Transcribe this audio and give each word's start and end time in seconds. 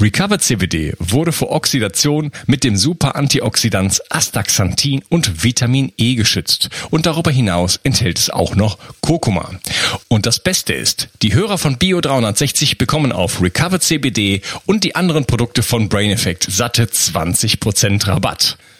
Recover 0.00 0.38
CBD 0.38 0.94
wurde 0.98 1.32
vor 1.32 1.50
Oxidation 1.50 2.30
mit 2.46 2.64
dem 2.64 2.76
Super-Antioxidans 2.76 4.00
Astaxanthin 4.10 5.02
und 5.08 5.42
Vitamin 5.42 5.92
E 5.96 6.14
geschützt 6.14 6.70
und 6.90 7.06
darüber 7.06 7.30
hinaus 7.30 7.80
enthält 7.82 8.18
es 8.18 8.30
auch 8.30 8.54
noch 8.54 8.78
Kurkuma. 9.00 9.50
Und 10.08 10.26
das 10.26 10.38
Beste 10.38 10.72
ist, 10.72 11.08
die 11.22 11.34
Hörer 11.34 11.58
von 11.58 11.78
Bio 11.78 12.00
360 12.00 12.78
bekommen 12.78 13.12
auf 13.12 13.42
Recover 13.42 13.80
CBD 13.80 14.42
und 14.66 14.84
die 14.84 14.94
anderen 14.94 15.24
Produkte 15.24 15.62
von 15.62 15.88
Brain 15.88 16.10
Effect 16.10 16.46
satte 16.48 16.84
20% 16.84 18.06
Rabatt. 18.06 18.56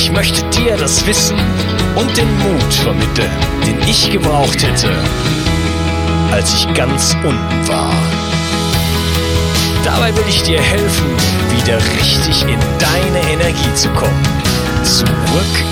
Ich 0.00 0.12
möchte 0.12 0.48
dir 0.50 0.76
das 0.76 1.04
Wissen 1.08 1.36
und 1.96 2.16
den 2.16 2.32
Mut 2.38 2.72
vermitteln, 2.72 3.30
den 3.66 3.80
ich 3.88 4.08
gebraucht 4.08 4.62
hätte, 4.62 4.90
als 6.30 6.54
ich 6.54 6.72
ganz 6.72 7.16
unten 7.24 7.68
war. 7.68 7.92
Dabei 9.84 10.14
will 10.14 10.22
ich 10.28 10.40
dir 10.44 10.60
helfen, 10.60 11.06
wieder 11.50 11.78
richtig 11.96 12.42
in 12.42 12.60
deine 12.78 13.28
Energie 13.32 13.74
zu 13.74 13.88
kommen. 13.88 14.22
Zurück 14.84 15.08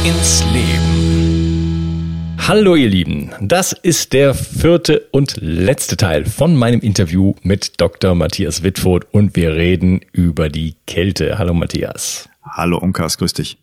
ins 0.05 0.43
Leben. 0.53 2.35
Hallo 2.49 2.75
ihr 2.75 2.89
Lieben, 2.89 3.31
das 3.41 3.73
ist 3.75 4.13
der 4.13 4.35
vierte 4.35 5.07
und 5.13 5.37
letzte 5.41 5.97
Teil 5.97 6.25
von 6.25 6.57
meinem 6.57 6.81
Interview 6.81 7.35
mit 7.43 7.81
Dr. 7.81 8.17
Matthias 8.17 8.65
Wittfurt 8.65 9.07
und 9.13 9.37
wir 9.37 9.55
reden 9.55 10.01
über 10.11 10.49
die 10.49 10.75
Kälte. 10.89 11.39
Hallo 11.39 11.55
Matthias. 11.55 12.29
Hallo 12.43 12.79
Unkas, 12.79 13.19
grüß 13.19 13.33
dich. 13.33 13.59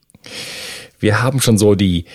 Wir 1.00 1.22
haben 1.22 1.42
schon 1.42 1.58
so 1.58 1.76
die 1.76 2.06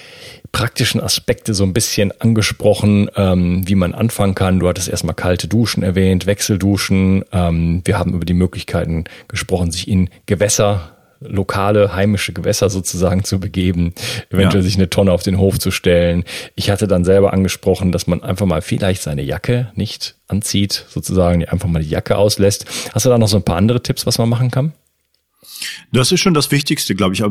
praktischen 0.52 1.00
Aspekte 1.00 1.52
so 1.52 1.64
ein 1.64 1.74
bisschen 1.74 2.12
angesprochen, 2.20 3.10
ähm, 3.16 3.68
wie 3.68 3.74
man 3.74 3.94
anfangen 3.94 4.34
kann. 4.34 4.60
Du 4.60 4.68
hattest 4.68 4.88
erstmal 4.88 5.14
kalte 5.14 5.46
Duschen 5.46 5.82
erwähnt, 5.82 6.26
Wechselduschen. 6.26 7.24
Ähm, 7.32 7.82
wir 7.84 7.98
haben 7.98 8.14
über 8.14 8.24
die 8.24 8.34
Möglichkeiten 8.34 9.04
gesprochen, 9.28 9.70
sich 9.70 9.88
in 9.88 10.08
Gewässer 10.26 10.96
lokale 11.20 11.94
heimische 11.94 12.32
Gewässer 12.32 12.70
sozusagen 12.70 13.24
zu 13.24 13.40
begeben, 13.40 13.92
eventuell 14.30 14.62
ja. 14.62 14.66
sich 14.66 14.76
eine 14.76 14.88
Tonne 14.88 15.12
auf 15.12 15.22
den 15.22 15.38
Hof 15.38 15.58
zu 15.58 15.70
stellen. 15.70 16.24
Ich 16.54 16.70
hatte 16.70 16.86
dann 16.86 17.04
selber 17.04 17.32
angesprochen, 17.32 17.92
dass 17.92 18.06
man 18.06 18.22
einfach 18.22 18.46
mal 18.46 18.62
vielleicht 18.62 19.02
seine 19.02 19.22
Jacke 19.22 19.72
nicht 19.74 20.14
anzieht, 20.28 20.86
sozusagen 20.88 21.44
einfach 21.44 21.68
mal 21.68 21.82
die 21.82 21.90
Jacke 21.90 22.16
auslässt. 22.16 22.66
Hast 22.94 23.04
du 23.04 23.10
da 23.10 23.18
noch 23.18 23.28
so 23.28 23.36
ein 23.36 23.42
paar 23.42 23.56
andere 23.56 23.82
Tipps, 23.82 24.06
was 24.06 24.18
man 24.18 24.28
machen 24.28 24.50
kann? 24.50 24.72
Das 25.92 26.12
ist 26.12 26.20
schon 26.20 26.34
das 26.34 26.50
Wichtigste, 26.50 26.94
glaube 26.94 27.14
ich. 27.14 27.24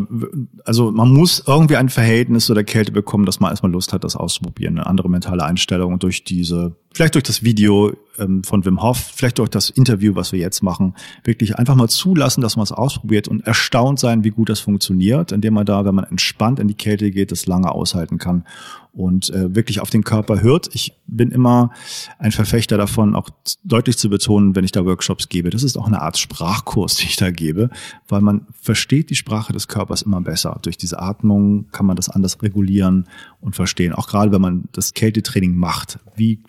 Also 0.65 0.91
man 0.91 1.11
muss 1.11 1.43
irgendwie 1.45 1.77
ein 1.77 1.89
Verhältnis 1.89 2.45
zu 2.45 2.53
der 2.53 2.63
Kälte 2.63 2.91
bekommen, 2.91 3.25
dass 3.25 3.39
man 3.39 3.51
erstmal 3.51 3.71
Lust 3.71 3.93
hat, 3.93 4.03
das 4.03 4.15
auszuprobieren. 4.15 4.77
Eine 4.77 4.87
andere 4.87 5.09
mentale 5.09 5.43
Einstellung 5.43 5.99
durch 5.99 6.23
diese, 6.23 6.75
vielleicht 6.97 7.13
durch 7.13 7.25
das 7.25 7.43
Video 7.43 7.93
ähm, 8.17 8.43
von 8.43 8.65
Wim 8.65 8.81
Hof, 8.81 8.97
vielleicht 8.97 9.37
durch 9.37 9.49
das 9.49 9.69
Interview, 9.69 10.15
was 10.15 10.31
wir 10.31 10.39
jetzt 10.39 10.63
machen, 10.63 10.95
wirklich 11.23 11.55
einfach 11.55 11.75
mal 11.75 11.87
zulassen, 11.87 12.41
dass 12.41 12.55
man 12.55 12.63
es 12.63 12.71
ausprobiert 12.71 13.27
und 13.27 13.45
erstaunt 13.45 13.99
sein, 13.99 14.23
wie 14.23 14.31
gut 14.31 14.49
das 14.49 14.59
funktioniert, 14.61 15.31
indem 15.31 15.53
man 15.53 15.67
da, 15.67 15.85
wenn 15.85 15.93
man 15.93 16.05
entspannt 16.05 16.59
in 16.59 16.67
die 16.67 16.73
Kälte 16.73 17.11
geht, 17.11 17.31
das 17.31 17.45
lange 17.45 17.71
aushalten 17.71 18.17
kann 18.17 18.45
und 18.93 19.29
äh, 19.29 19.53
wirklich 19.53 19.79
auf 19.79 19.91
den 19.91 20.03
Körper 20.03 20.41
hört. 20.41 20.73
Ich 20.73 20.93
bin 21.05 21.29
immer 21.29 21.69
ein 22.17 22.31
Verfechter 22.31 22.77
davon, 22.77 23.15
auch 23.15 23.29
deutlich 23.63 23.99
zu 23.99 24.09
betonen, 24.09 24.55
wenn 24.55 24.65
ich 24.65 24.71
da 24.71 24.83
Workshops 24.83 25.29
gebe. 25.29 25.51
Das 25.51 25.61
ist 25.61 25.77
auch 25.77 25.85
eine 25.85 26.01
Art 26.01 26.17
Sprachkurs, 26.17 26.95
die 26.97 27.05
ich 27.05 27.15
da 27.15 27.29
gebe, 27.29 27.69
weil 28.07 28.21
man 28.21 28.47
versteht 28.59 29.11
die 29.11 29.15
Sprache 29.15 29.53
des 29.53 29.67
Körpers 29.67 30.01
immer 30.01 30.21
besser. 30.21 30.57
Durch 30.63 30.77
diese 30.77 30.99
Atmung 30.99 31.67
kann 31.71 31.85
man 31.85 31.95
das 31.95 32.09
anders 32.09 32.41
regulieren 32.41 33.07
und 33.39 33.55
verstehen. 33.55 33.93
Auch 33.93 34.07
gerade 34.07 34.31
wenn 34.31 34.41
man 34.41 34.63
das 34.71 34.95
Kältetraining 34.95 35.55
macht. 35.55 35.99
Wie 36.15 36.39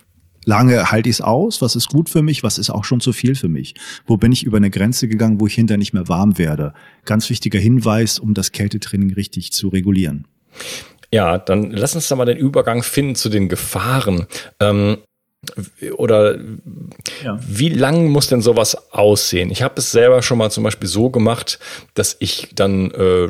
lange 0.48 0.90
halte 0.90 1.10
ich 1.10 1.16
es 1.16 1.20
aus? 1.20 1.60
Was 1.60 1.76
ist 1.76 1.90
gut 1.90 2.08
für 2.08 2.22
mich? 2.22 2.42
Was 2.42 2.58
ist 2.58 2.70
auch 2.70 2.84
schon 2.84 3.00
zu 3.00 3.12
viel 3.12 3.34
für 3.34 3.48
mich? 3.48 3.74
Wo 4.06 4.16
bin 4.16 4.32
ich 4.32 4.44
über 4.44 4.56
eine 4.56 4.70
Grenze 4.70 5.06
gegangen, 5.06 5.40
wo 5.40 5.46
ich 5.46 5.54
hinterher 5.54 5.78
nicht 5.78 5.92
mehr 5.92 6.08
warm 6.08 6.38
werde? 6.38 6.72
Ganz 7.04 7.28
wichtiger 7.28 7.58
Hinweis, 7.58 8.18
um 8.18 8.32
das 8.32 8.50
Kältetraining 8.50 9.12
richtig 9.12 9.52
zu 9.52 9.68
regulieren. 9.68 10.26
Ja, 11.12 11.36
dann 11.38 11.70
lass 11.70 11.94
uns 11.94 12.08
da 12.08 12.16
mal 12.16 12.24
den 12.24 12.38
Übergang 12.38 12.82
finden 12.82 13.14
zu 13.14 13.28
den 13.28 13.48
Gefahren. 13.50 14.26
Ähm, 14.58 14.98
oder 15.96 16.38
ja. 17.22 17.38
wie 17.46 17.68
lang 17.68 18.08
muss 18.08 18.28
denn 18.28 18.40
sowas 18.40 18.90
aussehen? 18.92 19.50
Ich 19.50 19.62
habe 19.62 19.74
es 19.76 19.92
selber 19.92 20.22
schon 20.22 20.38
mal 20.38 20.50
zum 20.50 20.64
Beispiel 20.64 20.88
so 20.88 21.10
gemacht, 21.10 21.58
dass 21.92 22.16
ich 22.20 22.48
dann, 22.54 22.90
äh, 22.92 23.28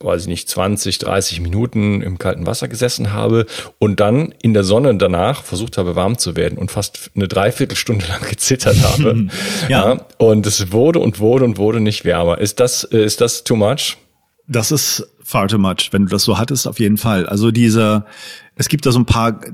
weiß 0.00 0.22
ich 0.22 0.28
nicht, 0.28 0.48
20, 0.48 0.98
30 0.98 1.40
Minuten 1.40 2.02
im 2.02 2.18
kalten 2.18 2.46
Wasser 2.46 2.68
gesessen 2.68 3.12
habe 3.12 3.46
und 3.78 3.98
dann 3.98 4.34
in 4.42 4.52
der 4.52 4.62
Sonne 4.62 4.94
danach 4.96 5.42
versucht 5.42 5.78
habe, 5.78 5.96
warm 5.96 6.18
zu 6.18 6.36
werden 6.36 6.58
und 6.58 6.70
fast 6.70 7.10
eine 7.14 7.28
Dreiviertelstunde 7.28 8.06
lang 8.06 8.20
gezittert 8.28 8.76
habe. 8.82 9.28
ja. 9.68 9.94
ja. 9.94 10.06
Und 10.18 10.46
es 10.46 10.72
wurde 10.72 10.98
und 10.98 11.18
wurde 11.18 11.44
und 11.44 11.56
wurde 11.56 11.80
nicht 11.80 12.04
wärmer. 12.04 12.38
Ist 12.38 12.60
das, 12.60 12.84
äh, 12.84 13.04
ist 13.04 13.20
das 13.20 13.44
too 13.44 13.56
much? 13.56 13.96
Das 14.48 14.70
ist 14.70 15.08
far 15.24 15.48
too 15.48 15.58
much, 15.58 15.88
wenn 15.90 16.04
du 16.04 16.10
das 16.10 16.22
so 16.22 16.38
hattest, 16.38 16.68
auf 16.68 16.78
jeden 16.78 16.98
Fall. 16.98 17.26
Also 17.26 17.50
diese, 17.50 18.04
es 18.58 18.70
gibt 18.70 18.86
da 18.86 18.90
so 18.90 18.98
ein 18.98 19.04
paar 19.04 19.44
äh, 19.44 19.50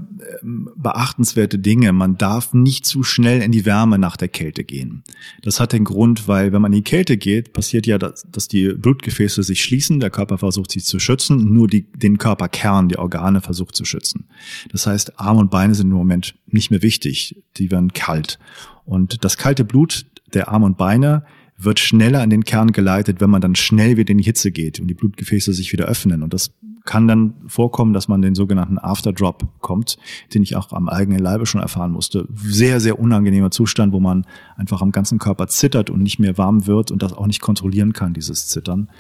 beachtenswerte 0.77 1.59
Dinge. 1.59 1.93
Man 1.93 2.17
darf 2.19 2.55
nicht 2.55 2.87
zu 2.87 3.03
schnell 3.03 3.43
in 3.43 3.51
die 3.51 3.67
Wärme 3.67 3.99
nach 3.99 4.17
der 4.17 4.29
Kälte 4.29 4.63
gehen. 4.63 5.03
Das 5.43 5.59
hat 5.59 5.73
den 5.73 5.83
Grund, 5.83 6.29
weil 6.29 6.53
wenn 6.53 6.63
man 6.63 6.73
in 6.73 6.79
die 6.79 6.89
Kälte 6.89 7.17
geht, 7.17 7.53
passiert 7.53 7.89
ja, 7.89 7.99
dass, 7.99 8.25
dass 8.31 8.47
die 8.47 8.69
Blutgefäße 8.69 9.43
sich 9.43 9.65
schließen, 9.65 9.99
der 9.99 10.11
Körper 10.11 10.39
versucht 10.39 10.71
sich 10.71 10.85
zu 10.85 11.01
schützen, 11.01 11.53
nur 11.53 11.67
die, 11.67 11.83
den 11.83 12.17
Körperkern, 12.17 12.89
die 12.89 12.97
Organe 12.97 13.41
versucht 13.41 13.75
zu 13.75 13.85
schützen. 13.85 14.29
Das 14.71 14.87
heißt, 14.87 15.19
Arme 15.19 15.41
und 15.41 15.51
Beine 15.51 15.75
sind 15.75 15.91
im 15.91 15.97
Moment 15.97 16.37
nicht 16.47 16.71
mehr 16.71 16.83
wichtig, 16.83 17.43
die 17.57 17.73
werden 17.73 17.93
kalt. 17.93 18.39
Und 18.85 19.25
das 19.25 19.37
kalte 19.37 19.65
Blut 19.65 20.07
der 20.33 20.49
Arme 20.49 20.67
und 20.67 20.79
Beine 20.79 21.25
wird 21.59 21.81
schneller 21.81 22.23
an 22.23 22.31
den 22.31 22.45
Kern 22.45 22.71
geleitet, 22.71 23.21
wenn 23.21 23.31
man 23.31 23.41
dann 23.41 23.57
schnell 23.57 23.97
wieder 23.97 24.13
in 24.13 24.19
die 24.19 24.25
Hitze 24.25 24.53
geht 24.53 24.79
und 24.79 24.87
die 24.87 24.95
Blutgefäße 24.95 25.53
sich 25.53 25.73
wieder 25.73 25.87
öffnen. 25.87 26.23
Und 26.23 26.33
das 26.33 26.53
kann 26.85 27.07
dann 27.07 27.35
vorkommen, 27.47 27.93
dass 27.93 28.09
man 28.09 28.23
den 28.23 28.35
sogenannten 28.35 28.79
Afterdrop 28.79 29.47
kommt, 29.61 29.99
den 30.35 30.43
ich 30.43 30.57
auch 30.57 30.73
am 30.73 30.89
eigenen 30.89 31.21
Leibe 31.21 31.47
schon 31.47 31.61
erfahren 31.61 31.93
musste. 31.93 32.27
Sehr, 32.35 32.81
sehr 32.81 32.99
unangenehmer 32.99 33.51
Zustand, 33.51 33.93
wo 33.93 34.01
man 34.01 34.27
einfach 34.57 34.83
am 34.83 34.93
ganzen 34.93 35.19
Körper 35.19 35.47
zittert 35.49 35.91
und 35.91 36.03
nicht 36.03 36.19
mehr 36.19 36.39
warm 36.39 36.67
wird 36.67 36.91
und 36.91 37.03
das 37.03 37.13
auch 37.13 37.27
nicht 37.27 37.41
kontrollieren 37.41 37.93
kann, 37.93 38.15
dieses 38.15 38.49
Zittern. 38.49 38.91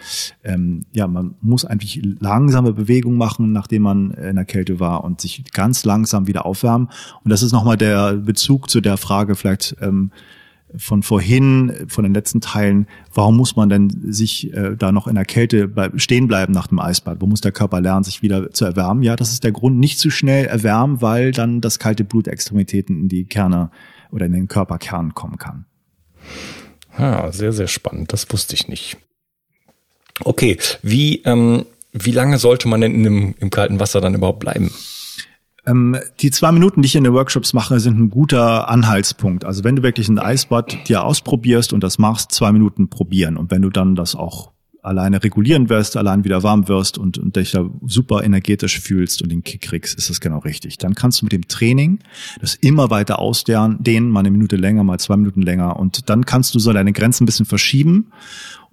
Ähm, 0.44 0.82
ja, 0.92 1.06
man 1.06 1.34
muss 1.40 1.64
eigentlich 1.64 2.00
langsame 2.20 2.72
Bewegungen 2.72 3.18
machen, 3.18 3.52
nachdem 3.52 3.82
man 3.82 4.10
in 4.12 4.36
der 4.36 4.44
Kälte 4.44 4.80
war 4.80 5.04
und 5.04 5.20
sich 5.20 5.44
ganz 5.52 5.84
langsam 5.84 6.26
wieder 6.26 6.46
aufwärmen. 6.46 6.88
Und 7.24 7.30
das 7.30 7.42
ist 7.42 7.52
nochmal 7.52 7.76
der 7.76 8.14
Bezug 8.14 8.70
zu 8.70 8.80
der 8.80 8.96
Frage 8.96 9.34
vielleicht, 9.34 9.76
ähm, 9.80 10.10
von 10.76 11.02
vorhin, 11.02 11.72
von 11.88 12.04
den 12.04 12.14
letzten 12.14 12.40
Teilen, 12.40 12.86
warum 13.12 13.36
muss 13.36 13.56
man 13.56 13.68
denn 13.68 13.90
sich 14.12 14.52
äh, 14.52 14.76
da 14.76 14.92
noch 14.92 15.06
in 15.06 15.14
der 15.14 15.24
Kälte 15.24 15.70
stehen 15.96 16.28
bleiben 16.28 16.52
nach 16.52 16.66
dem 16.66 16.78
Eisbad? 16.78 17.20
Wo 17.20 17.26
muss 17.26 17.40
der 17.40 17.52
Körper 17.52 17.80
lernen, 17.80 18.04
sich 18.04 18.22
wieder 18.22 18.50
zu 18.50 18.64
erwärmen? 18.64 19.02
Ja, 19.02 19.16
das 19.16 19.32
ist 19.32 19.44
der 19.44 19.52
Grund, 19.52 19.78
nicht 19.78 19.98
zu 19.98 20.10
schnell 20.10 20.46
erwärmen, 20.46 21.00
weil 21.02 21.32
dann 21.32 21.60
das 21.60 21.78
kalte 21.78 22.04
Blut 22.04 22.28
Extremitäten 22.28 23.00
in 23.02 23.08
die 23.08 23.24
Kerne 23.24 23.70
oder 24.10 24.26
in 24.26 24.32
den 24.32 24.48
Körperkern 24.48 25.14
kommen 25.14 25.38
kann. 25.38 25.66
Ah, 26.96 27.32
sehr, 27.32 27.52
sehr 27.52 27.68
spannend. 27.68 28.12
Das 28.12 28.30
wusste 28.30 28.54
ich 28.54 28.68
nicht. 28.68 28.96
Okay, 30.24 30.58
wie, 30.82 31.22
ähm, 31.24 31.64
wie 31.92 32.12
lange 32.12 32.38
sollte 32.38 32.68
man 32.68 32.80
denn 32.80 32.94
in 32.94 33.02
dem, 33.02 33.34
im 33.38 33.50
kalten 33.50 33.80
Wasser 33.80 34.00
dann 34.00 34.14
überhaupt 34.14 34.40
bleiben? 34.40 34.70
Ähm, 35.66 35.96
die 36.20 36.30
zwei 36.30 36.50
Minuten, 36.52 36.82
die 36.82 36.86
ich 36.86 36.96
in 36.96 37.04
den 37.04 37.12
Workshops 37.12 37.52
mache, 37.52 37.78
sind 37.80 37.98
ein 37.98 38.10
guter 38.10 38.68
Anhaltspunkt. 38.68 39.44
Also 39.44 39.64
wenn 39.64 39.76
du 39.76 39.82
wirklich 39.82 40.08
ein 40.08 40.18
Eisbad 40.18 40.88
dir 40.88 41.04
ausprobierst 41.04 41.72
und 41.72 41.82
das 41.82 41.98
machst, 41.98 42.32
zwei 42.32 42.52
Minuten 42.52 42.88
probieren. 42.88 43.36
Und 43.36 43.50
wenn 43.50 43.62
du 43.62 43.70
dann 43.70 43.94
das 43.94 44.14
auch 44.14 44.52
alleine 44.82 45.22
regulieren 45.22 45.68
wirst, 45.68 45.96
allein 45.96 46.24
wieder 46.24 46.42
warm 46.42 46.66
wirst 46.66 46.98
und, 46.98 47.16
und 47.16 47.36
dich 47.36 47.52
da 47.52 47.70
super 47.86 48.24
energetisch 48.24 48.80
fühlst 48.80 49.22
und 49.22 49.30
den 49.30 49.44
Kick 49.44 49.62
kriegst, 49.62 49.96
ist 49.96 50.10
das 50.10 50.20
genau 50.20 50.38
richtig. 50.38 50.76
Dann 50.78 50.94
kannst 50.94 51.20
du 51.20 51.26
mit 51.26 51.32
dem 51.32 51.46
Training 51.46 52.00
das 52.40 52.56
immer 52.56 52.90
weiter 52.90 53.20
ausdehnen, 53.20 54.10
mal 54.10 54.20
eine 54.20 54.32
Minute 54.32 54.56
länger, 54.56 54.82
mal 54.82 54.98
zwei 54.98 55.16
Minuten 55.16 55.42
länger 55.42 55.78
und 55.78 56.10
dann 56.10 56.26
kannst 56.26 56.54
du 56.54 56.58
so 56.58 56.72
deine 56.72 56.92
Grenzen 56.92 57.22
ein 57.22 57.26
bisschen 57.26 57.46
verschieben 57.46 58.10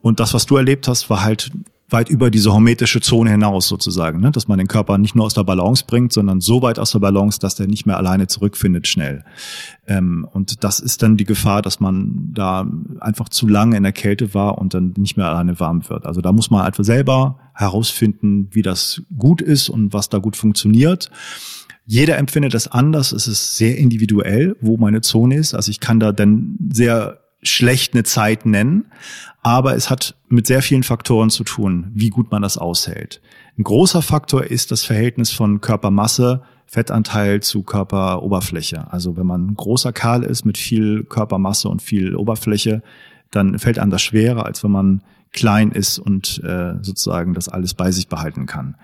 und 0.02 0.20
das, 0.20 0.34
was 0.34 0.48
du 0.48 0.58
erlebt 0.58 0.88
hast, 0.88 1.12
war 1.12 1.24
halt 1.24 1.52
weit 1.92 2.10
über 2.10 2.30
diese 2.30 2.54
hormetische 2.54 3.02
Zone 3.02 3.32
hinaus 3.32 3.68
sozusagen, 3.68 4.20
ne? 4.20 4.32
dass 4.32 4.48
man 4.48 4.58
den 4.58 4.68
Körper 4.68 4.98
nicht 4.98 5.16
nur 5.16 5.26
aus 5.26 5.34
der 5.34 5.44
Balance 5.44 5.84
bringt, 5.86 6.14
sondern 6.14 6.42
so 6.42 6.62
weit 6.62 6.80
aus 6.80 6.92
der 6.92 7.00
Balance, 7.00 7.40
dass 7.40 7.56
der 7.56 7.68
nicht 7.68 7.86
mehr 7.86 7.98
alleine 7.98 8.28
zurückfindet 8.28 8.88
schnell. 8.88 9.24
Ähm, 9.88 10.28
und 10.32 10.64
das 10.64 10.80
ist 10.80 11.02
dann 11.02 11.18
die 11.18 11.26
Gefahr, 11.26 11.62
dass 11.62 11.80
man 11.80 12.32
da 12.34 12.70
einfach 13.00 13.30
zu 13.30 13.48
lange 13.48 13.78
in 13.78 13.84
der 13.84 13.92
Kälte 13.92 14.34
war 14.34 14.58
und 14.58 14.74
dann 14.74 14.94
nicht 14.98 15.18
mehr 15.18 15.28
alleine 15.28 15.60
warm 15.60 15.88
wird. 15.90 16.06
Also 16.06 16.22
da 16.22 16.32
muss 16.32 16.52
man 16.52 16.66
einfach 16.66 16.84
selber 16.84 17.40
herausfinden, 17.54 18.50
wie 18.52 18.62
das 18.62 19.02
gut 19.18 19.42
ist 19.42 19.70
und 19.70 19.94
was 19.94 20.10
da 20.10 20.20
gut 20.20 20.36
funktioniert. 20.36 21.10
Jeder 21.86 22.18
empfindet 22.18 22.54
das 22.54 22.68
anders. 22.68 23.12
Es 23.12 23.28
ist 23.28 23.58
sehr 23.58 23.78
individuell, 23.78 24.56
wo 24.62 24.78
meine 24.78 25.02
Zone 25.02 25.36
ist. 25.38 25.56
Also 25.56 25.72
ich 25.72 25.80
kann 25.80 26.00
da 26.00 26.12
dann 26.12 26.56
sehr 26.72 27.20
schlecht 27.42 27.94
eine 27.94 28.04
Zeit 28.04 28.46
nennen, 28.46 28.92
aber 29.42 29.76
es 29.76 29.90
hat 29.90 30.16
mit 30.28 30.48
sehr 30.48 30.62
vielen 30.62 30.84
Faktoren 30.84 31.30
zu 31.30 31.44
tun, 31.44 31.92
wie 31.94 32.10
gut 32.10 32.32
man 32.32 32.42
das 32.42 32.58
aushält. 32.58 33.22
Ein 33.58 33.64
großer 33.64 34.02
Faktor 34.02 34.44
ist 34.44 34.72
das 34.72 34.84
Verhältnis 34.84 35.32
von 35.32 35.62
Körpermasse, 35.62 36.42
Fettanteil 36.66 37.42
zu 37.42 37.64
Körperoberfläche. 37.64 38.92
Also 38.92 39.18
wenn 39.18 39.26
man 39.26 39.56
großer 39.56 39.92
Kerl 39.92 40.24
ist 40.24 40.46
mit 40.46 40.58
viel 40.58 41.04
Körpermasse 41.04 41.68
und 41.68 41.82
viel 41.82 42.16
Oberfläche, 42.16 42.84
dann 43.32 43.58
fällt 43.58 43.80
einem 43.80 43.92
das 43.92 44.02
schwerer, 44.02 44.46
als 44.46 44.64
wenn 44.64 44.72
man 44.72 45.02
klein 45.32 45.72
ist 45.72 46.00
und 46.00 46.44
äh, 46.44 46.74
sozusagen 46.82 47.34
das 47.34 47.50
alles 47.50 47.74
bei 47.74 47.92
sich 47.92 48.08
behalten 48.08 48.46
kann. 48.46 48.76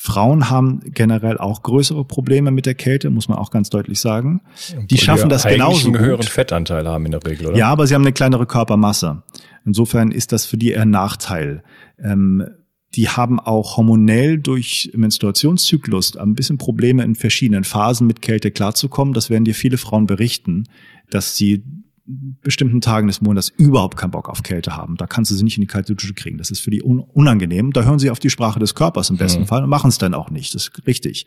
Frauen 0.00 0.48
haben 0.48 0.80
generell 0.84 1.38
auch 1.38 1.64
größere 1.64 2.04
Probleme 2.04 2.52
mit 2.52 2.66
der 2.66 2.76
Kälte, 2.76 3.10
muss 3.10 3.28
man 3.28 3.36
auch 3.36 3.50
ganz 3.50 3.68
deutlich 3.68 4.00
sagen. 4.00 4.42
Die 4.68 4.76
Obwohl 4.76 4.98
schaffen 4.98 5.28
das 5.28 5.42
genauso 5.42 5.88
einen 5.88 5.98
höheren 5.98 6.22
Fettanteil 6.22 6.86
haben 6.86 7.04
in 7.04 7.10
der 7.10 7.26
Regel, 7.26 7.48
oder? 7.48 7.56
Ja, 7.56 7.68
aber 7.68 7.84
sie 7.88 7.96
haben 7.96 8.02
eine 8.02 8.12
kleinere 8.12 8.46
Körpermasse. 8.46 9.24
Insofern 9.66 10.12
ist 10.12 10.30
das 10.30 10.46
für 10.46 10.56
die 10.56 10.70
eher 10.70 10.82
ein 10.82 10.90
Nachteil. 10.90 11.64
Ähm, 12.00 12.46
die 12.94 13.08
haben 13.08 13.40
auch 13.40 13.76
hormonell 13.76 14.38
durch 14.38 14.92
Menstruationszyklus 14.94 16.16
ein 16.16 16.34
bisschen 16.34 16.58
Probleme 16.58 17.02
in 17.02 17.16
verschiedenen 17.16 17.64
Phasen 17.64 18.06
mit 18.06 18.22
Kälte 18.22 18.52
klarzukommen. 18.52 19.14
Das 19.14 19.30
werden 19.30 19.44
dir 19.44 19.54
viele 19.54 19.78
Frauen 19.78 20.06
berichten, 20.06 20.68
dass 21.10 21.36
sie 21.36 21.64
bestimmten 22.08 22.80
Tagen 22.80 23.06
des 23.06 23.20
Monats 23.20 23.52
überhaupt 23.58 23.98
keinen 23.98 24.12
Bock 24.12 24.30
auf 24.30 24.42
Kälte 24.42 24.76
haben. 24.76 24.96
Da 24.96 25.06
kannst 25.06 25.30
du 25.30 25.34
sie 25.34 25.44
nicht 25.44 25.58
in 25.58 25.60
die 25.60 25.66
kalte 25.66 25.94
Dusche 25.94 26.14
kriegen. 26.14 26.38
Das 26.38 26.50
ist 26.50 26.60
für 26.60 26.70
die 26.70 26.82
un 26.82 27.00
unangenehm. 27.00 27.72
Da 27.72 27.82
hören 27.82 27.98
sie 27.98 28.10
auf 28.10 28.18
die 28.18 28.30
Sprache 28.30 28.58
des 28.58 28.74
Körpers 28.74 29.10
im 29.10 29.18
besten 29.18 29.42
mhm. 29.42 29.46
Fall 29.46 29.62
und 29.62 29.68
machen 29.68 29.88
es 29.88 29.98
dann 29.98 30.14
auch 30.14 30.30
nicht. 30.30 30.54
Das 30.54 30.68
ist 30.68 30.86
richtig. 30.86 31.26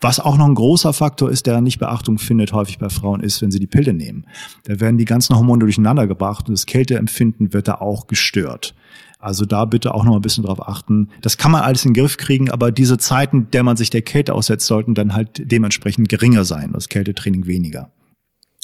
Was 0.00 0.20
auch 0.20 0.38
noch 0.38 0.46
ein 0.46 0.54
großer 0.54 0.94
Faktor 0.94 1.30
ist, 1.30 1.46
der 1.46 1.60
nicht 1.60 1.78
Beachtung 1.78 2.18
findet 2.18 2.52
häufig 2.52 2.78
bei 2.78 2.88
Frauen, 2.88 3.20
ist, 3.20 3.42
wenn 3.42 3.50
sie 3.50 3.60
die 3.60 3.66
Pille 3.66 3.92
nehmen. 3.92 4.26
Da 4.64 4.80
werden 4.80 4.96
die 4.96 5.04
ganzen 5.04 5.36
Hormone 5.36 5.60
durcheinander 5.60 6.06
gebracht 6.06 6.48
und 6.48 6.54
das 6.54 6.64
Kälteempfinden 6.64 7.52
wird 7.52 7.68
da 7.68 7.74
auch 7.74 8.06
gestört. 8.06 8.74
Also 9.18 9.44
da 9.44 9.66
bitte 9.66 9.94
auch 9.94 10.04
noch 10.04 10.16
ein 10.16 10.22
bisschen 10.22 10.44
drauf 10.44 10.66
achten. 10.66 11.10
Das 11.20 11.36
kann 11.36 11.52
man 11.52 11.62
alles 11.62 11.84
in 11.84 11.92
den 11.92 12.02
Griff 12.02 12.16
kriegen, 12.16 12.50
aber 12.50 12.72
diese 12.72 12.98
Zeiten, 12.98 13.48
der 13.52 13.62
man 13.62 13.76
sich 13.76 13.90
der 13.90 14.02
Kälte 14.02 14.34
aussetzt, 14.34 14.66
sollten 14.66 14.94
dann 14.94 15.14
halt 15.14 15.42
dementsprechend 15.52 16.08
geringer 16.08 16.44
sein. 16.44 16.72
Das 16.72 16.88
Kältetraining 16.88 17.46
weniger. 17.46 17.92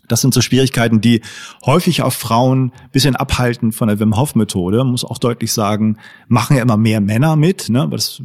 Das 0.09 0.21
sind 0.21 0.35
so 0.35 0.41
Schwierigkeiten, 0.41 1.01
die 1.01 1.21
häufig 1.65 2.03
auch 2.03 2.13
Frauen 2.13 2.73
bisschen 2.93 3.17
abhalten 3.17 3.73
von 3.73 3.89
der 3.89 4.01
Wim 4.01 4.17
Hof 4.17 4.35
Methode. 4.35 4.85
Muss 4.85 5.05
auch 5.05 5.19
deutlich 5.19 5.53
sagen, 5.53 5.99
machen 6.29 6.57
ja 6.57 6.63
immer 6.63 6.77
mehr 6.77 7.01
Männer 7.01 7.37
mit. 7.37 7.69
Ne? 7.69 7.89
Das 7.91 8.23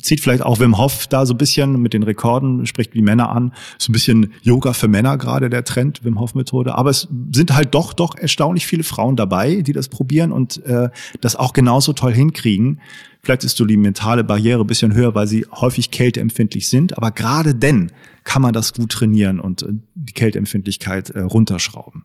zieht 0.00 0.20
vielleicht 0.20 0.42
auch 0.42 0.60
Wim 0.60 0.78
Hof 0.78 1.06
da 1.06 1.26
so 1.26 1.34
ein 1.34 1.38
bisschen 1.38 1.80
mit 1.82 1.92
den 1.92 2.02
Rekorden, 2.02 2.64
spricht 2.66 2.94
die 2.94 3.02
Männer 3.02 3.30
an. 3.30 3.52
So 3.78 3.90
ein 3.90 3.92
bisschen 3.92 4.32
Yoga 4.42 4.72
für 4.72 4.88
Männer 4.88 5.18
gerade 5.18 5.50
der 5.50 5.64
Trend, 5.64 6.04
Wim 6.04 6.18
Hof 6.20 6.34
Methode. 6.34 6.74
Aber 6.74 6.90
es 6.90 7.08
sind 7.32 7.54
halt 7.54 7.74
doch, 7.74 7.92
doch 7.92 8.16
erstaunlich 8.16 8.66
viele 8.66 8.84
Frauen 8.84 9.16
dabei, 9.16 9.62
die 9.62 9.72
das 9.72 9.88
probieren 9.88 10.32
und 10.32 10.64
äh, 10.64 10.90
das 11.20 11.36
auch 11.36 11.52
genauso 11.52 11.92
toll 11.92 12.14
hinkriegen. 12.14 12.80
Vielleicht 13.22 13.44
ist 13.44 13.56
so 13.56 13.64
die 13.64 13.76
mentale 13.76 14.24
Barriere 14.24 14.60
ein 14.60 14.66
bisschen 14.66 14.94
höher, 14.94 15.14
weil 15.14 15.26
sie 15.26 15.46
häufig 15.52 15.90
kälteempfindlich 15.90 16.68
sind. 16.68 16.96
Aber 16.96 17.10
gerade 17.10 17.54
denn 17.54 17.90
kann 18.28 18.42
man 18.42 18.52
das 18.52 18.74
gut 18.74 18.92
trainieren 18.92 19.40
und 19.40 19.62
äh, 19.62 19.68
die 19.94 20.12
Kälteempfindlichkeit 20.12 21.08
äh, 21.08 21.20
runterschrauben. 21.20 22.04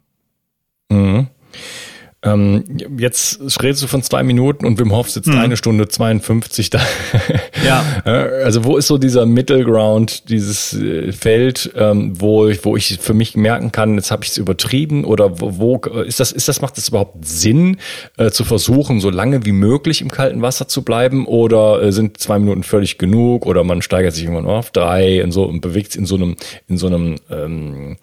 Mhm. 0.89 1.27
Ähm, 2.23 2.63
jetzt 2.97 3.41
redest 3.61 3.83
du 3.83 3.87
von 3.87 4.01
zwei 4.01 4.23
Minuten 4.23 4.65
und 4.65 4.79
Wim 4.79 4.93
Hof 4.95 5.09
sitzt 5.09 5.27
mhm. 5.27 5.37
eine 5.37 5.57
Stunde 5.57 5.87
52 5.87 6.69
da. 6.69 6.79
Ja. 7.63 7.81
also 8.43 8.65
wo 8.65 8.77
ist 8.77 8.87
so 8.87 8.97
dieser 8.97 9.25
Middle 9.25 9.63
Ground, 9.63 10.29
dieses 10.29 10.73
äh, 10.73 11.11
Feld, 11.13 11.71
ähm, 11.75 12.19
wo 12.19 12.47
ich, 12.47 12.65
wo 12.65 12.75
ich 12.75 12.97
für 12.99 13.13
mich 13.13 13.37
merken 13.37 13.71
kann, 13.71 13.95
jetzt 13.95 14.11
habe 14.11 14.23
ich 14.23 14.31
es 14.31 14.37
übertrieben 14.37 15.05
oder 15.05 15.39
wo, 15.39 15.57
wo 15.57 15.77
ist 16.03 16.19
das, 16.19 16.31
ist 16.31 16.47
das, 16.47 16.61
macht 16.61 16.77
das 16.77 16.89
überhaupt 16.89 17.25
Sinn, 17.25 17.77
äh, 18.17 18.31
zu 18.31 18.43
versuchen, 18.43 18.99
so 18.99 19.09
lange 19.09 19.45
wie 19.45 19.51
möglich 19.51 20.01
im 20.01 20.11
kalten 20.11 20.41
Wasser 20.41 20.67
zu 20.67 20.83
bleiben 20.83 21.25
oder 21.25 21.81
äh, 21.81 21.91
sind 21.91 22.17
zwei 22.17 22.39
Minuten 22.39 22.63
völlig 22.63 22.97
genug 22.97 23.45
oder 23.45 23.63
man 23.63 23.81
steigert 23.81 24.13
sich 24.13 24.23
irgendwann 24.23 24.47
auf 24.47 24.71
drei 24.71 25.23
und 25.23 25.31
so 25.31 25.43
und 25.43 25.61
bewegt 25.61 25.95
in 25.95 26.05
so 26.05 26.15
einem, 26.15 26.35
in 26.67 26.77
so 26.77 26.87
einem, 26.87 27.17
ähm, 27.29 27.97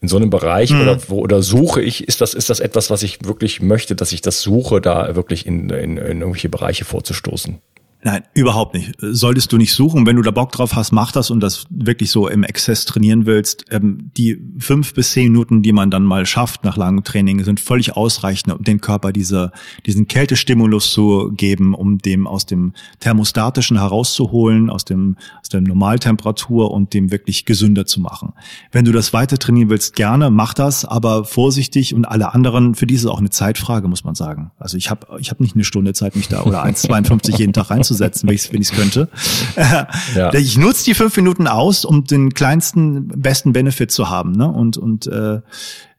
in 0.00 0.08
so 0.08 0.16
einem 0.16 0.30
Bereich 0.30 0.70
mhm. 0.70 0.82
oder 0.82 0.98
wo, 1.08 1.20
oder 1.20 1.42
suche 1.42 1.82
ich, 1.82 2.06
ist 2.06 2.20
das, 2.20 2.34
ist 2.34 2.50
das 2.50 2.60
etwas, 2.60 2.90
was 2.90 3.02
ich 3.02 3.24
wirklich 3.24 3.61
möchte, 3.62 3.94
dass 3.94 4.12
ich 4.12 4.20
das 4.20 4.42
suche, 4.42 4.80
da 4.80 5.14
wirklich 5.14 5.46
in, 5.46 5.70
in, 5.70 5.96
in 5.96 6.20
irgendwelche 6.20 6.48
Bereiche 6.48 6.84
vorzustoßen. 6.84 7.60
Nein, 8.04 8.24
überhaupt 8.34 8.74
nicht. 8.74 8.96
Solltest 8.98 9.52
du 9.52 9.58
nicht 9.58 9.72
suchen. 9.72 10.06
Wenn 10.06 10.16
du 10.16 10.22
da 10.22 10.32
Bock 10.32 10.50
drauf 10.50 10.74
hast, 10.74 10.90
mach 10.90 11.12
das 11.12 11.30
und 11.30 11.38
das 11.38 11.66
wirklich 11.70 12.10
so 12.10 12.26
im 12.26 12.42
Exzess 12.42 12.84
trainieren 12.84 13.26
willst. 13.26 13.64
Ähm, 13.70 14.10
die 14.16 14.42
fünf 14.58 14.94
bis 14.94 15.12
zehn 15.12 15.30
Minuten, 15.30 15.62
die 15.62 15.70
man 15.70 15.88
dann 15.92 16.02
mal 16.02 16.26
schafft 16.26 16.64
nach 16.64 16.76
langem 16.76 17.04
Training, 17.04 17.44
sind 17.44 17.60
völlig 17.60 17.96
ausreichend, 17.96 18.52
um 18.54 18.64
den 18.64 18.80
Körper 18.80 19.12
diese, 19.12 19.52
diesen 19.86 20.08
Kältestimulus 20.08 20.92
zu 20.92 21.30
geben, 21.36 21.74
um 21.74 21.98
dem 21.98 22.26
aus 22.26 22.44
dem 22.44 22.72
Thermostatischen 22.98 23.78
herauszuholen, 23.78 24.68
aus 24.68 24.84
dem, 24.84 25.16
aus 25.40 25.48
der 25.48 25.60
Normaltemperatur 25.60 26.72
und 26.72 26.94
dem 26.94 27.12
wirklich 27.12 27.44
gesünder 27.44 27.86
zu 27.86 28.00
machen. 28.00 28.32
Wenn 28.72 28.84
du 28.84 28.90
das 28.90 29.12
weiter 29.12 29.38
trainieren 29.38 29.70
willst, 29.70 29.94
gerne, 29.94 30.30
mach 30.30 30.54
das, 30.54 30.84
aber 30.84 31.24
vorsichtig 31.24 31.94
und 31.94 32.04
alle 32.04 32.34
anderen, 32.34 32.74
für 32.74 32.88
die 32.88 32.94
ist 32.94 33.02
es 33.02 33.06
auch 33.06 33.20
eine 33.20 33.30
Zeitfrage, 33.30 33.86
muss 33.86 34.02
man 34.02 34.16
sagen. 34.16 34.50
Also 34.58 34.76
ich 34.76 34.90
habe 34.90 35.06
ich 35.20 35.30
hab 35.30 35.38
nicht 35.38 35.54
eine 35.54 35.62
Stunde 35.62 35.92
Zeit, 35.92 36.16
mich 36.16 36.26
da 36.26 36.42
oder 36.42 36.64
1,52 36.64 37.36
jeden 37.38 37.52
Tag 37.52 37.70
reinzusetzen 37.70 37.91
einzusetzen, 37.92 38.28
wenn 38.28 38.34
ich 38.34 38.42
es 38.42 38.52
wenn 38.52 38.60
ich's 38.60 38.72
könnte. 38.72 39.08
ja. 40.14 40.34
Ich 40.34 40.56
nutze 40.56 40.84
die 40.84 40.94
fünf 40.94 41.16
Minuten 41.16 41.46
aus, 41.46 41.84
um 41.84 42.04
den 42.04 42.34
kleinsten, 42.34 43.08
besten 43.08 43.52
Benefit 43.52 43.90
zu 43.90 44.08
haben. 44.10 44.32
Ne? 44.32 44.48
Und, 44.48 44.76
und, 44.76 45.06
äh, 45.06 45.40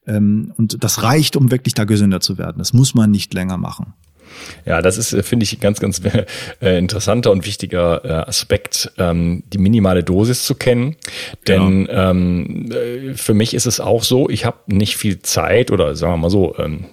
ähm, 0.07 0.53
und 0.57 0.83
das 0.83 1.03
reicht, 1.03 1.35
um 1.35 1.51
wirklich 1.51 1.73
da 1.73 1.85
gesünder 1.85 2.19
zu 2.19 2.37
werden. 2.37 2.57
Das 2.57 2.73
muss 2.73 2.93
man 2.95 3.11
nicht 3.11 3.33
länger 3.33 3.57
machen. 3.57 3.93
Ja, 4.65 4.81
das 4.81 4.97
ist, 4.97 5.13
äh, 5.13 5.21
finde 5.21 5.43
ich, 5.43 5.59
ganz, 5.59 5.79
ganz 5.79 6.01
äh, 6.61 6.77
interessanter 6.77 7.31
und 7.31 7.45
wichtiger 7.45 8.03
äh, 8.03 8.27
Aspekt, 8.27 8.91
ähm, 8.97 9.43
die 9.53 9.59
minimale 9.59 10.03
Dosis 10.03 10.43
zu 10.43 10.55
kennen. 10.55 10.95
Denn 11.47 11.85
genau. 11.85 12.09
ähm, 12.11 12.71
äh, 12.71 13.13
für 13.13 13.33
mich 13.33 13.53
ist 13.53 13.67
es 13.67 13.79
auch 13.79 14.03
so, 14.03 14.29
ich 14.29 14.45
habe 14.45 14.57
nicht 14.67 14.97
viel 14.97 15.21
Zeit 15.21 15.71
oder 15.71 15.95
sagen 15.95 16.13
wir 16.13 16.17
mal 16.17 16.29
so, 16.29 16.57
ähm, 16.57 16.85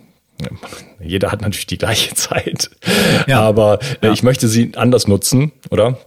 jeder 1.01 1.33
hat 1.33 1.43
natürlich 1.43 1.67
die 1.67 1.79
gleiche 1.79 2.15
Zeit, 2.15 2.71
ja. 3.27 3.41
aber 3.41 3.79
äh, 4.01 4.07
ja. 4.07 4.13
ich 4.13 4.23
möchte 4.23 4.49
sie 4.49 4.73
anders 4.77 5.09
nutzen, 5.09 5.53
oder? 5.71 5.99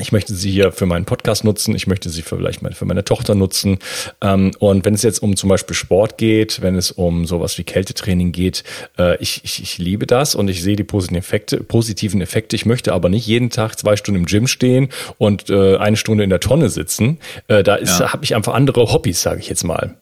Ich 0.00 0.12
möchte 0.12 0.34
sie 0.34 0.50
hier 0.50 0.70
für 0.70 0.86
meinen 0.86 1.04
Podcast 1.04 1.44
nutzen, 1.44 1.74
ich 1.74 1.86
möchte 1.86 2.08
sie 2.08 2.22
vielleicht 2.22 2.60
für 2.76 2.84
meine 2.84 3.04
Tochter 3.04 3.34
nutzen. 3.34 3.78
Ähm, 4.20 4.52
und 4.60 4.84
wenn 4.84 4.94
es 4.94 5.02
jetzt 5.02 5.20
um 5.20 5.36
zum 5.36 5.48
Beispiel 5.48 5.74
Sport 5.74 6.18
geht, 6.18 6.62
wenn 6.62 6.76
es 6.76 6.92
um 6.92 7.26
sowas 7.26 7.58
wie 7.58 7.64
Kältetraining 7.64 8.30
geht, 8.32 8.62
äh, 8.96 9.16
ich, 9.20 9.40
ich, 9.42 9.60
ich 9.60 9.78
liebe 9.78 10.06
das 10.06 10.34
und 10.34 10.48
ich 10.48 10.62
sehe 10.62 10.76
die 10.76 10.84
positiven 10.84 11.18
Effekte, 11.18 11.64
positiven 11.64 12.20
Effekte. 12.20 12.54
Ich 12.54 12.64
möchte 12.64 12.92
aber 12.92 13.08
nicht 13.08 13.26
jeden 13.26 13.50
Tag 13.50 13.76
zwei 13.76 13.96
Stunden 13.96 14.20
im 14.20 14.26
Gym 14.26 14.46
stehen 14.46 14.88
und 15.18 15.50
äh, 15.50 15.76
eine 15.78 15.96
Stunde 15.96 16.22
in 16.22 16.30
der 16.30 16.40
Tonne 16.40 16.70
sitzen. 16.70 17.18
Äh, 17.48 17.64
da 17.64 17.78
ja. 17.78 18.12
habe 18.12 18.24
ich 18.24 18.36
einfach 18.36 18.54
andere 18.54 18.92
Hobbys, 18.92 19.20
sage 19.20 19.40
ich 19.40 19.48
jetzt 19.48 19.64
mal. 19.64 19.96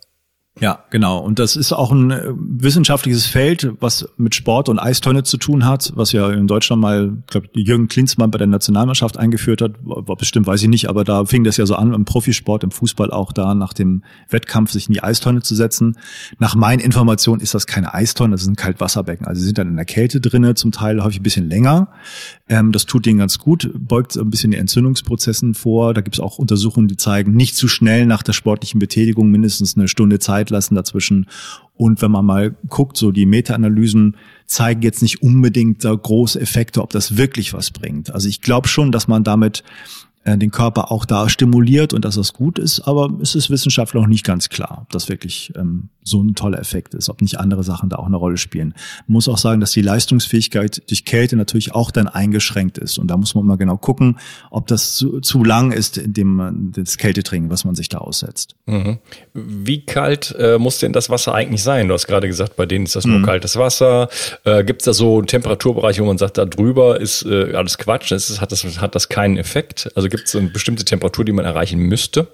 Ja, 0.58 0.84
genau. 0.88 1.18
Und 1.18 1.38
das 1.38 1.54
ist 1.54 1.74
auch 1.74 1.92
ein 1.92 2.10
äh, 2.10 2.32
wissenschaftliches 2.34 3.26
Feld, 3.26 3.72
was 3.80 4.08
mit 4.16 4.34
Sport 4.34 4.70
und 4.70 4.78
Eistonne 4.78 5.22
zu 5.22 5.36
tun 5.36 5.66
hat, 5.66 5.92
was 5.96 6.12
ja 6.12 6.30
in 6.30 6.46
Deutschland 6.46 6.80
mal, 6.80 7.12
glaube 7.26 7.48
Jürgen 7.52 7.88
Klinsmann 7.88 8.30
bei 8.30 8.38
der 8.38 8.46
Nationalmannschaft 8.46 9.18
eingeführt 9.18 9.60
hat. 9.60 9.72
War 9.82 10.16
bestimmt, 10.16 10.46
weiß 10.46 10.62
ich 10.62 10.68
nicht, 10.68 10.88
aber 10.88 11.04
da 11.04 11.26
fing 11.26 11.44
das 11.44 11.58
ja 11.58 11.66
so 11.66 11.74
an, 11.74 11.92
im 11.92 12.06
Profisport, 12.06 12.64
im 12.64 12.70
Fußball 12.70 13.10
auch 13.10 13.34
da 13.34 13.54
nach 13.54 13.74
dem 13.74 14.02
Wettkampf 14.30 14.70
sich 14.70 14.88
in 14.88 14.94
die 14.94 15.02
Eistonne 15.02 15.42
zu 15.42 15.54
setzen. 15.54 15.98
Nach 16.38 16.54
meinen 16.54 16.80
Informationen 16.80 17.42
ist 17.42 17.52
das 17.52 17.66
keine 17.66 17.92
Eistonne, 17.92 18.32
das 18.32 18.42
ist 18.42 18.48
ein 18.48 18.56
Kaltwasserbecken. 18.56 19.26
Also 19.26 19.40
sie 19.40 19.46
sind 19.48 19.58
dann 19.58 19.68
in 19.68 19.76
der 19.76 19.84
Kälte 19.84 20.22
drinne, 20.22 20.54
zum 20.54 20.72
Teil 20.72 21.04
häufig 21.04 21.20
ein 21.20 21.22
bisschen 21.22 21.50
länger. 21.50 21.88
Ähm, 22.48 22.72
das 22.72 22.86
tut 22.86 23.04
denen 23.04 23.18
ganz 23.18 23.38
gut, 23.38 23.70
beugt 23.74 24.16
ein 24.16 24.30
bisschen 24.30 24.52
die 24.52 24.56
Entzündungsprozessen 24.56 25.52
vor. 25.52 25.92
Da 25.92 26.00
gibt 26.00 26.16
es 26.16 26.20
auch 26.20 26.38
Untersuchungen, 26.38 26.88
die 26.88 26.96
zeigen, 26.96 27.32
nicht 27.32 27.56
zu 27.56 27.68
schnell 27.68 28.06
nach 28.06 28.22
der 28.22 28.32
sportlichen 28.32 28.78
Betätigung 28.78 29.30
mindestens 29.30 29.76
eine 29.76 29.88
Stunde 29.88 30.18
Zeit 30.18 30.45
lassen 30.50 30.74
dazwischen. 30.74 31.26
Und 31.76 32.00
wenn 32.02 32.10
man 32.10 32.24
mal 32.24 32.56
guckt, 32.68 32.96
so 32.96 33.12
die 33.12 33.26
Meta-Analysen 33.26 34.16
zeigen 34.46 34.82
jetzt 34.82 35.02
nicht 35.02 35.22
unbedingt 35.22 35.84
da 35.84 35.94
große 35.94 36.40
Effekte, 36.40 36.82
ob 36.82 36.90
das 36.90 37.16
wirklich 37.16 37.52
was 37.52 37.70
bringt. 37.70 38.10
Also 38.10 38.28
ich 38.28 38.40
glaube 38.40 38.68
schon, 38.68 38.92
dass 38.92 39.08
man 39.08 39.24
damit 39.24 39.62
den 40.26 40.50
Körper 40.50 40.90
auch 40.90 41.04
da 41.04 41.28
stimuliert 41.28 41.92
und 41.92 42.04
dass 42.04 42.16
das 42.16 42.32
gut 42.32 42.58
ist, 42.58 42.80
aber 42.80 43.10
es 43.22 43.34
ist 43.36 43.48
wissenschaftlich 43.48 44.00
noch 44.00 44.08
nicht 44.08 44.24
ganz 44.24 44.48
klar, 44.48 44.80
ob 44.82 44.90
das 44.90 45.08
wirklich 45.08 45.52
ähm, 45.56 45.90
so 46.02 46.22
ein 46.22 46.34
toller 46.34 46.58
Effekt 46.58 46.94
ist, 46.94 47.08
ob 47.08 47.20
nicht 47.20 47.38
andere 47.38 47.62
Sachen 47.62 47.88
da 47.88 47.96
auch 47.96 48.06
eine 48.06 48.16
Rolle 48.16 48.36
spielen. 48.36 48.74
Man 49.06 49.14
muss 49.14 49.28
auch 49.28 49.38
sagen, 49.38 49.60
dass 49.60 49.72
die 49.72 49.82
Leistungsfähigkeit 49.82 50.82
durch 50.88 51.04
Kälte 51.04 51.36
natürlich 51.36 51.74
auch 51.74 51.90
dann 51.90 52.08
eingeschränkt 52.08 52.78
ist 52.78 52.98
und 52.98 53.08
da 53.08 53.16
muss 53.16 53.34
man 53.34 53.44
mal 53.44 53.56
genau 53.56 53.76
gucken, 53.76 54.18
ob 54.50 54.66
das 54.66 54.94
zu, 54.96 55.20
zu 55.20 55.44
lang 55.44 55.70
ist 55.70 55.96
in 55.96 56.12
dem 56.12 56.72
das 56.74 56.98
Kältetraining, 56.98 57.50
was 57.50 57.64
man 57.64 57.74
sich 57.74 57.88
da 57.88 57.98
aussetzt. 57.98 58.56
Mhm. 58.66 58.98
Wie 59.32 59.84
kalt 59.84 60.34
äh, 60.38 60.58
muss 60.58 60.78
denn 60.78 60.92
das 60.92 61.08
Wasser 61.08 61.34
eigentlich 61.34 61.62
sein? 61.62 61.88
Du 61.88 61.94
hast 61.94 62.06
gerade 62.06 62.26
gesagt, 62.26 62.56
bei 62.56 62.66
denen 62.66 62.86
ist 62.86 62.96
das 62.96 63.06
nur 63.06 63.20
mhm. 63.20 63.24
kaltes 63.24 63.56
Wasser. 63.56 64.08
Äh, 64.44 64.64
Gibt 64.64 64.82
es 64.82 64.86
da 64.86 64.92
so 64.92 65.18
einen 65.18 65.26
Temperaturbereich, 65.26 66.00
wo 66.00 66.04
man 66.04 66.18
sagt, 66.18 66.38
da 66.38 66.44
drüber 66.44 67.00
ist 67.00 67.24
äh, 67.24 67.54
alles 67.54 67.78
Quatsch, 67.78 68.10
ist, 68.12 68.40
hat, 68.40 68.50
das, 68.50 68.80
hat 68.80 68.94
das 68.94 69.08
keinen 69.08 69.36
Effekt? 69.36 69.90
Also 69.94 70.08
Gibt 70.16 70.28
es 70.28 70.36
eine 70.36 70.48
bestimmte 70.48 70.84
Temperatur, 70.84 71.24
die 71.24 71.32
man 71.32 71.44
erreichen 71.44 71.80
müsste? 71.80 72.28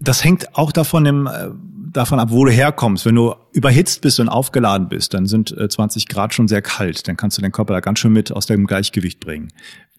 Das 0.00 0.22
hängt 0.22 0.56
auch 0.56 0.70
davon, 0.70 1.06
im, 1.06 1.26
äh, 1.26 1.48
davon 1.92 2.20
ab, 2.20 2.28
wo 2.30 2.44
du 2.44 2.52
herkommst. 2.52 3.04
Wenn 3.04 3.16
du 3.16 3.34
überhitzt 3.52 4.00
bist 4.02 4.20
und 4.20 4.28
aufgeladen 4.28 4.88
bist, 4.88 5.14
dann 5.14 5.26
sind 5.26 5.54
20 5.56 6.02
äh, 6.02 6.06
Grad 6.06 6.34
schon 6.34 6.46
sehr 6.48 6.62
kalt. 6.62 7.08
Dann 7.08 7.16
kannst 7.16 7.38
du 7.38 7.42
den 7.42 7.52
Körper 7.52 7.74
da 7.74 7.80
ganz 7.80 7.98
schön 7.98 8.12
mit 8.12 8.30
aus 8.30 8.46
dem 8.46 8.66
Gleichgewicht 8.66 9.20
bringen 9.20 9.48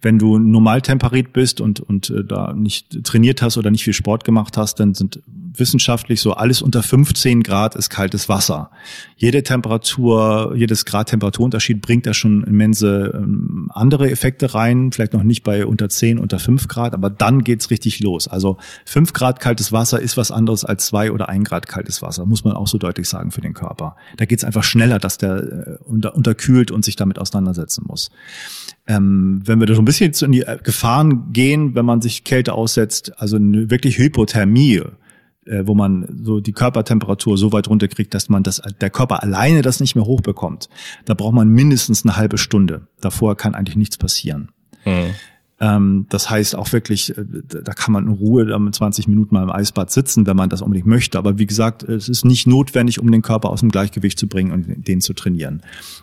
wenn 0.02 0.18
du 0.18 0.40
normal 0.40 0.82
temperiert 0.82 1.34
bist 1.34 1.60
und, 1.60 1.80
und 1.80 2.10
äh, 2.10 2.24
da 2.24 2.54
nicht 2.54 3.04
trainiert 3.04 3.42
hast 3.42 3.58
oder 3.58 3.72
nicht 3.72 3.84
viel 3.84 3.94
Sport 3.94 4.24
gemacht 4.24 4.58
hast, 4.58 4.80
dann 4.80 4.94
sind 4.94 5.22
wissenschaftlich 5.60 6.22
so 6.22 6.34
alles 6.34 6.62
unter 6.62 6.82
15 6.82 7.44
Grad 7.44 7.76
ist 7.76 7.90
kaltes 7.90 8.30
Wasser. 8.30 8.72
Jede 9.18 9.44
Temperatur, 9.44 10.54
jedes 10.56 10.86
Grad 10.86 11.10
Temperaturunterschied 11.10 11.82
bringt 11.82 12.06
da 12.06 12.14
schon 12.14 12.44
immense 12.44 13.12
ähm, 13.14 13.70
andere 13.74 14.10
Effekte 14.10 14.54
rein, 14.54 14.92
vielleicht 14.92 15.14
noch 15.14 15.24
nicht 15.24 15.44
bei 15.44 15.66
unter 15.66 15.90
10, 15.90 16.20
unter 16.20 16.40
5 16.40 16.68
Grad, 16.68 16.94
aber 16.94 17.10
dann 17.10 17.44
geht's 17.44 17.70
richtig 17.70 18.00
los. 18.00 18.28
Also 18.28 18.58
5 18.86 19.12
Grad 19.14 19.40
kaltes 19.40 19.72
Wasser 19.72 20.00
ist 20.00 20.18
was 20.18 20.32
anderes 20.32 20.64
als 20.64 20.86
2 20.88 21.12
oder 21.12 21.30
1 21.30 21.48
Grad 21.48 21.68
kaltes 21.68 22.02
Wasser, 22.02 22.26
muss 22.26 22.44
man 22.44 22.54
auch 22.54 22.68
so 22.68 22.78
deutlich 22.78 23.10
sagen 23.10 23.32
für 23.32 23.42
den 23.42 23.54
Körper. 23.54 23.96
Da 24.18 24.26
geht's 24.26 24.44
einfach 24.44 24.64
schneller, 24.64 25.00
dass 25.00 25.18
der 25.18 25.36
äh, 25.36 25.84
unter, 25.84 26.16
unterkühlt 26.16 26.72
und 26.72 26.86
sich 26.86 26.96
damit 26.96 27.20
auseinandersetzen 27.20 27.84
muss. 27.88 28.12
Ähm, 28.90 29.42
wenn 29.46 29.60
wir 29.60 29.68
da 29.68 29.76
so 29.76 29.82
ein 29.84 29.86
bisschen 29.86 30.12
in 30.14 30.32
die 30.32 30.42
äh, 30.42 30.58
Gefahren 30.64 31.32
gehen, 31.32 31.76
wenn 31.76 31.86
man 31.86 32.02
sich 32.02 32.24
Kälte 32.24 32.54
aussetzt, 32.54 33.14
also 33.18 33.36
eine 33.36 33.70
wirklich 33.70 34.00
Hypothermie, 34.00 34.82
äh, 35.46 35.62
wo 35.66 35.76
man 35.76 36.22
so 36.24 36.40
die 36.40 36.54
Körpertemperatur 36.54 37.38
so 37.38 37.54
weit 37.54 37.70
runterkriegt, 37.70 38.12
dass 38.16 38.30
man 38.30 38.42
das, 38.42 38.64
der 38.82 38.90
Körper 38.90 39.22
alleine 39.22 39.62
das 39.62 39.80
nicht 39.80 39.96
mehr 39.96 40.06
hochbekommt, 40.06 40.70
da 41.06 41.14
braucht 41.14 41.36
man 41.36 41.50
mindestens 41.50 42.04
eine 42.04 42.18
halbe 42.18 42.40
Stunde. 42.40 42.88
Davor 43.00 43.38
kann 43.38 43.54
eigentlich 43.54 43.78
nichts 43.78 43.98
passieren. 43.98 44.50
Mhm. 44.86 45.14
Ähm, 45.62 46.06
das 46.10 46.30
heißt 46.30 46.56
auch 46.56 46.72
wirklich, 46.72 47.18
äh, 47.18 47.26
da 47.44 47.74
kann 47.74 47.92
man 47.92 48.08
in 48.08 48.14
Ruhe 48.14 48.58
mit 48.60 48.76
20 48.76 49.08
Minuten 49.08 49.36
mal 49.36 49.44
im 49.44 49.52
Eisbad 49.52 49.92
sitzen, 49.92 50.26
wenn 50.26 50.38
man 50.38 50.50
das 50.50 50.62
unbedingt 50.62 50.88
möchte. 50.88 51.18
Aber 51.18 51.38
wie 51.38 51.46
gesagt, 51.46 51.84
es 51.84 52.08
ist 52.08 52.24
nicht 52.24 52.48
notwendig, 52.48 53.00
um 53.00 53.12
den 53.12 53.22
Körper 53.22 53.50
aus 53.50 53.60
dem 53.60 53.70
Gleichgewicht 53.70 54.18
zu 54.18 54.28
bringen 54.28 54.52
und 54.52 54.88
den 54.88 55.02
zu 55.02 55.14
trainieren. 55.14 55.62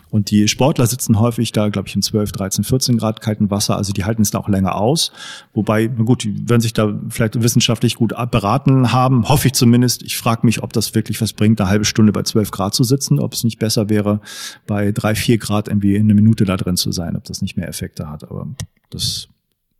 Und 0.09 0.29
die 0.29 0.47
Sportler 0.47 0.85
sitzen 0.85 1.19
häufig 1.19 1.51
da, 1.51 1.69
glaube 1.69 1.87
ich, 1.87 1.95
in 1.95 2.01
12, 2.01 2.31
13, 2.31 2.63
14 2.63 2.97
Grad 2.97 3.21
kalten 3.21 3.49
Wasser. 3.49 3.77
Also 3.77 3.93
die 3.93 4.05
halten 4.05 4.21
es 4.21 4.31
da 4.31 4.37
auch 4.37 4.47
länger 4.47 4.75
aus. 4.75 5.11
Wobei, 5.53 5.89
na 5.95 6.03
gut, 6.03 6.23
die 6.23 6.47
werden 6.47 6.61
sich 6.61 6.73
da 6.73 6.97
vielleicht 7.09 7.41
wissenschaftlich 7.41 7.95
gut 7.95 8.13
beraten 8.31 8.91
haben, 8.91 9.27
hoffe 9.27 9.47
ich 9.47 9.53
zumindest. 9.53 10.03
Ich 10.03 10.17
frage 10.17 10.45
mich, 10.45 10.61
ob 10.61 10.71
das 10.71 10.93
wirklich 10.93 11.19
was 11.19 11.33
bringt, 11.33 11.59
eine 11.59 11.69
halbe 11.69 11.85
Stunde 11.85 12.11
bei 12.11 12.23
12 12.23 12.51
Grad 12.51 12.75
zu 12.75 12.83
sitzen, 12.83 13.19
ob 13.19 13.33
es 13.33 13.43
nicht 13.43 13.57
besser 13.57 13.89
wäre, 13.89 14.21
bei 14.67 14.91
drei, 14.91 15.15
vier 15.15 15.39
Grad 15.39 15.67
irgendwie 15.67 15.97
eine 15.97 16.13
Minute 16.13 16.45
da 16.45 16.57
drin 16.57 16.77
zu 16.77 16.91
sein, 16.91 17.15
ob 17.15 17.23
das 17.25 17.41
nicht 17.41 17.57
mehr 17.57 17.67
Effekte 17.67 18.09
hat. 18.09 18.23
Aber 18.23 18.47
das 18.89 19.27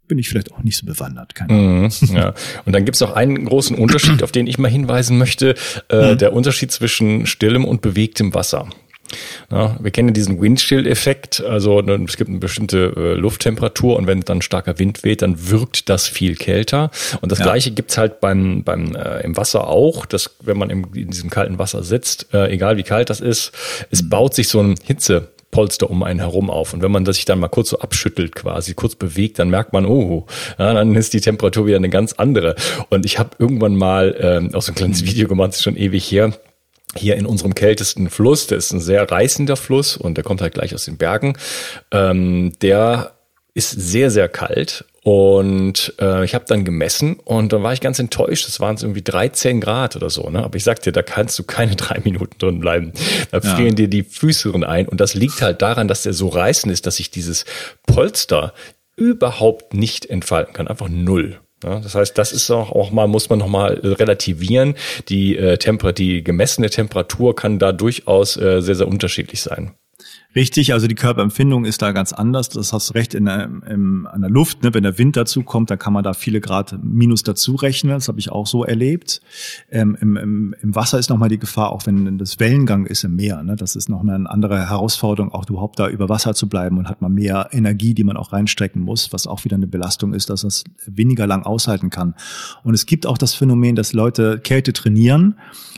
bin 0.08 0.20
ich 0.20 0.30
vielleicht 0.30 0.52
auch 0.54 0.64
nicht 0.64 0.78
so 0.78 0.86
bewandert. 0.86 1.36
Keine 1.36 1.54
Mhm, 1.54 1.90
ja. 2.14 2.34
Und 2.66 2.74
dann 2.74 2.86
gibt 2.86 2.96
es 2.96 3.02
auch 3.02 3.14
einen 3.14 3.46
großen 3.46 3.76
Unterschied, 3.76 4.24
auf 4.24 4.32
den 4.32 4.48
ich 4.48 4.58
mal 4.58 4.70
hinweisen 4.70 5.18
möchte. 5.18 5.56
Äh, 5.90 6.14
mhm. 6.14 6.18
Der 6.18 6.34
Unterschied 6.34 6.72
zwischen 6.72 7.26
stillem 7.26 7.66
und 7.66 7.82
bewegtem 7.82 8.34
Wasser. 8.34 8.68
Ja, 9.52 9.78
wir 9.80 9.92
kennen 9.92 10.14
diesen 10.14 10.42
Windschild-Effekt, 10.42 11.42
also 11.42 11.82
ne, 11.82 11.98
es 12.08 12.18
gibt 12.18 12.30
eine 12.30 12.40
bestimmte 12.40 12.94
äh, 12.96 13.14
Lufttemperatur 13.14 13.96
und 13.96 14.08
wenn 14.08 14.20
dann 14.22 14.42
starker 14.42 14.80
Wind 14.80 15.04
weht, 15.04 15.22
dann 15.22 15.50
wirkt 15.50 15.88
das 15.88 16.08
viel 16.08 16.36
kälter. 16.36 16.92
Und 17.22 17.32
das 17.32 17.40
ja. 17.40 17.46
gleiche 17.46 17.72
gibt's 17.72 17.98
halt 17.98 18.20
beim, 18.20 18.64
beim 18.64 18.96
äh, 18.96 19.22
im 19.22 19.38
Wasser 19.38 19.68
auch, 19.68 20.06
dass 20.06 20.36
wenn 20.42 20.58
man 20.58 20.70
im, 20.70 20.88
in 20.94 21.12
diesem 21.12 21.30
kalten 21.30 21.58
Wasser 21.58 21.84
sitzt, 21.84 22.34
äh, 22.34 22.50
egal 22.50 22.76
wie 22.78 22.84
kalt 22.84 23.10
das 23.10 23.22
ist, 23.22 23.54
es 23.92 24.04
mhm. 24.04 24.10
baut 24.10 24.34
sich 24.34 24.50
so 24.50 24.60
ein 24.60 24.76
Hitze 24.84 25.30
Polster 25.58 25.90
um 25.90 26.04
einen 26.04 26.20
herum 26.20 26.52
auf. 26.52 26.76
Und 26.76 26.84
wenn 26.84 26.92
man 26.92 27.04
sich 27.08 27.26
dann 27.26 27.40
mal 27.40 27.48
kurz 27.48 27.70
so 27.70 27.80
abschüttelt, 27.80 28.36
quasi 28.36 28.76
kurz 28.76 28.94
bewegt, 28.94 29.40
dann 29.40 29.50
merkt 29.50 29.74
man, 29.74 29.88
oh, 29.88 30.28
ja, 30.60 30.72
dann 30.72 30.94
ist 30.94 31.16
die 31.16 31.20
Temperatur 31.20 31.66
wieder 31.66 31.78
eine 31.78 31.90
ganz 31.90 32.14
andere. 32.14 32.54
Und 32.90 33.08
ich 33.08 33.18
habe 33.18 33.32
irgendwann 33.40 33.76
mal 33.76 34.16
ähm, 34.20 34.54
auch 34.54 34.62
so 34.62 34.72
ein 34.72 34.76
kleines 34.76 35.04
Video 35.04 35.28
gemacht, 35.28 35.54
ist 35.54 35.64
schon 35.64 35.76
ewig 35.76 36.12
her, 36.12 36.32
hier 36.96 37.16
in 37.16 37.26
unserem 37.26 37.56
kältesten 37.56 38.12
Fluss, 38.12 38.46
der 38.46 38.60
ist 38.60 38.72
ein 38.72 38.80
sehr 38.80 39.12
reißender 39.12 39.56
Fluss 39.56 39.98
und 39.98 40.16
der 40.16 40.24
kommt 40.24 40.44
halt 40.44 40.54
gleich 40.54 40.76
aus 40.76 40.86
den 40.86 40.98
Bergen. 40.98 41.36
Ähm, 41.92 42.54
der 42.62 43.17
ist 43.58 43.72
sehr, 43.72 44.12
sehr 44.12 44.30
kalt 44.30 44.86
und 45.08 45.94
äh, 46.02 46.26
ich 46.26 46.36
habe 46.36 46.44
dann 46.50 46.66
gemessen 46.66 47.16
und 47.24 47.54
da 47.54 47.64
war 47.64 47.72
ich 47.72 47.80
ganz 47.80 47.98
enttäuscht. 47.98 48.46
Das 48.46 48.60
waren 48.60 48.76
irgendwie 48.76 49.02
13 49.02 49.62
Grad 49.62 49.96
oder 49.96 50.10
so. 50.10 50.30
Ne? 50.30 50.44
Aber 50.44 50.58
ich 50.58 50.66
sag 50.66 50.82
dir, 50.82 50.92
da 50.92 51.02
kannst 51.02 51.40
du 51.40 51.44
keine 51.44 51.76
drei 51.78 52.02
Minuten 52.04 52.38
drin 52.38 52.60
bleiben. 52.60 52.92
Da 53.32 53.40
ja. 53.40 53.56
frieren 53.56 53.76
dir 53.76 53.88
die 53.88 54.04
Füße 54.04 54.52
drin 54.52 54.66
ein. 54.66 54.86
Und 54.86 55.00
das 55.00 55.14
liegt 55.14 55.42
halt 55.42 55.62
daran, 55.62 55.88
dass 55.88 56.04
der 56.04 56.12
so 56.12 56.28
reißend 56.28 56.74
ist, 56.74 56.86
dass 56.86 56.98
sich 56.98 57.10
dieses 57.10 57.46
Polster 57.86 58.54
überhaupt 58.98 59.74
nicht 59.74 60.06
entfalten 60.06 60.54
kann. 60.54 60.68
Einfach 60.68 60.90
null. 60.90 61.40
Ja, 61.64 61.80
das 61.80 61.96
heißt, 61.96 62.18
das 62.18 62.34
ist 62.34 62.52
auch, 62.52 62.74
auch 62.74 62.92
mal, 62.92 63.08
muss 63.08 63.30
man 63.30 63.40
noch 63.40 63.48
mal 63.48 63.80
relativieren. 63.82 64.76
Die, 65.08 65.38
äh, 65.38 65.58
Temper 65.58 65.94
die 65.94 66.22
gemessene 66.22 66.70
Temperatur 66.70 67.34
kann 67.34 67.60
da 67.60 67.72
durchaus 67.72 68.36
äh, 68.36 68.62
sehr, 68.62 68.76
sehr 68.76 68.90
unterschiedlich 68.90 69.42
sein. 69.42 69.72
Richtig, 70.38 70.72
also 70.72 70.86
die 70.86 70.94
Körperempfindung 70.94 71.66
ist 71.66 71.82
da 71.82 71.94
ganz 71.94 72.14
anders. 72.14 72.50
Das 72.50 72.72
hast 72.72 72.92
du 72.92 72.94
recht 72.94 73.16
in 73.16 73.26
der, 73.26 73.50
in, 73.68 74.06
an 74.06 74.22
der 74.22 74.30
Luft. 74.30 74.62
Ne? 74.62 74.72
Wenn 74.72 74.84
der 74.84 75.00
Wind 75.00 75.18
dazu 75.18 75.42
kommt, 75.42 75.72
dann 75.72 75.80
kann 75.80 75.94
man 75.94 76.04
da 76.04 76.14
viele 76.14 76.42
Grad 76.42 76.78
minus 76.84 77.24
dazu 77.24 77.56
rechnen. 77.56 77.94
Das 77.94 78.08
habe 78.08 78.20
ich 78.20 78.32
auch 78.32 78.46
so 78.46 78.64
erlebt. 78.64 79.20
Ähm, 79.72 79.98
im, 80.00 80.16
im, 80.16 80.56
Im 80.62 80.76
Wasser 80.76 81.00
ist 81.00 81.10
nochmal 81.10 81.30
die 81.30 81.40
Gefahr, 81.40 81.72
auch 81.72 81.88
wenn 81.88 82.20
das 82.20 82.40
Wellengang 82.40 82.86
ist 82.86 83.04
im 83.04 83.16
Meer. 83.16 83.42
Ne? 83.42 83.56
Das 83.56 83.76
ist 83.76 83.90
noch 83.90 84.02
eine 84.02 84.30
andere 84.30 84.70
Herausforderung, 84.70 85.32
auch 85.32 85.50
überhaupt 85.50 85.80
da 85.80 85.90
über 85.90 86.08
Wasser 86.08 86.36
zu 86.36 86.48
bleiben 86.48 86.78
und 86.78 86.88
hat 86.88 87.02
man 87.02 87.14
mehr 87.14 87.50
Energie, 87.52 87.96
die 87.96 88.04
man 88.04 88.16
auch 88.16 88.32
reinstrecken 88.32 88.80
muss, 88.80 89.12
was 89.12 89.26
auch 89.26 89.44
wieder 89.44 89.56
eine 89.56 89.66
Belastung 89.66 90.14
ist, 90.14 90.30
dass 90.30 90.42
das 90.42 90.66
weniger 90.86 91.26
lang 91.26 91.48
aushalten 91.48 91.90
kann. 91.90 92.14
Und 92.64 92.76
es 92.76 92.86
gibt 92.86 93.08
auch 93.08 93.18
das 93.18 93.34
Phänomen, 93.34 93.76
dass 93.76 93.92
Leute 93.92 94.40
Kälte 94.40 94.72
trainieren 94.72 95.34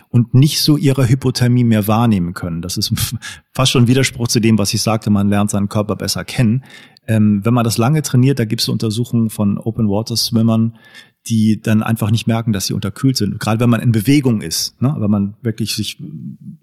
und 0.10 0.34
nicht 0.34 0.62
so 0.62 0.76
ihre 0.76 1.08
Hypothermie 1.08 1.64
mehr 1.64 1.88
wahrnehmen 1.88 2.34
können. 2.34 2.62
Das 2.62 2.78
ist 2.78 2.92
fast 3.54 3.72
schon 3.72 3.88
Widerspruch 3.88 4.28
zu 4.28 4.40
dem, 4.40 4.49
was 4.58 4.74
ich 4.74 4.82
sagte, 4.82 5.10
man 5.10 5.30
lernt 5.30 5.52
seinen 5.52 5.70
Körper 5.70 5.96
besser 5.96 6.26
kennen. 6.26 6.64
Ähm, 7.08 7.44
wenn 7.44 7.54
man 7.54 7.64
das 7.64 7.78
lange 7.78 8.02
trainiert, 8.02 8.40
da 8.40 8.46
gibt 8.46 8.62
es 8.62 8.70
Untersuchungen 8.70 9.30
von 9.30 9.58
Open 9.58 9.90
Water 9.90 10.16
Swimmern, 10.16 10.78
die 11.28 11.62
dann 11.62 11.84
einfach 11.84 12.12
nicht 12.12 12.28
merken, 12.28 12.54
dass 12.54 12.68
sie 12.68 12.74
unterkühlt 12.74 13.18
sind. 13.18 13.40
Gerade 13.40 13.60
wenn 13.60 13.70
man 13.70 13.82
in 13.82 13.92
Bewegung 13.92 14.42
ist, 14.42 14.82
ne? 14.82 14.96
wenn 14.98 15.12
man 15.12 15.36
wirklich 15.42 15.76
sich 15.76 16.02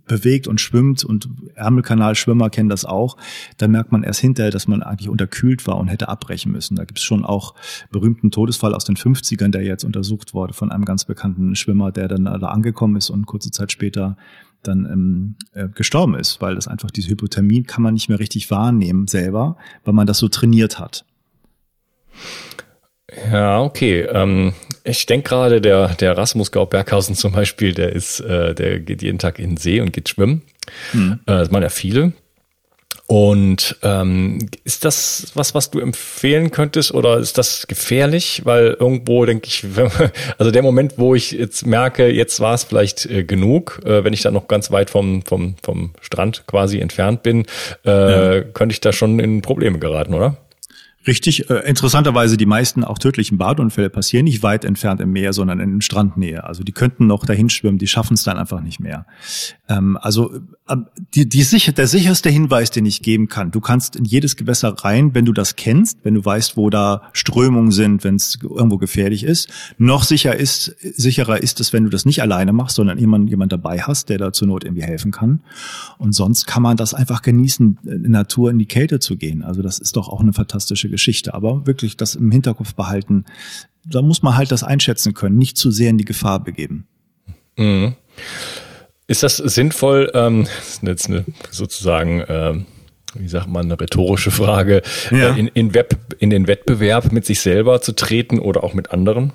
bewegt 0.07 0.49
und 0.49 0.61
schwimmt 0.61 1.05
und 1.05 1.29
Ärmelkanalschwimmer 1.55 2.51
kennen 2.51 2.69
das 2.69 2.85
auch, 2.85 3.17
dann 3.59 3.71
merkt 3.71 3.93
man 3.93 4.03
erst 4.03 4.21
hinterher, 4.21 4.51
dass 4.51 4.67
man 4.67 4.83
eigentlich 4.83 5.09
unterkühlt 5.09 5.67
war 5.67 5.77
und 5.77 5.89
hätte 5.89 6.09
abbrechen 6.09 6.53
müssen. 6.53 6.77
Da 6.77 6.85
gibt 6.85 6.99
es 6.99 7.05
schon 7.05 7.25
auch 7.25 7.55
berühmten 7.91 8.31
Todesfall 8.31 8.75
aus 8.75 8.85
den 8.85 8.97
50ern, 8.97 9.51
der 9.51 9.63
jetzt 9.63 9.85
untersucht 9.85 10.35
wurde 10.35 10.55
von 10.55 10.73
einem 10.73 10.85
ganz 10.85 11.05
bekannten 11.05 11.55
Schwimmer, 11.55 11.93
der 11.93 12.09
dann 12.09 12.25
da 12.25 12.49
angekommen 12.49 12.97
ist 12.97 13.11
und 13.11 13.27
kurze 13.27 13.51
Zeit 13.51 13.73
später 13.73 14.17
dann 14.63 14.87
ähm, 14.87 15.35
äh, 15.53 15.69
gestorben 15.69 16.15
ist, 16.15 16.41
weil 16.41 16.55
das 16.55 16.67
einfach 16.67 16.91
diese 16.91 17.11
Hypothermie 17.11 17.63
kann 17.63 17.83
man 17.83 17.95
nicht 17.95 18.09
mehr 18.09 18.19
richtig 18.19 18.51
wahrnehmen 18.51 19.07
selber, 19.07 19.57
weil 19.85 19.95
man 19.95 20.07
das 20.07 20.19
so 20.19 20.29
trainiert 20.29 20.79
hat. 20.79 21.05
Ja, 23.31 23.63
okay. 23.63 24.01
Ähm, 24.03 24.53
Ich 24.85 25.07
denke 25.07 25.29
gerade, 25.29 25.61
der, 25.61 25.89
der 25.95 26.17
Rasmus 26.17 26.51
Gau 26.51 26.67
Berghausen 26.67 27.15
zum 27.15 27.33
Beispiel, 27.33 27.73
der 27.73 27.93
ist, 27.93 28.21
äh, 28.21 28.55
der 28.55 28.81
geht 28.81 29.03
jeden 29.03 29.19
Tag 29.19 29.39
in 29.39 29.51
den 29.51 29.57
See 29.57 29.81
und 29.81 29.93
geht 29.93 30.09
schwimmen. 30.09 30.43
Hm. 30.93 31.21
Äh, 31.27 31.33
das 31.39 31.51
machen 31.51 31.63
ja 31.63 31.69
viele. 31.69 32.13
Und 33.09 33.77
ähm, 33.83 34.49
ist 34.65 34.85
das 34.85 35.31
was, 35.35 35.55
was 35.55 35.71
du 35.71 35.79
empfehlen 35.79 36.51
könntest 36.51 36.93
oder 36.93 37.19
ist 37.19 37.39
das 37.39 37.69
gefährlich? 37.69 38.43
Weil 38.45 38.77
irgendwo 38.81 39.25
denke 39.25 39.47
ich, 39.47 39.65
wenn, 39.77 39.91
also 40.39 40.51
der 40.51 40.63
Moment, 40.63 40.95
wo 40.97 41.15
ich 41.15 41.31
jetzt 41.31 41.65
merke, 41.67 42.09
jetzt 42.09 42.41
war 42.41 42.55
es 42.55 42.65
vielleicht 42.65 43.07
äh, 43.07 43.23
genug, 43.23 43.81
äh, 43.85 44.03
wenn 44.03 44.13
ich 44.13 44.23
dann 44.23 44.35
noch 44.35 44.49
ganz 44.49 44.73
weit 44.73 44.91
vom, 44.91 45.23
vom, 45.23 45.55
vom 45.63 45.93
Strand 46.01 46.49
quasi 46.49 46.81
entfernt 46.81 47.23
bin, 47.23 47.47
äh, 47.85 48.39
ja. 48.39 48.43
könnte 48.43 48.73
ich 48.73 48.81
da 48.81 48.93
schon 48.93 49.21
in 49.21 49.41
Probleme 49.41 49.79
geraten, 49.79 50.13
oder? 50.15 50.37
Richtig, 51.07 51.49
äh, 51.51 51.69
interessanterweise 51.69 52.37
die 52.37 52.47
meisten 52.47 52.83
auch 52.83 52.99
tödlichen 52.99 53.39
Badunfälle 53.39 53.91
passieren 53.91 54.25
nicht 54.25 54.43
weit 54.43 54.65
entfernt 54.65 55.01
im 55.01 55.13
Meer, 55.13 55.33
sondern 55.33 55.61
in 55.61 55.81
Strandnähe. 55.81 56.45
Also 56.45 56.65
die 56.65 56.73
könnten 56.73 57.07
noch 57.07 57.25
dahin 57.25 57.49
schwimmen, 57.49 57.79
die 57.79 57.87
schaffen 57.87 58.15
es 58.15 58.25
dann 58.25 58.39
einfach 58.39 58.61
nicht 58.61 58.81
mehr. 58.81 59.07
Ähm, 59.69 59.97
also 60.01 60.41
die, 61.15 61.29
die 61.29 61.43
sicher, 61.43 61.73
der 61.73 61.87
sicherste 61.87 62.29
Hinweis, 62.29 62.71
den 62.73 62.87
ich 62.87 63.03
geben 63.03 63.29
kann, 63.29 63.53
du 63.53 63.61
kannst 63.61 63.95
in 63.95 64.05
jedes 64.05 64.35
Gewässer 64.35 64.71
rein, 64.71 65.15
wenn 65.15 65.25
du 65.25 65.33
das 65.33 65.55
kennst, 65.55 65.99
wenn 66.03 66.15
du 66.15 66.25
weißt, 66.25 66.57
wo 66.57 66.71
da 66.71 67.03
Strömungen 67.13 67.71
sind, 67.71 68.03
wenn 68.03 68.17
es 68.17 68.39
irgendwo 68.43 68.77
gefährlich 68.77 69.23
ist. 69.23 69.49
Noch 69.79 70.03
sicher 70.03 70.35
ist, 70.35 70.75
sicherer 70.81 71.41
ist 71.41 71.61
es, 71.61 71.73
wenn 71.73 71.85
du 71.85 71.91
das 71.91 72.05
nicht 72.05 72.21
alleine 72.21 72.53
machst, 72.53 72.77
sondern 72.77 72.99
jemand, 72.99 73.31
jemand 73.31 73.53
dabei 73.53 73.81
hast, 73.81 74.09
der 74.09 74.19
da 74.19 74.33
zur 74.33 74.49
Not 74.49 74.65
irgendwie 74.65 74.83
helfen 74.83 75.13
kann. 75.13 75.41
Und 75.99 76.15
sonst 76.15 76.47
kann 76.47 76.65
man 76.65 76.77
das 76.77 76.95
einfach 76.95 77.23
genießen, 77.23 77.79
in 77.85 78.11
Natur 78.11 78.51
in 78.51 78.59
die 78.59 78.67
Kälte 78.67 78.99
zu 78.99 79.17
gehen. 79.17 79.45
Also 79.45 79.63
das 79.63 79.79
ist 79.79 79.97
doch 79.97 80.09
auch 80.09 80.21
eine 80.21 80.33
fantastische 80.33 80.89
Geschichte. 80.89 81.33
Aber 81.35 81.67
wirklich 81.67 81.97
das 81.97 82.17
im 82.17 82.33
Hinterkopf 82.33 82.75
behalten, 82.75 83.25
da 83.85 84.03
muss 84.03 84.23
man 84.23 84.37
halt 84.37 84.51
das 84.51 84.65
einschätzen 84.65 85.15
können, 85.15 85.39
nicht 85.39 85.57
zu 85.57 85.71
sehr 85.71 85.91
in 85.91 85.99
die 85.99 86.05
Gefahr 86.05 86.43
begeben. 86.43 86.89
Mhm. 87.57 87.95
Ist 89.09 89.23
das 89.23 89.37
sinnvoll, 89.37 90.11
ähm, 90.15 90.45
das 90.45 90.69
ist 90.69 90.83
jetzt 90.83 91.07
eine 91.09 91.25
sozusagen, 91.51 92.25
ähm, 92.29 92.67
wie 93.15 93.29
sagt 93.29 93.49
man, 93.49 93.67
eine 93.67 93.81
rhetorische 93.81 94.31
Frage, 94.31 94.83
ja. 95.11 95.35
äh, 95.35 95.39
in, 95.39 95.49
in, 95.49 95.75
Web, 95.75 95.97
in 96.19 96.31
den 96.31 96.47
Wettbewerb 96.47 97.13
mit 97.13 97.25
sich 97.25 97.41
selber 97.41 97.81
zu 97.81 97.93
treten 97.93 98.39
oder 98.39 98.65
auch 98.65 98.75
mit 98.75 98.91
anderen? 98.91 99.33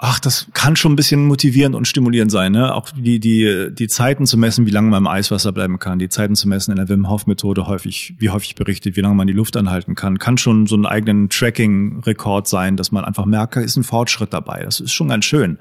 Ach, 0.00 0.20
das 0.20 0.46
kann 0.54 0.76
schon 0.76 0.92
ein 0.92 0.96
bisschen 0.96 1.26
motivierend 1.26 1.74
und 1.74 1.88
stimulierend 1.88 2.30
sein, 2.30 2.52
ne? 2.52 2.72
Auch 2.72 2.90
die, 2.90 3.18
die, 3.18 3.70
die 3.72 3.88
Zeiten 3.88 4.26
zu 4.26 4.36
messen, 4.36 4.64
wie 4.64 4.70
lange 4.70 4.90
man 4.90 5.02
im 5.02 5.06
Eiswasser 5.08 5.50
bleiben 5.50 5.80
kann, 5.80 5.98
die 5.98 6.08
Zeiten 6.08 6.36
zu 6.36 6.48
messen 6.48 6.70
in 6.70 6.76
der 6.76 6.88
Wim 6.88 7.10
Hof 7.10 7.26
Methode 7.26 7.66
häufig, 7.66 8.14
wie 8.16 8.30
häufig 8.30 8.54
berichtet, 8.54 8.94
wie 8.94 9.00
lange 9.00 9.16
man 9.16 9.26
die 9.26 9.32
Luft 9.32 9.56
anhalten 9.56 9.96
kann, 9.96 10.20
kann 10.20 10.38
schon 10.38 10.68
so 10.68 10.76
einen 10.76 10.86
eigenen 10.86 11.30
Tracking-Rekord 11.30 12.46
sein, 12.46 12.76
dass 12.76 12.92
man 12.92 13.04
einfach 13.04 13.24
merkt, 13.24 13.56
da 13.56 13.60
ist 13.60 13.76
ein 13.76 13.82
Fortschritt 13.82 14.32
dabei. 14.32 14.62
Das 14.62 14.78
ist 14.78 14.92
schon 14.92 15.08
ganz 15.08 15.24
schön. 15.24 15.58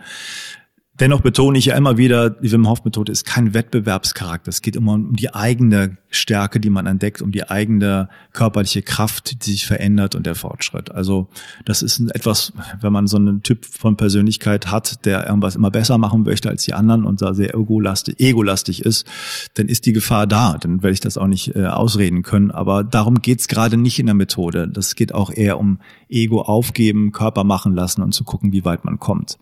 Dennoch 0.99 1.21
betone 1.21 1.59
ich 1.59 1.65
ja 1.65 1.75
immer 1.75 1.97
wieder, 1.97 2.31
die 2.31 2.51
Wim 2.51 2.67
Hof 2.67 2.83
Methode 2.83 3.11
ist 3.11 3.23
kein 3.23 3.53
Wettbewerbscharakter. 3.53 4.49
Es 4.49 4.63
geht 4.63 4.75
immer 4.75 4.93
um 4.93 5.15
die 5.15 5.31
eigene 5.31 5.97
Stärke, 6.09 6.59
die 6.59 6.71
man 6.71 6.87
entdeckt, 6.87 7.21
um 7.21 7.31
die 7.31 7.47
eigene 7.47 8.09
körperliche 8.33 8.81
Kraft, 8.81 9.45
die 9.45 9.51
sich 9.51 9.67
verändert 9.67 10.15
und 10.15 10.25
der 10.25 10.33
Fortschritt. 10.33 10.89
Also 10.89 11.27
das 11.65 11.83
ist 11.83 11.99
etwas, 12.15 12.51
wenn 12.81 12.91
man 12.91 13.05
so 13.05 13.17
einen 13.17 13.43
Typ 13.43 13.65
von 13.65 13.95
Persönlichkeit 13.95 14.71
hat, 14.71 15.05
der 15.05 15.27
irgendwas 15.27 15.55
immer 15.55 15.69
besser 15.69 15.99
machen 15.99 16.23
möchte 16.23 16.49
als 16.49 16.63
die 16.63 16.73
anderen 16.73 17.05
und 17.05 17.21
da 17.21 17.35
sehr 17.35 17.53
egolastig, 17.53 18.19
egolastig 18.19 18.83
ist, 18.83 19.05
dann 19.53 19.67
ist 19.67 19.85
die 19.85 19.93
Gefahr 19.93 20.25
da. 20.25 20.57
Dann 20.57 20.81
werde 20.81 20.93
ich 20.93 20.99
das 20.99 21.19
auch 21.19 21.27
nicht 21.27 21.55
äh, 21.55 21.67
ausreden 21.67 22.23
können. 22.23 22.49
Aber 22.49 22.83
darum 22.83 23.21
geht's 23.21 23.47
gerade 23.47 23.77
nicht 23.77 23.99
in 23.99 24.07
der 24.07 24.15
Methode. 24.15 24.67
Das 24.67 24.95
geht 24.95 25.13
auch 25.13 25.29
eher 25.29 25.59
um 25.59 25.79
Ego 26.09 26.41
aufgeben, 26.41 27.11
Körper 27.11 27.43
machen 27.43 27.75
lassen 27.75 28.01
und 28.01 28.13
zu 28.13 28.23
gucken, 28.23 28.51
wie 28.51 28.65
weit 28.65 28.83
man 28.83 28.97
kommt. 28.97 29.37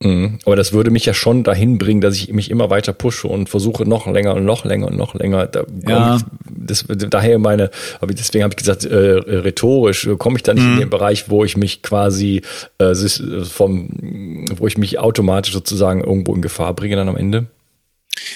Mhm. 0.00 0.38
Aber 0.44 0.54
das 0.54 0.72
würde 0.72 0.92
mich 0.92 1.04
ja 1.06 1.14
schon 1.14 1.42
dahin 1.42 1.78
bringen, 1.78 2.00
dass 2.00 2.14
ich 2.14 2.32
mich 2.32 2.50
immer 2.50 2.70
weiter 2.70 2.92
pushe 2.92 3.26
und 3.26 3.48
versuche 3.48 3.84
noch 3.84 4.06
länger 4.06 4.34
und 4.34 4.44
noch 4.44 4.64
länger 4.64 4.86
und 4.86 4.96
noch 4.96 5.14
länger. 5.14 5.46
Da 5.48 5.64
ja. 5.88 6.18
das, 6.48 6.84
daher 6.86 7.38
meine, 7.40 7.70
deswegen 8.02 8.44
habe 8.44 8.52
ich 8.52 8.58
gesagt, 8.58 8.84
äh, 8.84 8.96
rhetorisch 8.96 10.08
komme 10.18 10.36
ich 10.36 10.44
da 10.44 10.54
nicht 10.54 10.64
mhm. 10.64 10.74
in 10.74 10.80
den 10.80 10.90
Bereich, 10.90 11.28
wo 11.30 11.44
ich 11.44 11.56
mich 11.56 11.82
quasi 11.82 12.42
äh, 12.78 12.94
vom, 12.94 14.44
wo 14.56 14.68
ich 14.68 14.78
mich 14.78 15.00
automatisch 15.00 15.52
sozusagen 15.52 16.00
irgendwo 16.00 16.32
in 16.32 16.42
Gefahr 16.42 16.74
bringe 16.74 16.94
dann 16.94 17.08
am 17.08 17.16
Ende. 17.16 17.46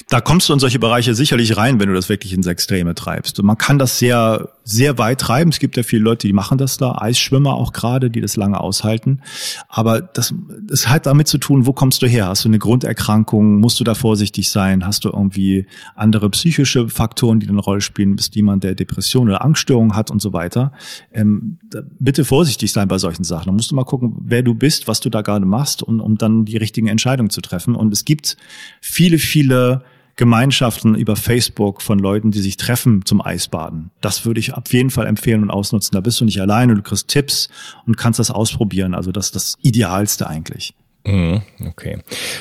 Da 0.09 0.21
kommst 0.21 0.49
du 0.49 0.53
in 0.53 0.59
solche 0.59 0.79
Bereiche 0.79 1.15
sicherlich 1.15 1.57
rein, 1.57 1.81
wenn 1.81 1.89
du 1.89 1.95
das 1.95 2.09
wirklich 2.09 2.33
ins 2.33 2.47
Extreme 2.47 2.95
treibst. 2.95 3.39
Und 3.39 3.47
man 3.47 3.59
kann 3.59 3.79
das 3.79 3.99
sehr, 3.99 4.49
sehr 4.65 4.99
weit 4.99 5.21
treiben. 5.21 5.51
Es 5.51 5.59
gibt 5.59 5.77
ja 5.77 5.83
viele 5.83 6.03
Leute, 6.03 6.27
die 6.27 6.33
machen 6.33 6.59
das 6.59 6.77
da, 6.77 6.97
Eisschwimmer 6.99 7.55
auch 7.55 7.73
gerade, 7.73 8.11
die 8.11 8.21
das 8.21 8.37
lange 8.37 8.61
aushalten. 8.61 9.21
Aber 9.69 10.01
das, 10.01 10.35
das 10.63 10.89
hat 10.89 11.07
damit 11.07 11.29
zu 11.29 11.39
tun, 11.39 11.67
wo 11.67 11.73
kommst 11.73 12.03
du 12.03 12.07
her? 12.07 12.29
Hast 12.29 12.45
du 12.45 12.49
eine 12.49 12.59
Grunderkrankung? 12.59 13.59
Musst 13.59 13.81
du 13.81 13.85
da 13.85 13.95
vorsichtig 13.95 14.51
sein? 14.51 14.87
Hast 14.87 15.05
du 15.05 15.09
irgendwie 15.11 15.67
andere 15.95 16.31
psychische 16.31 16.89
Faktoren, 16.89 17.41
die 17.41 17.49
eine 17.49 17.61
Rolle 17.61 17.81
spielen? 17.81 18.17
Bist 18.17 18.35
jemand, 18.37 18.65
der 18.65 18.75
Depression 18.75 19.29
oder 19.29 19.45
Angststörungen 19.45 19.97
hat 19.97 20.11
und 20.11 20.23
so 20.23 20.33
weiter? 20.33 20.73
Ähm, 21.13 21.59
bitte 21.99 22.25
vorsichtig 22.25 22.73
sein 22.73 22.89
bei 22.89 22.99
solchen 22.99 23.25
Sachen. 23.25 23.47
Da 23.47 23.53
musst 23.53 23.71
du 23.71 23.75
mal 23.75 23.85
gucken, 23.85 24.15
wer 24.21 24.43
du 24.43 24.55
bist, 24.55 24.89
was 24.89 25.01
du 25.01 25.11
da 25.11 25.23
gerade 25.23 25.47
machst, 25.47 25.83
um, 25.83 26.01
um 26.01 26.19
dann 26.19 26.45
die 26.45 26.57
richtigen 26.57 26.87
Entscheidungen 26.87 27.31
zu 27.31 27.41
treffen. 27.41 27.75
Und 27.75 27.93
es 27.93 28.05
gibt 28.05 28.37
viele, 28.81 29.19
viele 29.19 29.83
Gemeinschaften 30.17 30.95
über 30.95 31.17
Facebook 31.17 31.81
von 31.81 31.99
Leuten, 31.99 32.31
die 32.31 32.41
sich 32.41 32.57
treffen 32.57 33.05
zum 33.05 33.21
Eisbaden. 33.23 33.91
Das 34.01 34.25
würde 34.25 34.41
ich 34.41 34.53
auf 34.55 34.73
jeden 34.73 34.91
Fall 34.91 35.07
empfehlen 35.07 35.43
und 35.43 35.51
ausnutzen. 35.51 35.95
Da 35.95 36.01
bist 36.01 36.21
du 36.21 36.25
nicht 36.25 36.41
alleine, 36.41 36.75
du 36.75 36.83
kriegst 36.83 37.09
Tipps 37.09 37.49
und 37.87 37.97
kannst 37.97 38.19
das 38.19 38.31
ausprobieren. 38.31 38.95
Also 38.95 39.11
das 39.13 39.27
ist 39.27 39.37
das 39.37 39.57
Idealste 39.63 40.27
eigentlich. 40.27 40.75
Mhm, 41.05 41.43
okay. 41.67 41.99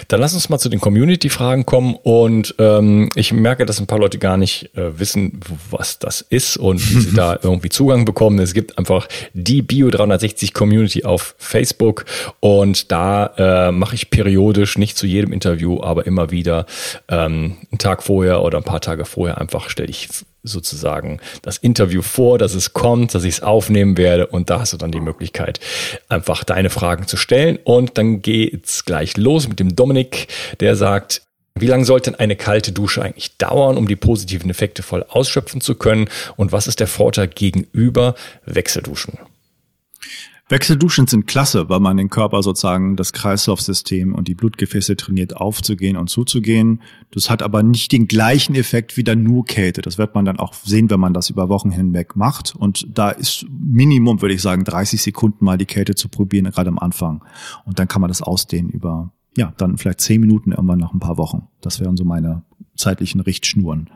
Dann 0.08 0.20
lass 0.20 0.36
uns 0.36 0.50
mal 0.50 0.60
zu 0.60 0.70
den 0.70 0.80
Community-Fragen 0.80 1.66
kommen 1.66 1.96
und 1.96 2.54
ähm, 2.60 3.10
ich 3.16 3.34
merke, 3.34 3.66
dass 3.66 3.80
ein 3.80 3.88
paar 3.88 3.98
Leute 3.98 4.20
gar 4.20 4.38
nicht 4.38 4.76
äh, 4.78 5.00
wissen, 5.00 5.40
was 5.72 5.98
das 5.98 6.22
ist 6.22 6.58
und 6.58 6.78
wie 6.92 7.00
sie 7.02 7.14
da 7.16 7.40
irgendwie 7.42 7.70
Zugang 7.70 8.06
bekommen. 8.06 8.38
Es 8.40 8.54
gibt 8.54 8.78
einfach 8.78 9.08
die 9.34 9.64
Bio 9.64 9.90
360 9.90 10.54
Community 10.54 11.04
auf 11.04 11.36
Facebook 11.40 12.06
und 12.40 12.92
da 12.92 13.34
äh, 13.38 13.72
mache 13.72 13.96
ich 13.96 14.12
periodisch, 14.12 14.78
nicht 14.78 14.96
zu 14.96 15.08
jedem 15.08 15.34
Interview, 15.34 15.82
aber 15.82 16.06
immer 16.06 16.30
wieder 16.30 16.68
ähm, 17.10 17.58
einen 17.72 17.80
Tag 17.80 18.04
vorher 18.04 18.44
oder 18.44 18.60
ein 18.60 18.64
paar 18.64 18.82
Tage 18.82 19.06
vorher 19.06 19.40
einfach 19.40 19.70
stelle 19.70 19.90
ich 19.90 20.08
sozusagen 20.44 21.20
das 21.42 21.58
Interview 21.58 22.02
vor, 22.02 22.38
dass 22.38 22.54
es 22.54 22.74
kommt, 22.74 23.14
dass 23.14 23.24
ich 23.24 23.36
es 23.36 23.44
aufnehmen 23.44 23.98
werde. 23.98 24.28
Und 24.28 24.50
da 24.50 24.62
hast 24.62 24.74
du 24.74 24.78
dann 24.78 24.92
die 24.92 25.00
Möglichkeit, 25.00 25.60
einfach 26.10 26.44
deine 26.44 26.70
Fragen 26.70 27.08
zu 27.08 27.18
stellen. 27.18 27.60
Und 27.64 27.98
dann 27.98 28.22
geht's 28.22 28.86
gleich 28.86 29.18
los 29.18 29.48
mit 29.48 29.60
dem 29.60 29.76
Dominik, 29.76 30.28
der 30.60 30.76
sagt, 30.76 31.22
wie 31.56 31.68
lange 31.68 31.86
sollte 31.86 32.18
eine 32.20 32.36
kalte 32.36 32.72
Dusche 32.72 33.02
eigentlich 33.02 33.38
dauern, 33.38 33.78
um 33.78 33.88
die 33.88 33.96
positiven 33.96 34.50
Effekte 34.50 34.84
voll 34.84 35.06
ausschöpfen 35.08 35.62
zu 35.62 35.76
können? 35.76 36.10
Und 36.38 36.52
was 36.52 36.68
ist 36.68 36.80
der 36.80 36.88
Vorteil 36.88 37.28
gegenüber 37.28 38.16
Wechselduschen? 38.46 39.20
Wechselduschen 40.52 41.08
sind 41.08 41.28
klasse, 41.28 41.70
weil 41.70 41.80
man 41.80 41.96
den 41.96 42.10
Körper 42.10 42.44
sozusagen 42.44 42.98
das 42.98 43.14
Kreislaufsystem 43.14 44.14
und 44.14 44.28
die 44.28 44.36
Blutgefäße 44.36 44.98
trainiert 44.98 45.38
aufzugehen 45.38 45.96
und 45.96 46.10
zuzugehen. 46.10 46.82
Das 47.12 47.30
hat 47.30 47.42
aber 47.42 47.64
nicht 47.64 47.92
den 47.94 48.08
gleichen 48.08 48.56
Effekt 48.56 48.98
wie 48.98 49.04
dann 49.04 49.24
nur 49.24 49.46
Kälte. 49.46 49.82
Das 49.82 49.98
wird 49.98 50.14
man 50.14 50.26
dann 50.26 50.40
auch 50.40 50.54
sehen, 50.54 50.90
wenn 50.90 51.00
man 51.00 51.14
das 51.14 51.30
über 51.30 51.48
Wochen 51.48 51.72
hinweg 51.72 52.18
macht. 52.18 52.54
Und 52.56 52.86
da 52.94 53.12
ist 53.12 53.46
Minimum, 53.50 54.22
würde 54.22 54.36
ich 54.36 54.42
sagen, 54.42 54.66
30 54.66 55.02
Sekunden 55.02 55.46
mal 55.46 55.58
die 55.58 55.66
Kälte 55.66 55.96
zu 55.96 56.10
probieren, 56.10 56.52
gerade 56.52 56.70
am 56.70 56.80
Anfang. 56.80 57.24
Und 57.66 57.80
dann 57.80 57.88
kann 57.88 58.02
man 58.02 58.10
das 58.10 58.22
ausdehnen 58.22 58.70
über, 58.70 59.14
ja, 59.38 59.54
dann 59.58 59.78
vielleicht 59.78 60.02
10 60.02 60.20
Minuten 60.20 60.52
irgendwann 60.52 60.80
nach 60.80 60.94
ein 60.94 61.00
paar 61.00 61.18
Wochen. 61.18 61.48
Das 61.62 61.80
wären 61.80 61.96
so 61.96 62.04
meine 62.04 62.44
zeitlichen 62.76 63.22
Richtschnuren. 63.22 63.90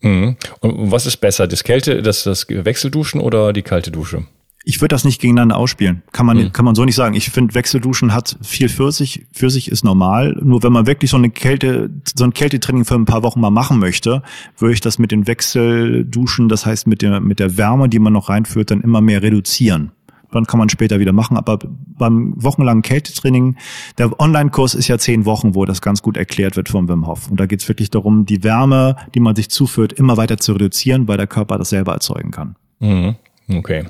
Mhm. 0.00 0.36
Und 0.60 0.92
was 0.92 1.06
ist 1.06 1.16
besser, 1.16 1.48
das 1.48 1.64
Kälte, 1.64 2.02
das, 2.02 2.22
das 2.22 2.48
Wechselduschen 2.48 3.20
oder 3.20 3.52
die 3.52 3.62
kalte 3.62 3.90
Dusche? 3.90 4.26
Ich 4.68 4.80
würde 4.80 4.94
das 4.94 5.04
nicht 5.04 5.20
gegeneinander 5.20 5.56
ausspielen. 5.56 6.02
Kann 6.10 6.26
man, 6.26 6.38
mhm. 6.38 6.52
kann 6.52 6.64
man 6.64 6.74
so 6.74 6.84
nicht 6.84 6.96
sagen. 6.96 7.14
Ich 7.14 7.30
finde, 7.30 7.54
Wechselduschen 7.54 8.12
hat 8.12 8.36
viel 8.42 8.68
für 8.68 8.90
sich. 8.90 9.24
Für 9.32 9.48
sich 9.48 9.70
ist 9.70 9.84
normal. 9.84 10.36
Nur 10.42 10.64
wenn 10.64 10.72
man 10.72 10.88
wirklich 10.88 11.12
so 11.12 11.16
eine 11.16 11.30
Kälte, 11.30 11.88
so 12.18 12.24
ein 12.24 12.34
Kältetraining 12.34 12.84
für 12.84 12.96
ein 12.96 13.04
paar 13.04 13.22
Wochen 13.22 13.40
mal 13.40 13.50
machen 13.50 13.78
möchte, 13.78 14.24
würde 14.58 14.74
ich 14.74 14.80
das 14.80 14.98
mit 14.98 15.12
den 15.12 15.28
Wechselduschen, 15.28 16.48
das 16.48 16.66
heißt 16.66 16.88
mit 16.88 17.00
der, 17.00 17.20
mit 17.20 17.38
der 17.38 17.56
Wärme, 17.56 17.88
die 17.88 18.00
man 18.00 18.12
noch 18.12 18.28
reinführt, 18.28 18.72
dann 18.72 18.80
immer 18.80 19.00
mehr 19.00 19.22
reduzieren. 19.22 19.92
Dann 20.32 20.46
kann 20.46 20.58
man 20.58 20.68
später 20.68 20.98
wieder 20.98 21.12
machen. 21.12 21.36
Aber 21.36 21.60
beim 21.96 22.34
wochenlangen 22.34 22.82
Kältetraining, 22.82 23.54
der 23.98 24.18
Online-Kurs 24.18 24.74
ist 24.74 24.88
ja 24.88 24.98
zehn 24.98 25.26
Wochen, 25.26 25.54
wo 25.54 25.64
das 25.64 25.80
ganz 25.80 26.02
gut 26.02 26.16
erklärt 26.16 26.56
wird 26.56 26.70
vom 26.70 26.88
Wim 26.88 27.06
Hof. 27.06 27.30
Und 27.30 27.38
da 27.38 27.46
geht 27.46 27.62
es 27.62 27.68
wirklich 27.68 27.90
darum, 27.90 28.26
die 28.26 28.42
Wärme, 28.42 28.96
die 29.14 29.20
man 29.20 29.36
sich 29.36 29.48
zuführt, 29.48 29.92
immer 29.92 30.16
weiter 30.16 30.38
zu 30.38 30.54
reduzieren, 30.54 31.06
weil 31.06 31.18
der 31.18 31.28
Körper 31.28 31.56
das 31.56 31.68
selber 31.68 31.92
erzeugen 31.92 32.32
kann. 32.32 32.56
Mhm. 32.80 33.14
Okay. 33.48 33.84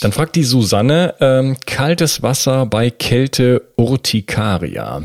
Dann 0.00 0.12
fragt 0.12 0.36
die 0.36 0.44
Susanne, 0.44 1.14
ähm, 1.20 1.56
kaltes 1.66 2.22
Wasser 2.22 2.64
bei 2.66 2.90
Kälte 2.90 3.62
Urtikaria. 3.76 5.02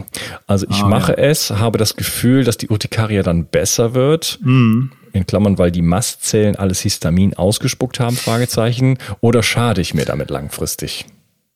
Also 0.47 0.67
ich 0.69 0.83
ah, 0.83 0.87
mache 0.87 1.13
ja. 1.13 1.17
es, 1.17 1.51
habe 1.51 1.77
das 1.77 1.95
Gefühl, 1.95 2.43
dass 2.43 2.57
die 2.57 2.69
Urtikaria 2.69 3.23
dann 3.23 3.45
besser 3.45 3.93
wird. 3.93 4.39
Mhm. 4.41 4.91
In 5.11 5.25
Klammern, 5.25 5.57
weil 5.57 5.71
die 5.71 5.81
Mastzellen 5.81 6.55
alles 6.55 6.81
Histamin 6.81 7.33
ausgespuckt 7.33 7.99
haben, 7.99 8.15
Fragezeichen. 8.15 8.97
Oder 9.21 9.43
schade 9.43 9.81
ich 9.81 9.93
mir 9.93 10.05
damit 10.05 10.29
langfristig? 10.29 11.05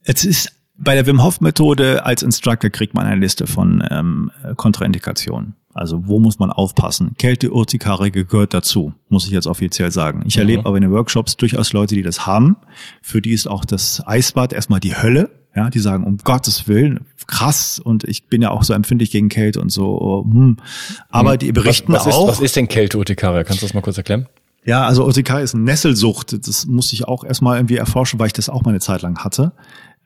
Es 0.03 0.23
ist 0.23 0.51
Bei 0.77 0.95
der 0.95 1.05
Wim 1.05 1.21
Hof 1.23 1.41
Methode 1.41 2.05
als 2.05 2.23
Instructor 2.23 2.69
kriegt 2.69 2.93
man 2.93 3.05
eine 3.05 3.19
Liste 3.19 3.47
von 3.47 3.83
ähm, 3.91 4.31
Kontraindikationen. 4.55 5.55
Also 5.73 6.07
wo 6.07 6.19
muss 6.19 6.39
man 6.39 6.51
aufpassen? 6.51 7.13
Kälte, 7.17 7.51
Urtikare 7.51 8.11
gehört 8.11 8.53
dazu, 8.53 8.93
muss 9.07 9.25
ich 9.25 9.31
jetzt 9.31 9.47
offiziell 9.47 9.91
sagen. 9.91 10.23
Ich 10.25 10.35
mhm. 10.35 10.41
erlebe 10.41 10.65
aber 10.65 10.77
in 10.77 10.81
den 10.81 10.91
Workshops 10.91 11.37
durchaus 11.37 11.73
Leute, 11.73 11.95
die 11.95 12.01
das 12.01 12.25
haben. 12.25 12.57
Für 13.01 13.21
die 13.21 13.31
ist 13.31 13.47
auch 13.47 13.65
das 13.65 14.05
Eisbad 14.05 14.53
erstmal 14.53 14.79
die 14.79 14.95
Hölle. 14.95 15.29
Ja, 15.55 15.69
die 15.69 15.79
sagen, 15.79 16.03
um 16.03 16.17
Gottes 16.17 16.67
Willen, 16.67 17.07
krass. 17.25 17.79
Und 17.79 18.03
ich 18.03 18.27
bin 18.27 18.41
ja 18.41 18.51
auch 18.51 18.63
so 18.63 18.73
empfindlich 18.73 19.09
gegen 19.09 19.29
Kälte 19.29 19.59
und 19.61 19.71
so. 19.71 20.23
Hm. 20.29 20.57
Aber 21.09 21.37
die 21.37 21.51
berichten 21.51 21.91
was, 21.91 22.05
was 22.05 22.15
auch. 22.15 22.29
Ist, 22.29 22.37
was 22.37 22.41
ist 22.41 22.55
denn 22.55 22.67
Kälte, 22.67 22.97
Urtikare? 22.97 23.43
Kannst 23.43 23.61
du 23.61 23.65
das 23.65 23.73
mal 23.73 23.81
kurz 23.81 23.97
erklären? 23.97 24.27
Ja, 24.65 24.85
also 24.85 25.05
Urtikare 25.05 25.41
ist 25.41 25.55
eine 25.55 25.63
Nesselsucht. 25.63 26.47
Das 26.47 26.67
muss 26.67 26.93
ich 26.93 27.07
auch 27.07 27.23
erstmal 27.23 27.57
irgendwie 27.57 27.77
erforschen, 27.77 28.19
weil 28.19 28.27
ich 28.27 28.33
das 28.33 28.49
auch 28.49 28.63
mal 28.63 28.71
eine 28.71 28.79
Zeit 28.79 29.01
lang 29.01 29.17
hatte. 29.17 29.53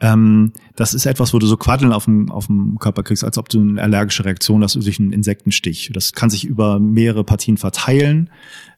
Ähm, 0.03 0.51
das 0.75 0.93
ist 0.93 1.05
etwas, 1.05 1.33
wo 1.33 1.39
du 1.39 1.47
so 1.47 1.55
Quaddeln 1.55 1.93
auf 1.93 2.05
dem, 2.05 2.29
auf 2.29 2.47
dem 2.47 2.77
Körper 2.77 3.03
kriegst, 3.03 3.23
als 3.23 3.37
ob 3.37 3.47
du 3.47 3.61
eine 3.61 3.81
allergische 3.81 4.25
Reaktion 4.25 4.61
hast 4.61 4.75
durch 4.75 4.99
einen 4.99 5.13
Insektenstich. 5.13 5.91
Das 5.93 6.11
kann 6.11 6.29
sich 6.29 6.43
über 6.43 6.77
mehrere 6.77 7.23
Partien 7.23 7.55
verteilen. 7.55 8.29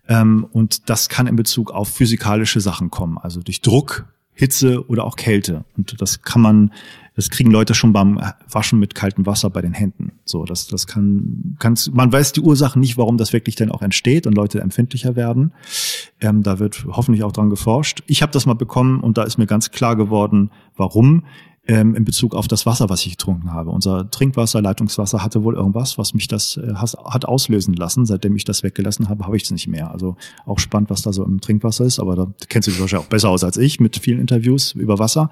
Ähm, 0.08 0.46
und 0.52 0.88
das 0.88 1.10
kann 1.10 1.26
in 1.26 1.36
Bezug 1.36 1.72
auf 1.72 1.90
physikalische 1.90 2.62
Sachen 2.62 2.92
kommen, 2.92 3.18
also 3.18 3.42
durch 3.42 3.62
Druck, 3.62 4.06
Hitze 4.36 4.88
oder 4.88 5.06
auch 5.06 5.16
Kälte. 5.16 5.64
Und 5.78 6.00
das 6.02 6.22
kann 6.22 6.42
man, 6.42 6.72
das 7.16 7.30
kriegen 7.30 7.50
Leute 7.50 7.74
schon 7.74 7.94
beim 7.94 8.20
Waschen 8.50 8.80
mit 8.80 8.94
kaltem 8.94 9.26
Wasser 9.26 9.50
bei 9.50 9.62
den 9.62 9.74
Händen. 9.74 10.12
So, 10.26 10.44
das, 10.44 10.68
das 10.68 10.86
kann, 10.86 11.56
kannst, 11.58 11.94
man 11.94 12.12
weiß 12.12 12.34
die 12.34 12.42
Ursachen 12.42 12.82
nicht, 12.82 12.98
warum 12.98 13.18
das 13.18 13.32
wirklich 13.32 13.56
dann 13.56 13.72
auch 13.72 13.82
entsteht 13.82 14.28
und 14.28 14.34
Leute 14.34 14.60
empfindlicher 14.60 15.16
werden. 15.16 15.54
Ähm, 16.20 16.44
da 16.44 16.60
wird 16.60 16.86
hoffentlich 16.92 17.24
auch 17.24 17.32
dran 17.32 17.50
geforscht. 17.50 18.04
Ich 18.08 18.22
habe 18.22 18.34
das 18.34 18.46
mal 18.46 18.54
bekommen 18.54 19.00
und 19.00 19.18
da 19.18 19.24
ist 19.24 19.38
mir 19.38 19.48
ganz 19.48 19.72
klar 19.72 19.96
geworden, 19.96 20.52
warum 20.76 21.24
ähm, 21.68 21.96
in 21.96 22.06
Bezug 22.06 22.36
auf 22.36 22.48
das 22.48 22.66
Wasser, 22.66 22.90
was 22.90 23.06
ich 23.06 23.12
getrunken 23.12 23.54
habe. 23.54 23.72
Unser 23.72 24.10
Trinkwasser, 24.10 24.62
Leitungswasser 24.62 25.24
hatte 25.24 25.44
wohl 25.44 25.56
irgendwas, 25.56 25.98
was 25.98 26.14
mich 26.14 26.28
das 26.28 26.58
äh, 26.58 26.74
hat 26.76 27.26
auslösen 27.26 27.74
lassen. 27.74 28.06
Seitdem 28.06 28.36
ich 28.36 28.44
das 28.44 28.64
weggelassen 28.64 29.10
habe, 29.10 29.26
habe 29.26 29.38
ich 29.38 29.44
es 29.44 29.52
nicht 29.52 29.68
mehr. 29.68 29.92
Also 29.92 30.16
auch 30.46 30.60
spannend, 30.60 30.90
was 30.90 31.02
da 31.02 31.12
so 31.14 31.24
im 31.24 31.42
Trinkwasser 31.42 31.86
ist, 31.86 32.00
aber 32.00 32.16
da 32.16 32.28
kennst 32.50 32.68
du 32.68 32.72
dich 32.72 32.80
wahrscheinlich 32.80 33.06
auch 33.06 33.10
besser 33.10 33.30
aus 33.30 33.44
als 33.44 33.58
ich 33.58 33.80
mit 33.80 33.98
vielen 33.98 34.20
Interviews 34.20 34.74
über 34.74 35.00
Wasser. 35.00 35.30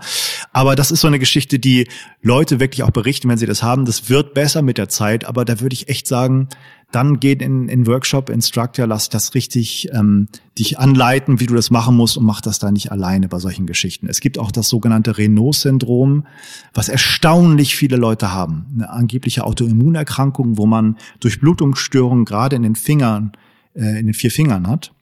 Aber 0.54 0.76
das 0.76 0.92
ist 0.92 1.02
so 1.02 1.08
eine 1.08 1.20
Geschichte, 1.20 1.58
die 1.58 1.88
Leute 2.22 2.60
wirklich 2.60 2.84
auch 2.84 2.92
berichten, 2.92 3.28
wenn 3.28 3.40
sie 3.40 3.48
das 3.48 3.64
haben. 3.64 3.86
Das 3.86 4.10
wird 4.10 4.36
besser 4.36 4.62
mit 4.62 4.78
der 4.78 4.88
Zeit, 4.88 5.26
aber 5.26 5.46
da 5.46 5.60
würde 5.60 5.74
ich 5.74 5.90
echt 5.90 6.08
sagen, 6.08 6.48
dann 6.92 7.20
geht 7.20 7.42
in, 7.42 7.70
in 7.70 7.88
Workshop, 7.88 8.30
Instructor, 8.30 8.86
lass 8.86 9.10
das 9.10 9.34
richtig 9.34 9.90
ähm, 9.94 10.28
dich 10.60 10.78
anleiten, 10.78 11.40
wie 11.40 11.48
du 11.48 11.56
das 11.56 11.72
machen 11.72 11.98
musst 11.98 12.18
und 12.18 12.24
mach 12.24 12.40
das 12.40 12.60
da 12.60 12.72
nicht 12.72 12.92
alleine 12.92 13.28
bei 13.28 13.40
solchen 13.40 13.66
Geschichten. 13.66 14.08
Es 14.08 14.20
gibt 14.22 14.38
auch 14.38 14.52
das 14.52 14.70
sogenannte 14.70 15.18
Renault-Syndrom, 15.18 16.28
was 16.72 16.90
erstaunlich 16.90 17.76
viele 17.76 17.98
Leute 17.98 18.32
haben. 18.32 18.68
Eine 18.76 18.92
angebliche 18.92 19.44
Autoimmunerkrankung, 19.44 20.60
wo 20.60 20.68
man 20.68 20.98
durch 21.20 21.40
Blutungsstörungen 21.40 22.26
gerade 22.26 22.56
in 22.56 22.62
den 22.62 22.76
Fingern, 22.76 23.32
äh, 23.74 24.00
in 24.00 24.06
den 24.06 24.14
vier 24.14 24.30
Fingern 24.30 24.68
hat, 24.68 24.94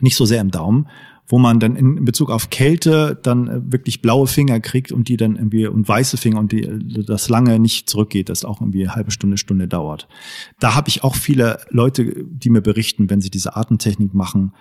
nicht 0.00 0.16
so 0.16 0.26
sehr 0.26 0.42
im 0.42 0.50
Daumen 0.50 0.86
wo 1.32 1.38
man 1.38 1.60
dann 1.60 1.76
in 1.76 2.04
Bezug 2.04 2.30
auf 2.30 2.50
Kälte 2.50 3.18
dann 3.22 3.48
äh, 3.48 3.72
wirklich 3.72 4.02
blaue 4.02 4.26
Finger 4.26 4.60
kriegt 4.60 4.92
und 4.92 5.08
die 5.08 5.16
dann 5.16 5.36
irgendwie 5.36 5.66
und 5.66 5.88
weiße 5.88 6.18
Finger 6.18 6.38
und 6.38 6.52
die 6.52 6.64
äh, 6.64 7.04
das 7.04 7.30
lange 7.30 7.58
nicht 7.58 7.88
zurückgeht, 7.88 8.28
das 8.28 8.44
auch 8.44 8.60
irgendwie 8.60 8.90
halbe 8.90 9.10
Stunde, 9.10 9.38
Stunde 9.38 9.66
dauert. 9.66 10.08
Da 10.60 10.74
habe 10.74 10.90
ich 10.90 11.02
auch 11.04 11.14
viele 11.14 11.60
Leute, 11.70 12.26
die 12.28 12.50
mir 12.50 12.60
berichten, 12.60 13.08
wenn 13.08 13.22
sie 13.22 13.30
diese 13.30 13.56
Atemtechnik 13.56 14.12
machen, 14.12 14.52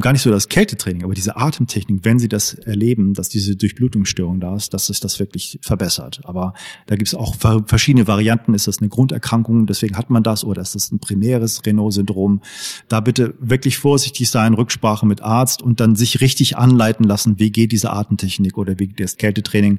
gar 0.00 0.12
nicht 0.12 0.22
so 0.22 0.30
das 0.30 0.48
Kältetraining, 0.48 1.04
aber 1.04 1.14
diese 1.14 1.36
Atemtechnik, 1.36 2.00
wenn 2.04 2.18
sie 2.18 2.28
das 2.28 2.54
erleben, 2.54 3.14
dass 3.14 3.28
diese 3.28 3.56
Durchblutungsstörung 3.56 4.40
da 4.40 4.56
ist, 4.56 4.74
dass 4.74 4.86
sich 4.86 5.00
das 5.00 5.18
wirklich 5.18 5.58
verbessert. 5.62 6.20
Aber 6.24 6.54
da 6.86 6.96
gibt 6.96 7.08
es 7.08 7.14
auch 7.14 7.36
verschiedene 7.66 8.06
Varianten. 8.06 8.54
Ist 8.54 8.66
das 8.68 8.78
eine 8.78 8.88
Grunderkrankung, 8.88 9.66
deswegen 9.66 9.96
hat 9.96 10.10
man 10.10 10.22
das, 10.22 10.44
oder 10.44 10.62
ist 10.62 10.74
das 10.74 10.92
ein 10.92 10.98
primäres 10.98 11.64
Renault-Syndrom? 11.66 12.40
Da 12.88 13.00
bitte 13.00 13.34
wirklich 13.40 13.78
vorsichtig 13.78 14.30
sein, 14.30 14.54
Rücksprache 14.54 15.06
mit 15.06 15.22
Arzt 15.22 15.62
und 15.62 15.80
dann 15.80 15.96
sich 15.96 16.20
richtig 16.20 16.56
anleiten 16.56 17.04
lassen, 17.04 17.38
wie 17.38 17.50
geht 17.50 17.72
diese 17.72 17.92
Atemtechnik 17.92 18.58
oder 18.58 18.78
wie 18.78 18.88
geht 18.88 19.00
das 19.00 19.16
Kältetraining. 19.16 19.78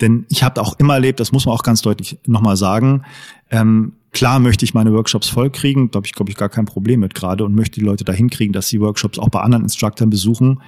Denn 0.00 0.26
ich 0.28 0.42
habe 0.42 0.60
auch 0.60 0.78
immer 0.78 0.94
erlebt, 0.94 1.20
das 1.20 1.32
muss 1.32 1.46
man 1.46 1.54
auch 1.54 1.62
ganz 1.62 1.82
deutlich 1.82 2.18
nochmal 2.26 2.56
sagen, 2.56 3.04
ähm, 3.50 3.92
Klar 4.12 4.40
möchte 4.40 4.64
ich 4.64 4.72
meine 4.72 4.92
Workshops 4.92 5.28
vollkriegen, 5.28 5.90
da 5.90 5.98
habe 5.98 6.06
ich, 6.06 6.12
glaube 6.12 6.30
ich, 6.30 6.36
gar 6.36 6.48
kein 6.48 6.64
Problem 6.64 7.00
mit 7.00 7.14
gerade 7.14 7.44
und 7.44 7.54
möchte 7.54 7.78
die 7.78 7.84
Leute 7.84 8.04
dahin 8.04 8.30
kriegen, 8.30 8.52
dass 8.52 8.68
sie 8.68 8.80
Workshops 8.80 9.18
auch 9.18 9.28
bei 9.28 9.40
anderen 9.40 9.64
Instructoren 9.64 10.08
besuchen, 10.08 10.62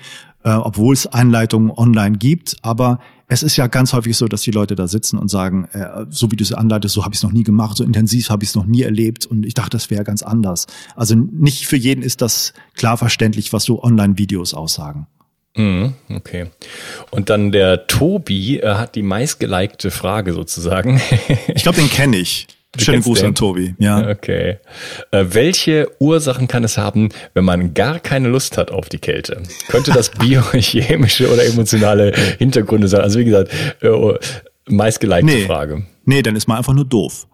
äh, 0.45 0.51
obwohl 0.53 0.93
es 0.93 1.07
Einleitungen 1.07 1.71
online 1.71 2.19
gibt. 2.19 2.59
Aber 2.63 3.01
es 3.29 3.43
ist 3.43 3.57
ja 3.57 3.67
ganz 3.67 3.95
häufig 3.95 4.17
so, 4.17 4.29
dass 4.29 4.43
die 4.43 4.51
Leute 4.51 4.77
da 4.77 4.87
sitzen 4.89 5.19
und 5.19 5.29
sagen, 5.29 5.65
äh, 5.73 6.05
so 6.11 6.31
wie 6.31 6.37
du 6.37 6.45
es 6.45 6.53
anleitest, 6.53 6.95
so 6.95 7.05
habe 7.05 7.15
ich 7.15 7.19
es 7.19 7.23
noch 7.23 7.33
nie 7.33 7.43
gemacht, 7.43 7.79
so 7.79 7.85
intensiv 7.85 8.29
habe 8.29 8.45
ich 8.45 8.51
es 8.51 8.57
noch 8.57 8.67
nie 8.67 8.83
erlebt 8.83 9.25
und 9.25 9.47
ich 9.47 9.55
dachte, 9.55 9.71
das 9.71 9.89
wäre 9.89 10.05
ganz 10.05 10.23
anders. 10.23 10.67
Also 10.95 11.15
nicht 11.15 11.67
für 11.67 11.77
jeden 11.77 12.03
ist 12.03 12.21
das 12.21 12.53
klar 12.75 12.99
verständlich, 12.99 13.55
was 13.55 13.65
so 13.65 13.83
Online-Videos 13.83 14.53
aussagen. 14.53 15.07
Mhm, 15.57 15.95
okay. 16.15 16.47
Und 17.11 17.29
dann 17.29 17.51
der 17.53 17.87
Tobi 17.87 18.59
äh, 18.59 18.75
hat 18.75 18.95
die 18.95 19.03
meistgelikte 19.03 19.91
Frage 19.91 20.33
sozusagen. 20.33 21.01
ich 21.55 21.63
glaube, 21.63 21.81
den 21.81 21.91
kenne 21.91 22.17
ich. 22.17 22.47
Schönen 22.79 23.03
Gruß 23.03 23.25
an 23.25 23.35
Tobi. 23.35 23.75
Ja. 23.79 24.09
Okay. 24.09 24.59
Äh, 25.11 25.25
welche 25.31 25.89
Ursachen 25.99 26.47
kann 26.47 26.63
es 26.63 26.79
haben, 26.79 27.09
wenn 27.35 27.45
man 27.45 27.75
gar 27.75 27.99
keine 27.99 28.29
Lust 28.29 28.57
hat 28.57 28.71
auf 28.71 28.89
die 28.89 28.99
Kälte? 28.99 29.43
Könnte 29.69 29.91
das 29.91 30.11
biochemische 30.19 31.33
oder 31.33 31.45
emotionale 31.45 32.15
Hintergründe 32.39 32.87
sein? 32.87 33.01
Also 33.01 33.19
wie 33.19 33.25
gesagt, 33.25 33.51
äh, 33.81 34.15
meistgelikte 34.67 35.27
nee. 35.27 35.47
Frage. 35.47 35.83
Nee, 36.05 36.23
dann 36.23 36.37
ist 36.37 36.47
man 36.47 36.59
einfach 36.59 36.73
nur 36.73 36.85
doof. 36.85 37.27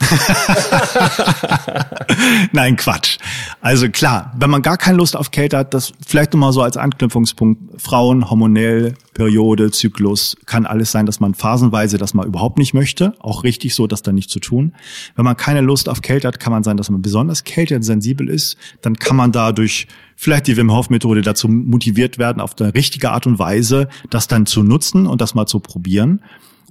Nein, 2.52 2.76
Quatsch. 2.76 3.18
Also 3.60 3.88
klar, 3.88 4.32
wenn 4.38 4.50
man 4.50 4.62
gar 4.62 4.76
keine 4.76 4.96
Lust 4.96 5.16
auf 5.16 5.30
Kälte 5.30 5.58
hat, 5.58 5.74
das 5.74 5.92
vielleicht 6.06 6.32
nochmal 6.32 6.52
so 6.52 6.62
als 6.62 6.76
Anknüpfungspunkt. 6.76 7.80
Frauen, 7.80 8.28
hormonell, 8.28 8.94
Periode, 9.14 9.70
Zyklus, 9.70 10.36
kann 10.46 10.66
alles 10.66 10.92
sein, 10.92 11.06
dass 11.06 11.20
man 11.20 11.34
phasenweise 11.34 11.98
das 11.98 12.14
mal 12.14 12.26
überhaupt 12.26 12.58
nicht 12.58 12.74
möchte. 12.74 13.14
Auch 13.20 13.44
richtig 13.44 13.74
so, 13.74 13.86
das 13.86 14.02
dann 14.02 14.14
nicht 14.14 14.30
zu 14.30 14.40
tun. 14.40 14.74
Wenn 15.16 15.24
man 15.24 15.36
keine 15.36 15.60
Lust 15.60 15.88
auf 15.88 16.02
Kälte 16.02 16.28
hat, 16.28 16.40
kann 16.40 16.52
man 16.52 16.62
sein, 16.62 16.76
dass 16.76 16.90
man 16.90 17.02
besonders 17.02 17.44
kältensensibel 17.44 18.28
ist. 18.28 18.56
Dann 18.82 18.96
kann 18.96 19.16
man 19.16 19.32
dadurch 19.32 19.86
vielleicht 20.16 20.46
die 20.46 20.56
Wim 20.56 20.72
Hof 20.72 20.90
Methode 20.90 21.22
dazu 21.22 21.48
motiviert 21.48 22.18
werden, 22.18 22.40
auf 22.40 22.54
eine 22.58 22.74
richtige 22.74 23.10
Art 23.10 23.26
und 23.26 23.38
Weise 23.38 23.88
das 24.10 24.28
dann 24.28 24.46
zu 24.46 24.62
nutzen 24.62 25.06
und 25.06 25.20
das 25.20 25.34
mal 25.34 25.46
zu 25.46 25.60
probieren. 25.60 26.20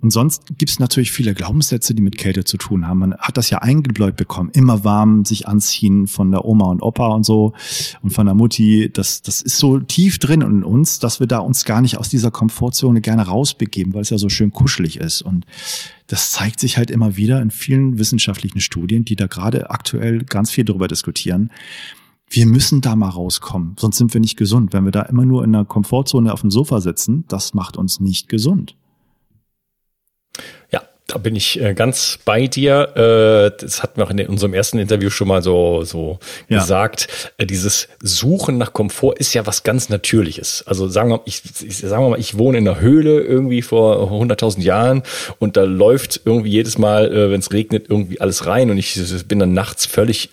Und 0.02 0.12
sonst 0.12 0.58
gibt 0.58 0.72
es 0.72 0.80
natürlich 0.80 1.12
viele 1.12 1.34
Glaubenssätze, 1.34 1.94
die 1.94 2.02
mit 2.02 2.18
Kälte 2.18 2.44
zu 2.46 2.58
tun 2.58 2.88
haben. 2.88 3.00
Man 3.00 3.18
hat 3.18 3.38
das 3.38 3.50
ja 3.50 3.60
eingebläut 3.60 4.16
bekommen. 4.16 4.50
Immer 4.54 4.84
warm 4.84 5.26
sich 5.26 5.48
anziehen 5.48 6.08
von 6.08 6.32
der 6.32 6.46
Oma 6.46 6.66
und 6.66 6.82
Opa 6.82 7.08
und 7.08 7.26
so 7.26 7.54
und 8.02 8.12
von 8.12 8.26
der 8.26 8.36
Mutti. 8.36 8.90
Das, 8.92 9.22
das 9.22 9.42
ist 9.42 9.58
so 9.58 9.80
tief 9.80 10.20
drin 10.20 10.42
in 10.42 10.64
uns, 10.64 11.00
dass 11.00 11.20
wir 11.20 11.28
da 11.28 11.40
uns 11.40 11.66
gar 11.66 11.82
nicht 11.82 11.98
aus 11.98 12.10
dieser 12.10 12.32
Komfortzone 12.32 13.02
gerne 13.02 13.24
rausbegeben, 13.24 13.94
weil 13.94 14.02
es 14.02 14.10
ja 14.10 14.18
so 14.18 14.30
schön 14.30 14.52
kuschelig 14.52 14.98
ist. 14.98 15.22
Und 15.22 15.46
das 16.08 16.32
zeigt 16.32 16.60
sich 16.60 16.78
halt 16.78 16.92
immer 16.92 17.18
wieder 17.18 17.42
in 17.42 17.52
vielen 17.52 18.00
wissenschaftlichen 18.00 18.62
Studien, 18.62 19.06
die 19.06 19.16
da 19.16 19.28
gerade 19.28 19.70
aktuell 19.70 20.24
ganz 20.24 20.50
viel 20.50 20.64
darüber 20.66 20.88
diskutieren. 20.88 21.52
Wir 22.30 22.46
müssen 22.46 22.82
da 22.82 22.96
mal 22.96 23.10
rauskommen, 23.10 23.76
sonst 23.80 23.98
sind 23.98 24.14
wir 24.14 24.22
nicht 24.22 24.38
gesund. 24.38 24.72
Wenn 24.72 24.86
wir 24.86 24.92
da 24.92 25.02
immer 25.04 25.26
nur 25.26 25.44
in 25.44 25.56
einer 25.56 25.66
Komfortzone 25.66 26.32
auf 26.32 26.42
dem 26.42 26.52
Sofa 26.52 26.80
sitzen, 26.80 27.26
das 27.28 27.54
macht 27.54 27.76
uns 27.76 28.00
nicht 28.00 28.30
gesund. 28.30 28.76
Ja, 30.72 30.89
da 31.10 31.18
bin 31.18 31.36
ich 31.36 31.60
äh, 31.60 31.74
ganz 31.74 32.20
bei 32.24 32.46
dir. 32.46 32.96
Äh, 32.96 33.60
das 33.60 33.82
hatten 33.82 33.98
wir 33.98 34.06
auch 34.06 34.12
in 34.12 34.20
unserem 34.28 34.54
ersten 34.54 34.78
Interview 34.78 35.10
schon 35.10 35.28
mal 35.28 35.42
so, 35.42 35.84
so 35.84 36.20
ja. 36.50 36.60
gesagt. 36.60 37.08
Äh, 37.38 37.48
dieses 37.48 37.88
Suchen 38.04 38.60
nach 38.60 38.74
Komfort 38.74 39.16
ist 39.18 39.34
ja 39.34 39.48
was 39.48 39.64
ganz 39.64 39.90
Natürliches. 39.90 40.64
Also 40.68 40.88
sagen 40.88 41.10
wir, 41.10 41.18
mal, 41.18 41.24
ich, 41.26 41.42
ich, 41.66 41.78
sagen 41.78 42.04
wir 42.04 42.10
mal, 42.10 42.20
ich 42.20 42.38
wohne 42.38 42.60
in 42.60 42.68
einer 42.68 42.80
Höhle 42.80 43.22
irgendwie 43.22 43.64
vor 43.64 44.12
100.000 44.12 44.62
Jahren 44.62 45.02
und 45.40 45.58
da 45.58 45.64
läuft 45.64 46.22
irgendwie 46.26 46.52
jedes 46.52 46.78
Mal, 46.78 47.12
wenn 47.12 47.40
es 47.40 47.52
regnet, 47.52 47.88
irgendwie 47.90 48.22
alles 48.22 48.46
rein 48.46 48.70
und 48.70 48.78
ich 48.78 49.00
bin 49.28 49.40
dann 49.40 49.54
nachts 49.54 49.88
völlig 49.88 50.30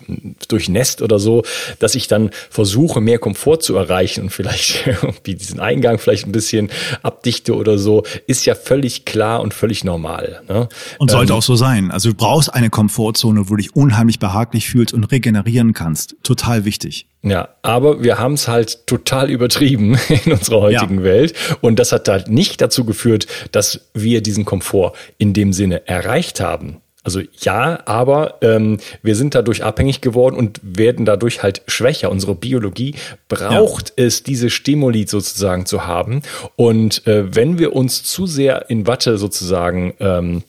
durchnässt 0.47 1.01
oder 1.01 1.17
so, 1.17 1.43
dass 1.79 1.95
ich 1.95 2.07
dann 2.07 2.29
versuche, 2.49 3.01
mehr 3.01 3.17
Komfort 3.17 3.59
zu 3.61 3.75
erreichen 3.75 4.25
und 4.25 4.29
vielleicht 4.29 4.85
irgendwie 5.01 5.35
diesen 5.35 5.59
Eingang 5.59 5.97
vielleicht 5.97 6.27
ein 6.27 6.31
bisschen 6.31 6.69
abdichte 7.01 7.55
oder 7.55 7.77
so, 7.77 8.03
ist 8.27 8.45
ja 8.45 8.53
völlig 8.53 9.05
klar 9.05 9.41
und 9.41 9.53
völlig 9.53 9.83
normal. 9.83 10.41
Ne? 10.47 10.66
Und 10.99 11.11
sollte 11.11 11.33
ähm, 11.33 11.39
auch 11.39 11.43
so 11.43 11.55
sein. 11.55 11.91
Also 11.91 12.09
du 12.09 12.15
brauchst 12.15 12.53
eine 12.53 12.69
Komfortzone, 12.69 13.49
wo 13.49 13.55
du 13.55 13.57
dich 13.57 13.75
unheimlich 13.75 14.19
behaglich 14.19 14.69
fühlst 14.69 14.93
und 14.93 15.05
regenerieren 15.05 15.73
kannst. 15.73 16.15
Total 16.23 16.65
wichtig. 16.65 17.07
Ja, 17.23 17.49
aber 17.61 18.03
wir 18.03 18.19
haben 18.19 18.33
es 18.33 18.47
halt 18.47 18.87
total 18.87 19.29
übertrieben 19.29 19.97
in 20.25 20.31
unserer 20.31 20.61
heutigen 20.61 20.99
ja. 20.99 21.03
Welt. 21.03 21.33
Und 21.61 21.79
das 21.79 21.91
hat 21.91 22.07
halt 22.07 22.29
nicht 22.29 22.61
dazu 22.61 22.85
geführt, 22.85 23.27
dass 23.51 23.81
wir 23.93 24.21
diesen 24.21 24.45
Komfort 24.45 24.93
in 25.17 25.33
dem 25.33 25.53
Sinne 25.53 25.87
erreicht 25.87 26.39
haben. 26.39 26.77
Also 27.07 27.21
ja, 27.39 27.79
aber 27.85 28.35
ähm, 28.41 28.79
wir 29.01 29.15
sind 29.15 29.33
dadurch 29.33 29.63
abhängig 29.63 30.01
geworden 30.01 30.35
und 30.35 30.59
werden 30.61 31.05
dadurch 31.05 31.41
halt 31.41 31.61
schwächer. 31.65 32.11
Unsere 32.11 32.35
Biologie 32.35 32.95
braucht 33.29 33.93
ja. 33.97 34.03
es, 34.07 34.23
diese 34.23 34.49
Stimuli 34.49 35.07
sozusagen 35.07 35.65
zu 35.65 35.87
haben. 35.87 36.21
Und 36.57 37.07
äh, 37.07 37.33
wenn 37.33 37.59
wir 37.59 37.73
uns 37.77 38.03
zu 38.03 38.27
sehr 38.27 38.69
in 38.69 38.87
Watte 38.87 39.17
sozusagen 39.17 39.93
ähm, 40.01 40.43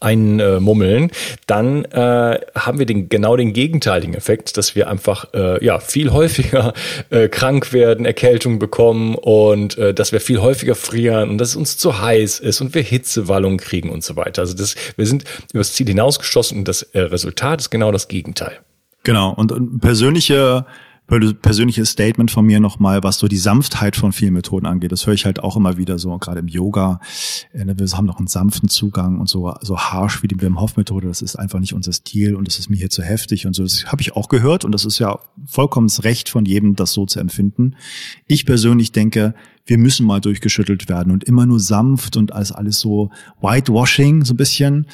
einmummeln, 0.00 1.10
dann 1.46 1.84
äh, 1.86 2.40
haben 2.54 2.78
wir 2.78 2.86
den 2.86 3.08
genau 3.08 3.36
den 3.36 3.52
gegenteiligen 3.52 4.14
Effekt, 4.14 4.56
dass 4.56 4.74
wir 4.74 4.88
einfach 4.88 5.32
äh, 5.34 5.64
ja 5.64 5.80
viel 5.80 6.12
häufiger 6.12 6.74
äh, 7.10 7.28
krank 7.28 7.72
werden, 7.72 8.06
Erkältung 8.06 8.58
bekommen 8.58 9.14
und 9.14 9.78
äh, 9.78 9.94
dass 9.94 10.12
wir 10.12 10.20
viel 10.20 10.40
häufiger 10.40 10.74
frieren 10.74 11.30
und 11.30 11.38
dass 11.38 11.50
es 11.50 11.56
uns 11.56 11.76
zu 11.76 12.00
heiß 12.00 12.40
ist 12.40 12.60
und 12.60 12.74
wir 12.74 12.82
Hitzewallungen 12.82 13.58
kriegen 13.58 13.90
und 13.90 14.04
so 14.04 14.16
weiter. 14.16 14.42
Also 14.42 14.54
das, 14.54 14.74
wir 14.96 15.06
sind 15.06 15.24
übers 15.52 15.72
Ziel 15.72 15.86
hinausgeschossen 15.86 16.58
und 16.58 16.68
das 16.68 16.82
äh, 16.82 17.00
Resultat 17.00 17.60
ist 17.60 17.70
genau 17.70 17.92
das 17.92 18.08
Gegenteil. 18.08 18.58
Genau 19.04 19.32
und, 19.32 19.52
und 19.52 19.80
persönliche 19.80 20.66
persönliches 21.08 21.90
Statement 21.90 22.30
von 22.30 22.44
mir 22.44 22.60
nochmal, 22.60 23.02
was 23.02 23.18
so 23.18 23.28
die 23.28 23.38
Sanftheit 23.38 23.96
von 23.96 24.12
vielen 24.12 24.34
Methoden 24.34 24.66
angeht. 24.66 24.92
Das 24.92 25.06
höre 25.06 25.14
ich 25.14 25.24
halt 25.24 25.42
auch 25.42 25.56
immer 25.56 25.78
wieder 25.78 25.98
so, 25.98 26.16
gerade 26.18 26.40
im 26.40 26.48
Yoga. 26.48 27.00
Äh, 27.52 27.64
ne, 27.64 27.78
wir 27.78 27.86
haben 27.88 28.04
noch 28.04 28.18
einen 28.18 28.26
sanften 28.26 28.68
Zugang 28.68 29.18
und 29.18 29.28
so, 29.28 29.54
so 29.62 29.78
harsh 29.78 30.22
wie 30.22 30.28
die 30.28 30.40
Wim 30.40 30.60
Hof 30.60 30.76
Methode. 30.76 31.08
Das 31.08 31.22
ist 31.22 31.36
einfach 31.36 31.60
nicht 31.60 31.72
unser 31.72 31.92
Stil 31.92 32.34
und 32.34 32.46
das 32.46 32.58
ist 32.58 32.68
mir 32.68 32.76
hier 32.76 32.90
zu 32.90 33.02
heftig 33.02 33.46
und 33.46 33.54
so. 33.54 33.62
Das 33.62 33.86
habe 33.86 34.02
ich 34.02 34.14
auch 34.16 34.28
gehört 34.28 34.66
und 34.66 34.72
das 34.72 34.84
ist 34.84 34.98
ja 34.98 35.18
vollkommen 35.46 35.86
das 35.86 36.04
Recht 36.04 36.28
von 36.28 36.44
jedem, 36.44 36.76
das 36.76 36.92
so 36.92 37.06
zu 37.06 37.20
empfinden. 37.20 37.74
Ich 38.26 38.44
persönlich 38.44 38.92
denke, 38.92 39.34
wir 39.64 39.78
müssen 39.78 40.06
mal 40.06 40.20
durchgeschüttelt 40.20 40.90
werden 40.90 41.10
und 41.10 41.24
immer 41.24 41.46
nur 41.46 41.60
sanft 41.60 42.18
und 42.18 42.32
alles, 42.32 42.52
alles 42.52 42.80
so 42.80 43.10
Whitewashing, 43.40 44.24
so 44.24 44.34
ein 44.34 44.36
bisschen 44.36 44.86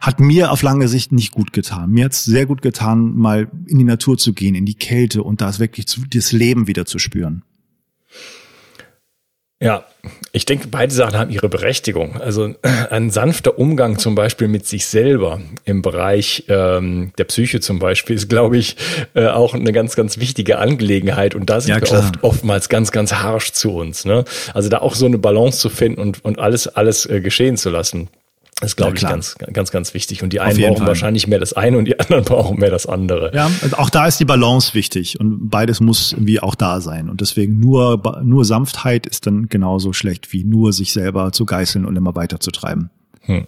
hat 0.00 0.20
mir 0.20 0.52
auf 0.52 0.62
lange 0.62 0.88
Sicht 0.88 1.12
nicht 1.12 1.32
gut 1.32 1.52
getan. 1.52 1.90
Mir 1.90 2.06
hat 2.06 2.12
es 2.12 2.24
sehr 2.24 2.46
gut 2.46 2.62
getan, 2.62 3.14
mal 3.14 3.48
in 3.66 3.78
die 3.78 3.84
Natur 3.84 4.16
zu 4.16 4.32
gehen, 4.32 4.54
in 4.54 4.64
die 4.64 4.74
Kälte 4.74 5.22
und 5.22 5.42
da 5.42 5.58
wirklich 5.58 5.86
zu, 5.86 6.00
das 6.08 6.32
Leben 6.32 6.66
wieder 6.66 6.86
zu 6.86 6.98
spüren. 6.98 7.42
Ja, 9.60 9.84
ich 10.32 10.46
denke, 10.46 10.68
beide 10.68 10.92
Sachen 10.92 11.16
haben 11.16 11.30
ihre 11.30 11.48
Berechtigung. 11.48 12.20
Also 12.20 12.54
ein 12.90 13.10
sanfter 13.10 13.58
Umgang 13.58 13.98
zum 13.98 14.14
Beispiel 14.14 14.48
mit 14.48 14.66
sich 14.66 14.86
selber 14.86 15.40
im 15.64 15.80
Bereich 15.80 16.44
ähm, 16.48 17.12
der 17.16 17.24
Psyche 17.24 17.60
zum 17.60 17.78
Beispiel 17.78 18.16
ist, 18.16 18.28
glaube 18.28 18.58
ich, 18.58 18.76
äh, 19.14 19.28
auch 19.28 19.54
eine 19.54 19.72
ganz, 19.72 19.94
ganz 19.94 20.18
wichtige 20.18 20.58
Angelegenheit. 20.58 21.34
Und 21.34 21.48
da 21.48 21.60
sind 21.60 21.74
ja, 21.74 21.80
wir 21.80 21.98
oft, 21.98 22.22
oftmals 22.22 22.68
ganz, 22.68 22.92
ganz 22.92 23.14
harsch 23.14 23.52
zu 23.52 23.70
uns. 23.70 24.04
Ne? 24.04 24.24
Also 24.52 24.68
da 24.68 24.78
auch 24.78 24.94
so 24.94 25.06
eine 25.06 25.18
Balance 25.18 25.60
zu 25.60 25.70
finden 25.70 26.00
und, 26.00 26.24
und 26.24 26.38
alles, 26.38 26.68
alles 26.68 27.06
äh, 27.06 27.20
geschehen 27.20 27.56
zu 27.56 27.70
lassen. 27.70 28.08
Das 28.60 28.70
ist, 28.70 28.76
glaube 28.76 28.96
ich, 28.96 29.02
ganz, 29.02 29.36
ganz, 29.36 29.70
ganz 29.70 29.94
wichtig. 29.94 30.22
Und 30.22 30.32
die 30.32 30.40
einen 30.40 30.58
brauchen 30.58 30.78
Fall. 30.78 30.86
wahrscheinlich 30.86 31.26
mehr 31.26 31.38
das 31.38 31.52
eine 31.52 31.76
und 31.78 31.86
die 31.86 31.98
anderen 32.00 32.24
brauchen 32.24 32.58
mehr 32.58 32.70
das 32.70 32.86
andere. 32.86 33.32
Ja, 33.34 33.50
also 33.62 33.76
auch 33.76 33.90
da 33.90 34.06
ist 34.06 34.20
die 34.20 34.24
Balance 34.24 34.74
wichtig 34.74 35.18
und 35.20 35.50
beides 35.50 35.80
muss 35.80 36.12
irgendwie 36.12 36.40
auch 36.40 36.54
da 36.54 36.80
sein. 36.80 37.08
Und 37.08 37.20
deswegen 37.20 37.58
nur, 37.58 38.00
nur 38.22 38.44
Sanftheit 38.44 39.06
ist 39.06 39.26
dann 39.26 39.48
genauso 39.48 39.92
schlecht 39.92 40.32
wie 40.32 40.44
nur 40.44 40.72
sich 40.72 40.92
selber 40.92 41.32
zu 41.32 41.44
geißeln 41.46 41.84
und 41.84 41.96
immer 41.96 42.14
weiterzutreiben. 42.14 42.90
Hm. 43.22 43.46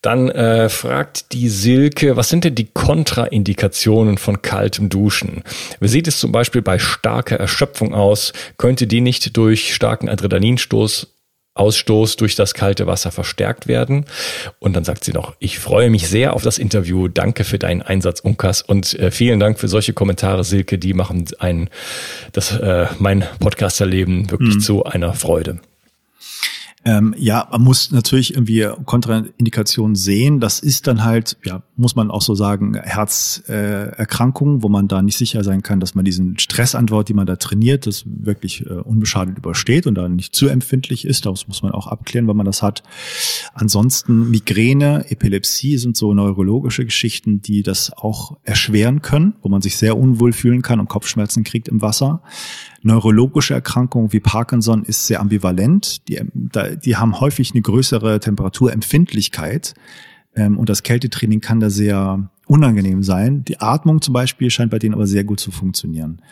Dann 0.00 0.28
äh, 0.28 0.68
fragt 0.68 1.32
die 1.32 1.48
Silke, 1.48 2.16
was 2.16 2.28
sind 2.28 2.44
denn 2.44 2.54
die 2.54 2.68
Kontraindikationen 2.72 4.16
von 4.16 4.42
kaltem 4.42 4.90
Duschen? 4.90 5.42
Wie 5.80 5.88
sieht 5.88 6.06
es 6.06 6.20
zum 6.20 6.30
Beispiel 6.30 6.62
bei 6.62 6.78
starker 6.78 7.36
Erschöpfung 7.36 7.94
aus? 7.94 8.32
Könnte 8.58 8.86
die 8.86 9.00
nicht 9.00 9.36
durch 9.36 9.74
starken 9.74 10.08
Adrenalinstoß 10.08 11.17
Ausstoß 11.58 12.16
durch 12.16 12.36
das 12.36 12.54
kalte 12.54 12.86
Wasser 12.86 13.10
verstärkt 13.10 13.66
werden. 13.68 14.06
Und 14.58 14.74
dann 14.74 14.84
sagt 14.84 15.04
sie 15.04 15.12
noch, 15.12 15.34
ich 15.38 15.58
freue 15.58 15.90
mich 15.90 16.08
sehr 16.08 16.34
auf 16.34 16.42
das 16.42 16.58
Interview. 16.58 17.08
Danke 17.08 17.44
für 17.44 17.58
deinen 17.58 17.82
Einsatz, 17.82 18.20
Unkas. 18.20 18.62
Und 18.62 18.98
äh, 18.98 19.10
vielen 19.10 19.40
Dank 19.40 19.58
für 19.58 19.68
solche 19.68 19.92
Kommentare, 19.92 20.44
Silke. 20.44 20.78
Die 20.78 20.94
machen 20.94 21.24
ein, 21.38 21.70
das, 22.32 22.52
äh, 22.52 22.86
mein 22.98 23.24
Podcasterleben 23.40 24.30
wirklich 24.30 24.56
mhm. 24.56 24.60
zu 24.60 24.84
einer 24.84 25.14
Freude. 25.14 25.60
Ähm, 26.88 27.14
ja, 27.18 27.46
man 27.50 27.60
muss 27.60 27.90
natürlich 27.90 28.32
irgendwie 28.32 28.66
Kontraindikationen 28.86 29.94
sehen. 29.94 30.40
Das 30.40 30.58
ist 30.58 30.86
dann 30.86 31.04
halt, 31.04 31.36
ja, 31.44 31.62
muss 31.76 31.96
man 31.96 32.10
auch 32.10 32.22
so 32.22 32.34
sagen, 32.34 32.76
Herzerkrankungen, 32.82 34.60
äh, 34.60 34.62
wo 34.62 34.70
man 34.70 34.88
da 34.88 35.02
nicht 35.02 35.18
sicher 35.18 35.44
sein 35.44 35.62
kann, 35.62 35.80
dass 35.80 35.94
man 35.94 36.06
diesen 36.06 36.38
Stressantwort, 36.38 37.10
die 37.10 37.12
man 37.12 37.26
da 37.26 37.36
trainiert, 37.36 37.86
das 37.86 38.04
wirklich 38.06 38.64
äh, 38.64 38.72
unbeschadet 38.72 39.36
übersteht 39.36 39.86
und 39.86 39.96
da 39.96 40.08
nicht 40.08 40.34
zu 40.34 40.48
empfindlich 40.48 41.04
ist. 41.04 41.26
Das 41.26 41.46
muss 41.46 41.62
man 41.62 41.72
auch 41.72 41.88
abklären, 41.88 42.26
wenn 42.26 42.38
man 42.38 42.46
das 42.46 42.62
hat. 42.62 42.82
Ansonsten 43.52 44.30
Migräne, 44.30 45.10
Epilepsie 45.10 45.76
sind 45.76 45.94
so 45.94 46.14
neurologische 46.14 46.86
Geschichten, 46.86 47.42
die 47.42 47.62
das 47.62 47.92
auch 47.92 48.38
erschweren 48.44 49.02
können, 49.02 49.34
wo 49.42 49.50
man 49.50 49.60
sich 49.60 49.76
sehr 49.76 49.98
unwohl 49.98 50.32
fühlen 50.32 50.62
kann 50.62 50.80
und 50.80 50.88
Kopfschmerzen 50.88 51.44
kriegt 51.44 51.68
im 51.68 51.82
Wasser. 51.82 52.22
Neurologische 52.82 53.54
Erkrankungen 53.54 54.12
wie 54.12 54.20
Parkinson 54.20 54.84
ist 54.84 55.06
sehr 55.06 55.20
ambivalent. 55.20 56.08
Die, 56.08 56.20
die 56.32 56.96
haben 56.96 57.20
häufig 57.20 57.52
eine 57.52 57.62
größere 57.62 58.20
Temperaturempfindlichkeit. 58.20 59.74
Ähm, 60.34 60.58
und 60.58 60.68
das 60.68 60.82
Kältetraining 60.82 61.40
kann 61.40 61.60
da 61.60 61.70
sehr 61.70 62.30
unangenehm 62.46 63.02
sein. 63.02 63.44
Die 63.44 63.60
Atmung 63.60 64.00
zum 64.00 64.14
Beispiel 64.14 64.50
scheint 64.50 64.70
bei 64.70 64.78
denen 64.78 64.94
aber 64.94 65.06
sehr 65.06 65.24
gut 65.24 65.40
zu 65.40 65.50
funktionieren. 65.50 66.22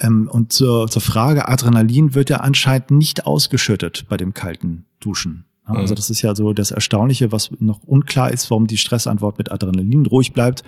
Ähm, 0.00 0.28
und 0.30 0.52
zur, 0.52 0.88
zur 0.88 1.02
Frage, 1.02 1.48
Adrenalin 1.48 2.14
wird 2.14 2.30
ja 2.30 2.38
anscheinend 2.38 2.90
nicht 2.90 3.26
ausgeschüttet 3.26 4.06
bei 4.08 4.16
dem 4.16 4.34
kalten 4.34 4.84
Duschen. 4.98 5.44
Also 5.64 5.92
mhm. 5.92 5.96
das 5.96 6.10
ist 6.10 6.22
ja 6.22 6.34
so 6.34 6.52
das 6.52 6.70
Erstaunliche, 6.70 7.32
was 7.32 7.50
noch 7.58 7.82
unklar 7.84 8.30
ist, 8.30 8.50
warum 8.50 8.66
die 8.66 8.76
Stressantwort 8.76 9.38
mit 9.38 9.52
Adrenalin 9.52 10.06
ruhig 10.06 10.32
bleibt. 10.32 10.62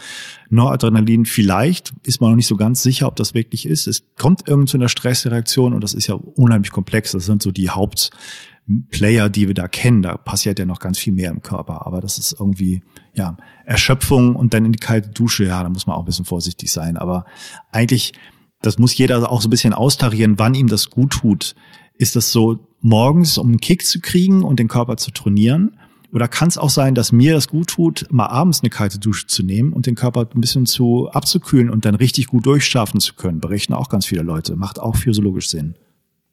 Noradrenalin 0.51 1.25
vielleicht, 1.25 1.93
ist 2.03 2.21
man 2.21 2.31
noch 2.31 2.37
nicht 2.37 2.47
so 2.47 2.57
ganz 2.57 2.83
sicher, 2.83 3.07
ob 3.09 3.17
das 3.17 3.35
wirklich 3.35 3.67
ist. 3.67 3.87
Es 3.87 4.05
kommt 4.17 4.49
irgend 4.49 4.69
zu 4.69 4.77
einer 4.77 4.89
Stressreaktion 4.89 5.73
und 5.73 5.83
das 5.83 5.95
ist 5.95 6.07
ja 6.07 6.15
unheimlich 6.15 6.71
komplex. 6.71 7.13
Das 7.13 7.27
sind 7.27 7.43
so 7.43 7.51
die 7.51 7.71
Hauptplayer, 7.71 9.29
die 9.29 9.49
wir 9.49 9.55
da 9.55 9.67
kennen. 9.67 10.03
Da 10.03 10.17
passiert 10.17 10.59
ja 10.59 10.67
noch 10.67 10.79
ganz 10.79 10.99
viel 10.99 11.13
mehr 11.13 11.31
im 11.31 11.43
Körper. 11.43 11.87
Aber 11.87 12.01
das 12.01 12.19
ist 12.19 12.37
irgendwie, 12.39 12.83
ja, 13.15 13.37
Erschöpfung 13.65 14.37
und 14.37 14.55
dann 14.55 14.65
in 14.65 14.73
die 14.73 14.79
kalte 14.79 15.11
Dusche. 15.11 15.45
Ja, 15.45 15.63
da 15.63 15.69
muss 15.69 15.87
man 15.87 15.97
auch 15.97 16.03
ein 16.03 16.07
bisschen 16.07 16.27
vorsichtig 16.27 16.71
sein. 16.71 16.97
Aber 16.97 17.25
eigentlich, 17.71 18.13
das 18.61 18.79
muss 18.79 18.97
jeder 18.97 19.31
auch 19.31 19.41
so 19.41 19.49
ein 19.49 19.51
bisschen 19.51 19.73
austarieren, 19.73 20.39
wann 20.39 20.55
ihm 20.55 20.69
das 20.69 20.91
gut 20.91 21.13
tut. 21.13 21.55
Ist 21.95 22.15
das 22.15 22.31
so 22.31 22.72
morgens, 22.83 23.39
um 23.39 23.49
einen 23.49 23.61
Kick 23.61 23.87
zu 23.87 24.01
kriegen 24.01 24.43
und 24.43 24.59
den 24.59 24.69
Körper 24.69 24.97
zu 24.97 25.11
trainieren? 25.11 25.79
Oder 26.13 26.29
kann 26.29 26.49
es 26.49 26.59
auch 26.59 26.69
sein, 26.69 26.95
dass 26.95 27.11
mir 27.11 27.33
das 27.33 27.49
gut 27.49 27.69
tut, 27.69 28.07
mal 28.11 28.27
abends 28.27 28.61
eine 28.61 28.69
kalte 28.69 28.99
Dusche 28.99 29.27
zu 29.27 29.43
nehmen 29.43 29.73
und 29.73 29.87
den 29.87 29.95
Körper 29.95 30.29
ein 30.35 30.41
bisschen 30.41 30.67
zu 30.67 31.09
abzukühlen 31.11 31.71
und 31.71 31.87
dann 31.87 31.95
richtig 31.95 32.27
gut 32.27 32.45
durchschlafen 32.45 33.01
zu 33.01 33.15
können? 33.15 33.41
Berichten 33.41 33.73
auch 33.73 33.89
ganz 33.89 34.05
viele 34.05 34.23
Leute. 34.23 34.55
Macht 34.57 34.79
auch 34.79 34.97
physiologisch 34.97 35.49
Sinn. 35.49 35.75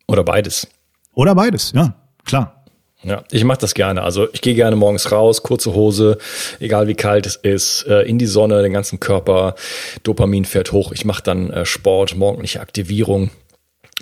Oder 0.07 0.23
beides. 0.23 0.67
Oder 1.13 1.33
beides, 1.33 1.71
ja, 1.73 1.95
klar. 2.25 2.59
Ja, 3.03 3.23
ich 3.31 3.45
mache 3.45 3.59
das 3.59 3.73
gerne. 3.73 4.01
Also 4.01 4.27
ich 4.33 4.41
gehe 4.41 4.55
gerne 4.55 4.75
morgens 4.75 5.12
raus, 5.12 5.41
kurze 5.41 5.73
Hose, 5.73 6.17
egal 6.59 6.89
wie 6.89 6.95
kalt 6.95 7.25
es 7.25 7.38
ist, 7.38 7.85
äh, 7.88 8.01
in 8.01 8.19
die 8.19 8.25
Sonne, 8.25 8.62
den 8.62 8.73
ganzen 8.73 8.99
Körper, 8.99 9.55
Dopamin 10.03 10.43
fährt 10.43 10.73
hoch. 10.73 10.91
Ich 10.91 11.05
mache 11.05 11.23
dann 11.23 11.49
äh, 11.49 11.65
Sport, 11.65 12.17
morgendliche 12.17 12.59
Aktivierung 12.59 13.29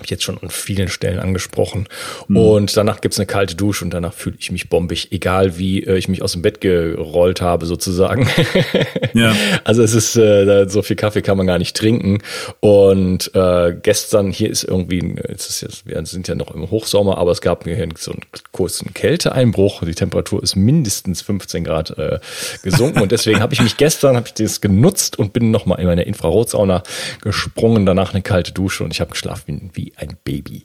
ich 0.04 0.10
jetzt 0.10 0.22
schon 0.22 0.38
an 0.38 0.50
vielen 0.50 0.88
Stellen 0.88 1.18
angesprochen. 1.18 1.88
Mhm. 2.28 2.36
Und 2.36 2.76
danach 2.76 3.00
gibt's 3.00 3.18
eine 3.18 3.26
kalte 3.26 3.54
Dusche 3.54 3.84
und 3.84 3.90
danach 3.92 4.12
fühle 4.12 4.36
ich 4.38 4.50
mich 4.50 4.68
bombig, 4.68 5.12
egal 5.12 5.58
wie 5.58 5.84
äh, 5.84 5.96
ich 5.96 6.08
mich 6.08 6.22
aus 6.22 6.32
dem 6.32 6.42
Bett 6.42 6.60
gerollt 6.60 7.40
habe, 7.40 7.66
sozusagen. 7.66 8.28
ja. 9.14 9.34
Also 9.64 9.82
es 9.82 9.94
ist, 9.94 10.16
äh, 10.16 10.66
so 10.68 10.82
viel 10.82 10.96
Kaffee 10.96 11.22
kann 11.22 11.36
man 11.36 11.46
gar 11.46 11.58
nicht 11.58 11.76
trinken. 11.76 12.18
Und 12.60 13.34
äh, 13.34 13.74
gestern, 13.82 14.30
hier 14.30 14.50
ist 14.50 14.64
irgendwie, 14.64 15.16
jetzt 15.28 15.50
ist 15.50 15.60
jetzt, 15.62 15.86
wir 15.86 16.04
sind 16.06 16.28
ja 16.28 16.34
noch 16.34 16.54
im 16.54 16.70
Hochsommer, 16.70 17.18
aber 17.18 17.32
es 17.32 17.40
gab 17.40 17.66
mir 17.66 17.76
hier 17.76 17.88
so 17.96 18.12
einen 18.12 18.22
kurzen 18.52 18.94
Kälteeinbruch. 18.94 19.82
Die 19.84 19.94
Temperatur 19.94 20.42
ist 20.42 20.56
mindestens 20.56 21.22
15 21.22 21.64
Grad 21.64 21.96
äh, 21.98 22.18
gesunken. 22.62 23.00
und 23.00 23.12
deswegen 23.12 23.40
habe 23.40 23.54
ich 23.54 23.60
mich 23.60 23.76
gestern, 23.76 24.16
habe 24.16 24.26
ich 24.26 24.34
das 24.34 24.60
genutzt 24.60 25.18
und 25.18 25.32
bin 25.32 25.50
nochmal 25.50 25.80
in 25.80 25.86
meine 25.86 26.02
Infrarotsauna 26.02 26.82
gesprungen, 27.20 27.86
danach 27.86 28.12
eine 28.12 28.22
kalte 28.22 28.52
Dusche 28.52 28.84
und 28.84 28.92
ich 28.92 29.00
habe 29.00 29.10
geschlafen 29.10 29.70
wie 29.74 29.87
ein 29.96 30.16
Baby. 30.24 30.64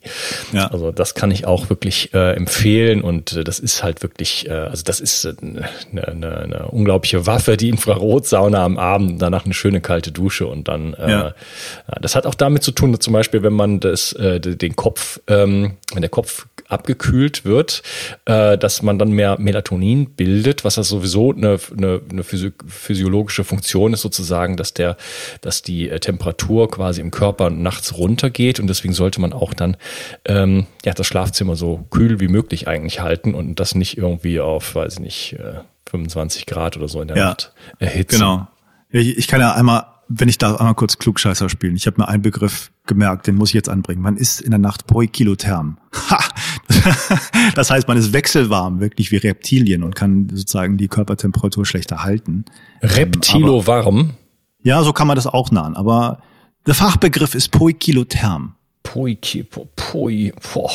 Ja. 0.52 0.68
Also 0.68 0.92
das 0.92 1.16
kann 1.16 1.32
ich 1.32 1.46
auch 1.46 1.70
wirklich 1.70 2.14
äh, 2.14 2.34
empfehlen 2.36 3.02
und 3.02 3.34
äh, 3.34 3.44
das 3.44 3.60
ist 3.60 3.84
halt 3.84 4.04
wirklich, 4.04 4.48
äh, 4.48 4.54
also 4.54 4.84
das 4.84 5.00
ist 5.00 5.26
eine, 5.26 5.62
äh, 5.94 6.02
eine, 6.02 6.38
eine 6.38 6.68
unglaubliche 6.68 7.26
Waffe, 7.26 7.58
die 7.58 7.70
Infrarotsauna 7.70 8.64
am 8.64 8.78
Abend, 8.78 9.22
danach 9.22 9.46
eine 9.46 9.54
schöne 9.54 9.82
kalte 9.82 10.12
Dusche 10.12 10.48
und 10.48 10.68
dann, 10.68 10.94
äh, 10.94 11.10
ja. 11.10 11.36
das 12.02 12.16
hat 12.16 12.26
auch 12.26 12.36
damit 12.36 12.64
zu 12.64 12.72
tun, 12.72 12.92
dass 12.92 13.02
zum 13.02 13.14
Beispiel, 13.14 13.44
wenn 13.44 13.54
man 13.54 13.80
das, 13.80 14.14
äh, 14.14 14.40
den 14.40 14.76
Kopf, 14.76 15.20
ähm, 15.28 15.78
wenn 15.94 16.02
der 16.02 16.10
Kopf 16.10 16.48
abgekühlt 16.68 17.46
wird, 17.46 17.84
äh, 18.26 18.58
dass 18.58 18.82
man 18.82 18.98
dann 19.00 19.12
mehr 19.12 19.38
Melatonin 19.40 20.12
bildet, 20.12 20.66
was 20.66 20.76
das 20.76 20.90
sowieso 20.90 21.32
eine, 21.32 21.60
eine, 21.76 22.02
eine 22.10 22.24
physiologische 22.24 23.44
Funktion 23.44 23.94
ist 23.94 24.02
sozusagen, 24.02 24.58
dass 24.58 24.74
der, 24.74 24.98
dass 25.42 25.62
die 25.62 25.90
äh, 25.90 26.00
Temperatur 26.00 26.70
quasi 26.70 27.02
im 27.02 27.12
Körper 27.12 27.50
nachts 27.50 27.98
runtergeht 27.98 28.60
und 28.60 28.68
deswegen 28.68 28.94
sollte 28.94 29.13
sollte 29.14 29.22
man 29.22 29.34
auch 29.34 29.54
dann 29.54 29.78
ähm, 30.26 30.66
ja 30.84 30.94
das 30.94 31.08
Schlafzimmer 31.08 31.56
so 31.56 31.86
kühl 31.90 32.20
wie 32.20 32.28
möglich 32.28 32.68
eigentlich 32.68 33.00
halten 33.02 33.34
und 33.34 33.60
das 33.60 33.76
nicht 33.76 33.98
irgendwie 33.98 34.40
auf, 34.40 34.76
weiß 34.76 34.96
ich 34.96 35.00
nicht, 35.00 35.34
äh, 35.34 35.62
25 35.90 36.46
Grad 36.46 36.78
oder 36.78 36.88
so 36.88 37.02
in 37.02 37.10
der 37.10 37.18
ja, 37.18 37.26
Nacht 37.26 37.54
erhitzen. 37.80 38.20
Genau. 38.20 38.48
Ich, 38.90 39.18
ich 39.18 39.28
kann 39.28 39.40
ja 39.40 39.54
einmal 39.54 39.86
wenn 40.10 40.28
ich 40.28 40.38
da 40.38 40.56
einmal 40.56 40.76
kurz 40.76 41.00
Klugscheißer 41.00 41.50
spielen. 41.50 41.76
Ich 41.76 41.88
habe 41.88 42.00
mir 42.00 42.08
einen 42.08 42.22
Begriff 42.22 42.72
gemerkt, 42.86 43.26
den 43.26 43.36
muss 43.36 43.50
ich 43.50 43.56
jetzt 43.56 43.70
anbringen. 43.70 44.02
Man 44.02 44.18
ist 44.18 44.42
in 44.42 44.52
der 44.52 44.60
Nacht 44.60 44.86
poikilotherm. 44.86 45.78
Ha! 46.10 46.20
Das 47.56 47.72
heißt, 47.72 47.88
man 47.88 47.98
ist 47.98 48.14
wechselwarm, 48.14 48.80
wirklich 48.82 49.12
wie 49.12 49.18
Reptilien 49.18 49.82
und 49.82 49.96
kann 49.96 50.28
sozusagen 50.32 50.78
die 50.78 50.90
Körpertemperatur 50.90 51.66
schlechter 51.66 52.04
halten. 52.04 52.46
Reptilowarm? 52.82 54.00
Ähm, 54.00 54.10
ja, 54.62 54.84
so 54.84 54.92
kann 54.92 55.08
man 55.08 55.16
das 55.16 55.26
auch 55.26 55.50
nahen. 55.52 55.76
Aber 55.76 56.22
der 56.68 56.76
Fachbegriff 56.76 57.34
ist 57.34 57.50
poikilotherm. 57.52 58.56
Poiki, 58.94 59.42
po, 59.42 59.68
poi, 59.76 60.32
boah. 60.54 60.72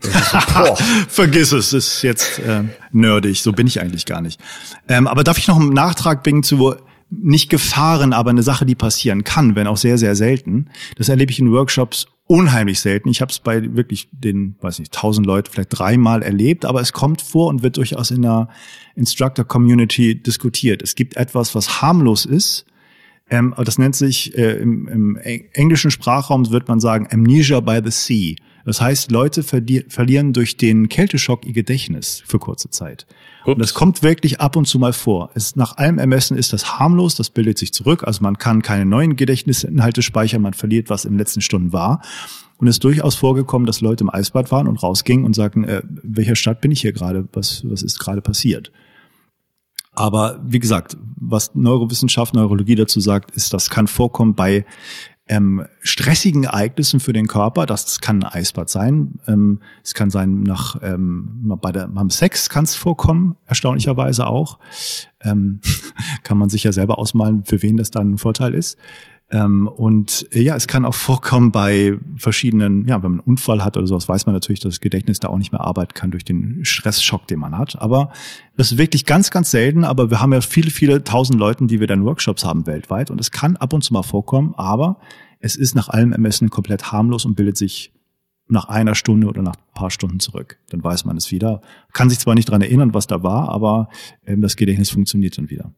Vergiss 1.08 1.52
es, 1.52 1.74
ist 1.74 2.00
jetzt 2.00 2.38
äh, 2.38 2.62
nerdig, 2.90 3.42
so 3.42 3.52
bin 3.52 3.66
ich 3.66 3.82
eigentlich 3.82 4.06
gar 4.06 4.22
nicht. 4.22 4.40
Ähm, 4.88 5.06
aber 5.06 5.24
darf 5.24 5.36
ich 5.36 5.46
noch 5.46 5.60
einen 5.60 5.74
Nachtrag 5.74 6.22
bringen 6.22 6.42
zu 6.42 6.74
nicht 7.10 7.50
Gefahren, 7.50 8.14
aber 8.14 8.30
eine 8.30 8.42
Sache, 8.42 8.64
die 8.64 8.74
passieren 8.74 9.24
kann, 9.24 9.56
wenn 9.56 9.66
auch 9.66 9.76
sehr, 9.76 9.98
sehr 9.98 10.16
selten. 10.16 10.70
Das 10.96 11.10
erlebe 11.10 11.32
ich 11.32 11.38
in 11.38 11.52
Workshops 11.52 12.06
unheimlich 12.26 12.80
selten. 12.80 13.10
Ich 13.10 13.20
habe 13.20 13.30
es 13.30 13.40
bei 13.40 13.76
wirklich 13.76 14.08
den, 14.10 14.56
weiß 14.62 14.78
nicht, 14.78 14.94
tausend 14.94 15.26
Leute 15.26 15.50
vielleicht 15.50 15.78
dreimal 15.78 16.22
erlebt, 16.22 16.64
aber 16.64 16.80
es 16.80 16.94
kommt 16.94 17.20
vor 17.20 17.48
und 17.48 17.62
wird 17.62 17.76
durchaus 17.76 18.10
in 18.10 18.22
der 18.22 18.48
Instructor-Community 18.94 20.22
diskutiert. 20.22 20.80
Es 20.80 20.94
gibt 20.94 21.16
etwas, 21.16 21.54
was 21.54 21.82
harmlos 21.82 22.24
ist. 22.24 22.64
Ähm, 23.30 23.54
das 23.64 23.78
nennt 23.78 23.94
sich 23.94 24.36
äh, 24.36 24.58
im, 24.58 24.88
im 24.88 25.16
englischen 25.52 25.90
Sprachraum 25.90 26.50
wird 26.50 26.68
man 26.68 26.80
sagen 26.80 27.08
Amnesia 27.10 27.60
by 27.60 27.80
the 27.84 27.90
Sea. 27.90 28.34
Das 28.64 28.80
heißt, 28.80 29.10
Leute 29.10 29.42
verlieren 29.42 30.32
durch 30.32 30.56
den 30.56 30.88
Kälteschock 30.88 31.46
ihr 31.46 31.52
Gedächtnis 31.54 32.22
für 32.26 32.38
kurze 32.38 32.68
Zeit. 32.68 33.06
Ups. 33.42 33.54
Und 33.54 33.58
das 33.58 33.74
kommt 33.74 34.02
wirklich 34.02 34.40
ab 34.40 34.54
und 34.54 34.66
zu 34.66 34.78
mal 34.78 34.92
vor. 34.92 35.30
Es, 35.34 35.56
nach 35.56 35.78
allem 35.78 35.98
Ermessen 35.98 36.36
ist 36.36 36.52
das 36.52 36.78
harmlos, 36.78 37.14
das 37.14 37.30
bildet 37.30 37.56
sich 37.56 37.72
zurück. 37.72 38.04
Also 38.06 38.22
man 38.22 38.36
kann 38.36 38.60
keine 38.60 38.84
neuen 38.84 39.16
Gedächtnisinhalte 39.16 40.02
speichern, 40.02 40.42
man 40.42 40.52
verliert, 40.52 40.90
was 40.90 41.04
in 41.04 41.12
den 41.12 41.18
letzten 41.18 41.40
Stunden 41.40 41.72
war. 41.72 42.02
Und 42.58 42.68
es 42.68 42.76
ist 42.76 42.84
durchaus 42.84 43.14
vorgekommen, 43.14 43.64
dass 43.64 43.80
Leute 43.80 44.04
im 44.04 44.10
Eisbad 44.10 44.52
waren 44.52 44.68
und 44.68 44.82
rausgingen 44.82 45.24
und 45.24 45.34
sagten, 45.34 45.64
äh, 45.64 45.82
welcher 46.02 46.36
Stadt 46.36 46.60
bin 46.60 46.70
ich 46.70 46.82
hier 46.82 46.92
gerade? 46.92 47.26
Was, 47.32 47.62
was 47.64 47.82
ist 47.82 47.98
gerade 47.98 48.20
passiert? 48.20 48.70
Aber 50.00 50.40
wie 50.42 50.60
gesagt, 50.60 50.96
was 51.16 51.54
Neurowissenschaft, 51.54 52.32
Neurologie 52.32 52.74
dazu 52.74 53.00
sagt, 53.00 53.32
ist, 53.32 53.52
das 53.52 53.68
kann 53.68 53.86
vorkommen 53.86 54.34
bei 54.34 54.64
ähm, 55.28 55.66
stressigen 55.82 56.44
Ereignissen 56.44 57.00
für 57.00 57.12
den 57.12 57.26
Körper. 57.26 57.66
Das 57.66 58.00
kann 58.00 58.22
ein 58.22 58.32
Eisbad 58.32 58.70
sein. 58.70 59.20
Ähm, 59.28 59.60
es 59.84 59.92
kann 59.92 60.08
sein, 60.08 60.42
nach 60.42 60.76
ähm, 60.82 61.54
bei 61.60 61.70
der, 61.70 61.88
beim 61.88 62.08
Sex 62.08 62.48
kann 62.48 62.64
es 62.64 62.76
vorkommen, 62.76 63.36
erstaunlicherweise 63.44 64.26
auch. 64.26 64.58
Ähm, 65.20 65.60
kann 66.22 66.38
man 66.38 66.48
sich 66.48 66.64
ja 66.64 66.72
selber 66.72 66.98
ausmalen, 66.98 67.44
für 67.44 67.60
wen 67.60 67.76
das 67.76 67.90
dann 67.90 68.12
ein 68.12 68.18
Vorteil 68.18 68.54
ist. 68.54 68.78
Ähm, 69.32 69.68
und 69.68 70.26
äh, 70.32 70.42
ja, 70.42 70.56
es 70.56 70.66
kann 70.66 70.84
auch 70.84 70.94
vorkommen 70.94 71.52
bei 71.52 71.96
verschiedenen, 72.16 72.86
ja, 72.88 72.96
wenn 73.02 73.12
man 73.12 73.20
einen 73.20 73.28
Unfall 73.28 73.64
hat 73.64 73.76
oder 73.76 73.86
sowas, 73.86 74.08
weiß 74.08 74.26
man 74.26 74.34
natürlich, 74.34 74.60
dass 74.60 74.74
das 74.74 74.80
Gedächtnis 74.80 75.20
da 75.20 75.28
auch 75.28 75.38
nicht 75.38 75.52
mehr 75.52 75.60
arbeiten 75.60 75.94
kann 75.94 76.10
durch 76.10 76.24
den 76.24 76.64
Stressschock, 76.64 77.28
den 77.28 77.38
man 77.38 77.56
hat. 77.56 77.80
Aber 77.80 78.10
das 78.56 78.72
ist 78.72 78.78
wirklich 78.78 79.06
ganz, 79.06 79.30
ganz 79.30 79.52
selten. 79.52 79.84
Aber 79.84 80.10
wir 80.10 80.20
haben 80.20 80.32
ja 80.32 80.40
viele, 80.40 80.70
viele 80.70 81.04
tausend 81.04 81.38
Leuten, 81.38 81.68
die 81.68 81.78
wir 81.78 81.86
dann 81.86 82.04
Workshops 82.04 82.44
haben 82.44 82.66
weltweit. 82.66 83.10
Und 83.10 83.20
es 83.20 83.30
kann 83.30 83.56
ab 83.56 83.72
und 83.72 83.82
zu 83.82 83.92
mal 83.92 84.02
vorkommen, 84.02 84.54
aber 84.56 84.98
es 85.38 85.54
ist 85.54 85.74
nach 85.74 85.88
allem 85.88 86.12
Ermessen 86.12 86.50
komplett 86.50 86.90
harmlos 86.90 87.24
und 87.24 87.36
bildet 87.36 87.56
sich 87.56 87.92
nach 88.48 88.68
einer 88.68 88.96
Stunde 88.96 89.28
oder 89.28 89.42
nach 89.42 89.54
ein 89.54 89.74
paar 89.74 89.90
Stunden 89.92 90.18
zurück. 90.18 90.58
Dann 90.70 90.82
weiß 90.82 91.04
man 91.04 91.16
es 91.16 91.30
wieder. 91.30 91.60
Kann 91.92 92.10
sich 92.10 92.18
zwar 92.18 92.34
nicht 92.34 92.50
dran 92.50 92.62
erinnern, 92.62 92.94
was 92.94 93.06
da 93.06 93.22
war, 93.22 93.48
aber 93.48 93.88
ähm, 94.26 94.40
das 94.40 94.56
Gedächtnis 94.56 94.90
funktioniert 94.90 95.38
dann 95.38 95.50
wieder. 95.50 95.72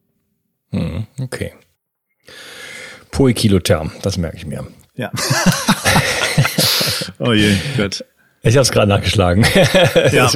Hm, 0.70 1.06
okay. 1.20 1.52
Poikilotherm, 3.22 3.92
das 4.02 4.18
merke 4.18 4.36
ich 4.36 4.46
mir. 4.46 4.66
Ja. 4.96 5.12
oh 7.20 7.32
je, 7.32 7.54
gut. 7.76 8.04
Ich 8.42 8.56
habe 8.56 8.62
es 8.62 8.72
gerade 8.72 8.88
nachgeschlagen. 8.88 9.46
ja. 10.10 10.28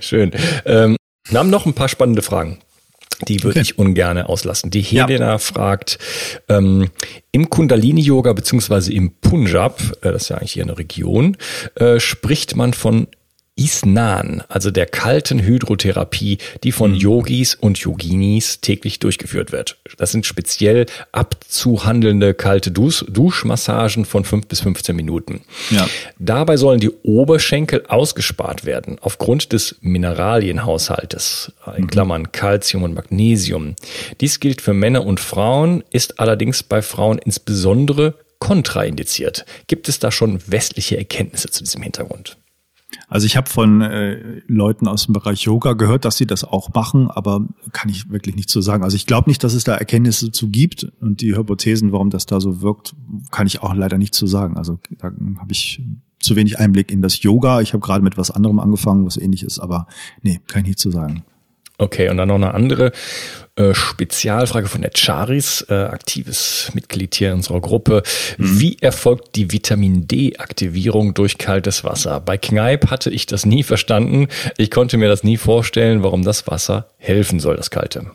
Schön. 0.00 0.30
Ähm, 0.64 0.96
wir 1.28 1.38
haben 1.38 1.50
noch 1.50 1.66
ein 1.66 1.74
paar 1.74 1.90
spannende 1.90 2.22
Fragen. 2.22 2.60
Die 3.28 3.42
würde 3.42 3.60
okay. 3.60 3.60
ich 3.60 3.78
ungern 3.78 4.16
auslassen. 4.22 4.70
Die 4.70 4.80
Helena 4.80 5.32
ja. 5.32 5.38
fragt, 5.38 5.98
ähm, 6.48 6.88
im 7.30 7.50
Kundalini-Yoga 7.50 8.32
beziehungsweise 8.32 8.90
im 8.90 9.12
Punjab, 9.12 9.78
äh, 10.00 10.10
das 10.10 10.22
ist 10.22 10.28
ja 10.30 10.38
eigentlich 10.38 10.52
hier 10.52 10.62
eine 10.62 10.78
Region, 10.78 11.36
äh, 11.74 12.00
spricht 12.00 12.56
man 12.56 12.72
von 12.72 13.08
Isnan, 13.58 14.42
also 14.48 14.70
der 14.70 14.86
kalten 14.86 15.42
Hydrotherapie, 15.42 16.38
die 16.62 16.72
von 16.72 16.92
mhm. 16.92 16.98
Yogis 16.98 17.54
und 17.54 17.78
Yoginis 17.78 18.60
täglich 18.60 19.00
durchgeführt 19.00 19.52
wird. 19.52 19.78
Das 19.96 20.12
sind 20.12 20.26
speziell 20.26 20.86
abzuhandelnde 21.12 22.34
kalte 22.34 22.70
Dusch 22.70 23.04
Duschmassagen 23.08 24.04
von 24.04 24.24
fünf 24.24 24.46
bis 24.46 24.60
15 24.60 24.94
Minuten. 24.94 25.42
Ja. 25.70 25.88
Dabei 26.18 26.56
sollen 26.56 26.80
die 26.80 26.90
Oberschenkel 27.02 27.84
ausgespart 27.88 28.64
werden 28.64 28.98
aufgrund 29.00 29.52
des 29.52 29.76
Mineralienhaushaltes, 29.80 31.52
in 31.76 31.84
mhm. 31.84 31.88
Klammern 31.88 32.32
Calcium 32.32 32.84
und 32.84 32.94
Magnesium. 32.94 33.74
Dies 34.20 34.40
gilt 34.40 34.62
für 34.62 34.74
Männer 34.74 35.04
und 35.04 35.20
Frauen, 35.20 35.82
ist 35.90 36.20
allerdings 36.20 36.62
bei 36.62 36.80
Frauen 36.80 37.18
insbesondere 37.18 38.14
kontraindiziert. 38.38 39.44
Gibt 39.66 39.88
es 39.88 39.98
da 39.98 40.12
schon 40.12 40.40
westliche 40.46 40.96
Erkenntnisse 40.96 41.50
zu 41.50 41.64
diesem 41.64 41.82
Hintergrund? 41.82 42.36
Also 43.06 43.26
ich 43.26 43.36
habe 43.36 43.48
von 43.48 43.82
äh, 43.82 44.40
Leuten 44.46 44.88
aus 44.88 45.06
dem 45.06 45.12
Bereich 45.12 45.42
Yoga 45.42 45.74
gehört, 45.74 46.04
dass 46.04 46.16
sie 46.16 46.26
das 46.26 46.44
auch 46.44 46.72
machen, 46.72 47.10
aber 47.10 47.46
kann 47.72 47.90
ich 47.90 48.10
wirklich 48.10 48.34
nicht 48.34 48.48
so 48.48 48.60
sagen. 48.60 48.82
Also 48.82 48.96
ich 48.96 49.06
glaube 49.06 49.28
nicht, 49.28 49.44
dass 49.44 49.52
es 49.52 49.64
da 49.64 49.74
Erkenntnisse 49.74 50.32
zu 50.32 50.48
gibt 50.48 50.84
und 51.00 51.20
die 51.20 51.36
Hypothesen, 51.36 51.92
warum 51.92 52.10
das 52.10 52.26
da 52.26 52.40
so 52.40 52.62
wirkt, 52.62 52.94
kann 53.30 53.46
ich 53.46 53.62
auch 53.62 53.74
leider 53.74 53.98
nicht 53.98 54.14
zu 54.14 54.26
so 54.26 54.32
sagen. 54.32 54.56
Also 54.56 54.78
da 54.98 55.08
habe 55.38 55.52
ich 55.52 55.82
zu 56.18 56.34
wenig 56.34 56.58
Einblick 56.58 56.90
in 56.90 57.02
das 57.02 57.22
Yoga. 57.22 57.60
Ich 57.60 57.74
habe 57.74 57.84
gerade 57.84 58.02
mit 58.02 58.16
was 58.16 58.30
anderem 58.30 58.58
angefangen, 58.58 59.04
was 59.04 59.16
ähnlich 59.16 59.42
ist, 59.42 59.58
aber 59.58 59.86
nee, 60.22 60.40
kann 60.46 60.62
ich 60.62 60.68
nicht 60.68 60.78
zu 60.78 60.90
so 60.90 60.98
sagen. 60.98 61.24
Okay, 61.78 62.08
und 62.08 62.16
dann 62.16 62.28
noch 62.28 62.34
eine 62.34 62.54
andere 62.54 62.90
äh, 63.54 63.72
Spezialfrage 63.72 64.66
von 64.66 64.82
der 64.82 64.90
Charis, 64.94 65.64
äh, 65.68 65.74
aktives 65.74 66.70
Mitglied 66.74 67.14
hier 67.14 67.28
in 67.28 67.34
unserer 67.36 67.60
Gruppe. 67.60 68.02
Mhm. 68.36 68.60
Wie 68.60 68.76
erfolgt 68.80 69.36
die 69.36 69.52
Vitamin 69.52 70.08
D-Aktivierung 70.08 71.14
durch 71.14 71.38
kaltes 71.38 71.84
Wasser? 71.84 72.20
Bei 72.20 72.36
Kneipp 72.36 72.90
hatte 72.90 73.10
ich 73.10 73.26
das 73.26 73.46
nie 73.46 73.62
verstanden. 73.62 74.26
Ich 74.56 74.70
konnte 74.70 74.96
mir 74.96 75.08
das 75.08 75.22
nie 75.22 75.36
vorstellen, 75.36 76.02
warum 76.02 76.24
das 76.24 76.46
Wasser 76.48 76.88
helfen 76.98 77.38
soll, 77.40 77.56
das 77.56 77.70
kalte. 77.70 78.10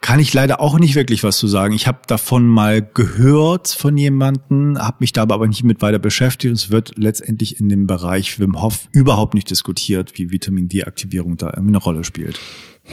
Kann 0.00 0.20
ich 0.20 0.32
leider 0.32 0.60
auch 0.60 0.78
nicht 0.78 0.94
wirklich 0.94 1.24
was 1.24 1.38
zu 1.38 1.48
sagen. 1.48 1.74
Ich 1.74 1.86
habe 1.86 1.98
davon 2.06 2.46
mal 2.46 2.80
gehört 2.82 3.68
von 3.68 3.96
jemanden, 3.96 4.78
habe 4.78 4.98
mich 5.00 5.12
da 5.12 5.22
aber 5.22 5.46
nicht 5.48 5.64
mit 5.64 5.82
weiter 5.82 5.98
beschäftigt. 5.98 6.54
Es 6.54 6.70
wird 6.70 6.92
letztendlich 6.96 7.58
in 7.58 7.68
dem 7.68 7.86
Bereich 7.86 8.38
Wim 8.38 8.60
Hof 8.62 8.88
überhaupt 8.92 9.34
nicht 9.34 9.50
diskutiert, 9.50 10.12
wie 10.16 10.30
Vitamin 10.30 10.68
D-Aktivierung 10.68 11.36
da 11.36 11.48
eine 11.48 11.78
Rolle 11.78 12.04
spielt. 12.04 12.38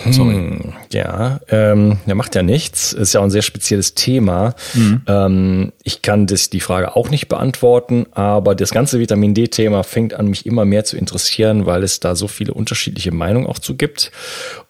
Sorry. 0.10 0.34
Hm, 0.34 0.74
ja, 0.92 1.40
ähm, 1.50 1.98
der 2.08 2.16
macht 2.16 2.34
ja 2.34 2.42
nichts. 2.42 2.94
Ist 2.94 3.14
ja 3.14 3.20
auch 3.20 3.26
ein 3.26 3.30
sehr 3.30 3.44
spezielles 3.44 3.94
Thema. 3.94 4.56
Mhm. 4.74 5.02
Ähm, 5.06 5.72
ich 5.84 6.02
kann 6.02 6.26
das, 6.26 6.50
die 6.50 6.62
Frage 6.62 6.96
auch 6.96 7.10
nicht 7.10 7.28
beantworten, 7.28 8.08
aber 8.12 8.56
das 8.56 8.72
ganze 8.72 9.00
Vitamin 9.00 9.36
D-Thema 9.36 9.84
fängt 9.84 10.16
an, 10.16 10.30
mich 10.30 10.48
immer 10.48 10.66
mehr 10.66 10.84
zu 10.84 10.98
interessieren, 10.98 11.68
weil 11.68 11.84
es 11.84 12.00
da 12.00 12.16
so 12.16 12.28
viele 12.28 12.54
unterschiedliche 12.56 13.12
Meinungen 13.12 13.46
auch 13.46 13.60
zu 13.60 13.78
gibt 13.78 14.12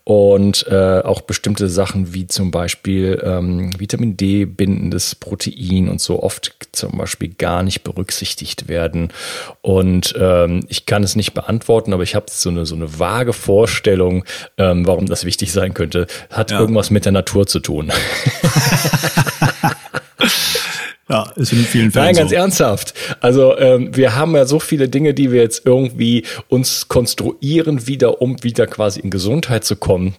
und 0.06 0.68
äh, 0.68 1.00
auch 1.00 1.22
bestimmte 1.22 1.70
Sachen 1.70 2.14
wie 2.14 2.28
zum 2.28 2.52
Beispiel 2.52 3.22
ähm, 3.24 3.72
Vitamin 3.80 4.18
D 4.18 4.44
bindendes 4.46 5.16
Protein 5.16 5.88
und 5.88 6.02
so 6.02 6.22
oft 6.22 6.56
zum 6.74 6.98
Beispiel 6.98 7.30
gar 7.30 7.64
nicht 7.64 7.84
berücksichtigt 7.84 8.68
werden. 8.68 9.14
Und 9.62 10.14
ähm, 10.20 10.66
ich 10.68 10.86
kann 10.86 11.04
es 11.04 11.16
nicht 11.16 11.34
beantworten, 11.34 11.94
aber 11.94 12.04
ich 12.04 12.16
habe 12.16 12.26
so 12.30 12.50
eine 12.50 12.66
so 12.66 12.76
eine 12.76 13.00
vage 13.00 13.32
Vorstellung, 13.32 14.26
ähm, 14.58 14.86
warum 14.86 15.06
das 15.06 15.24
wichtig 15.24 15.54
sein 15.54 15.74
könnte. 15.74 16.08
Hat 16.30 16.52
ja. 16.52 16.60
irgendwas 16.60 16.90
mit 16.90 17.06
der 17.06 17.14
Natur 17.14 17.48
zu 17.48 17.60
tun. 17.60 17.92
Ja, 21.14 21.32
ist 21.36 21.54
in 21.54 21.60
vielen 21.60 21.92
Fällen. 21.92 22.08
Nein, 22.08 22.16
ganz 22.16 22.32
so. 22.32 22.36
ernsthaft. 22.36 22.96
Also 23.22 23.56
ähm, 23.60 23.96
wir 23.96 24.16
haben 24.16 24.36
ja 24.36 24.46
so 24.46 24.60
viele 24.60 24.90
Dinge, 24.90 25.14
die 25.14 25.32
wir 25.32 25.44
jetzt 25.44 25.64
irgendwie 25.64 26.26
uns 26.48 26.88
konstruieren, 26.88 27.86
wieder 27.86 28.20
um 28.20 28.44
wieder 28.44 28.66
quasi 28.66 29.00
in 29.00 29.12
Gesundheit 29.12 29.64
zu 29.64 29.76
kommen. 29.76 30.16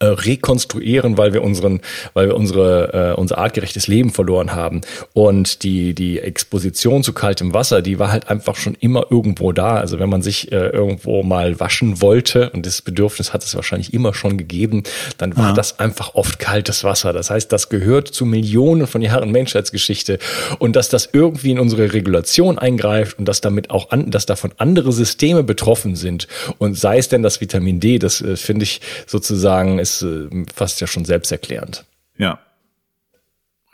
Äh, 0.00 0.06
rekonstruieren, 0.06 1.18
weil 1.18 1.32
wir 1.32 1.42
unseren, 1.42 1.80
weil 2.14 2.28
wir 2.28 2.36
unsere, 2.36 3.14
äh, 3.16 3.20
unser 3.20 3.38
artgerechtes 3.38 3.88
Leben 3.88 4.10
verloren 4.10 4.54
haben. 4.54 4.82
Und 5.12 5.64
die, 5.64 5.92
die 5.92 6.20
Exposition 6.20 7.02
zu 7.02 7.12
kaltem 7.12 7.52
Wasser, 7.52 7.82
die 7.82 7.98
war 7.98 8.12
halt 8.12 8.28
einfach 8.28 8.54
schon 8.54 8.76
immer 8.78 9.06
irgendwo 9.10 9.50
da. 9.50 9.76
Also 9.76 9.98
wenn 9.98 10.08
man 10.08 10.22
sich 10.22 10.52
äh, 10.52 10.68
irgendwo 10.68 11.24
mal 11.24 11.58
waschen 11.58 12.00
wollte, 12.00 12.50
und 12.50 12.64
das 12.64 12.80
Bedürfnis 12.82 13.32
hat 13.32 13.42
es 13.42 13.56
wahrscheinlich 13.56 13.92
immer 13.92 14.14
schon 14.14 14.38
gegeben, 14.38 14.84
dann 15.18 15.36
war 15.36 15.48
ja. 15.48 15.54
das 15.54 15.80
einfach 15.80 16.14
oft 16.14 16.38
kaltes 16.38 16.84
Wasser. 16.84 17.12
Das 17.12 17.30
heißt, 17.30 17.50
das 17.50 17.68
gehört 17.68 18.06
zu 18.06 18.24
Millionen 18.24 18.86
von 18.86 19.02
Jahren 19.02 19.32
Menschheitsgeschichte. 19.32 20.18
Und 20.60 20.76
dass 20.76 20.88
das 20.88 21.08
irgendwie 21.12 21.50
in 21.50 21.58
unsere 21.58 21.92
Regulation 21.92 22.58
eingreift 22.58 23.18
und 23.18 23.24
dass 23.24 23.40
damit 23.40 23.70
auch 23.70 23.90
an, 23.90 24.12
dass 24.12 24.26
davon 24.26 24.52
andere 24.58 24.92
Systeme 24.92 25.42
betroffen 25.42 25.96
sind. 25.96 26.28
Und 26.58 26.78
sei 26.78 26.98
es 26.98 27.08
denn 27.08 27.24
das 27.24 27.40
Vitamin 27.40 27.80
D, 27.80 27.98
das 27.98 28.20
äh, 28.20 28.36
finde 28.36 28.62
ich 28.62 28.80
sozusagen, 29.06 29.80
ist 29.88 30.02
äh, 30.02 30.28
fast 30.54 30.80
ja 30.80 30.86
schon 30.86 31.04
selbsterklärend. 31.04 31.84
Ja. 32.16 32.40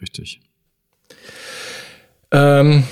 Richtig. 0.00 0.40
Ähm, 2.30 2.84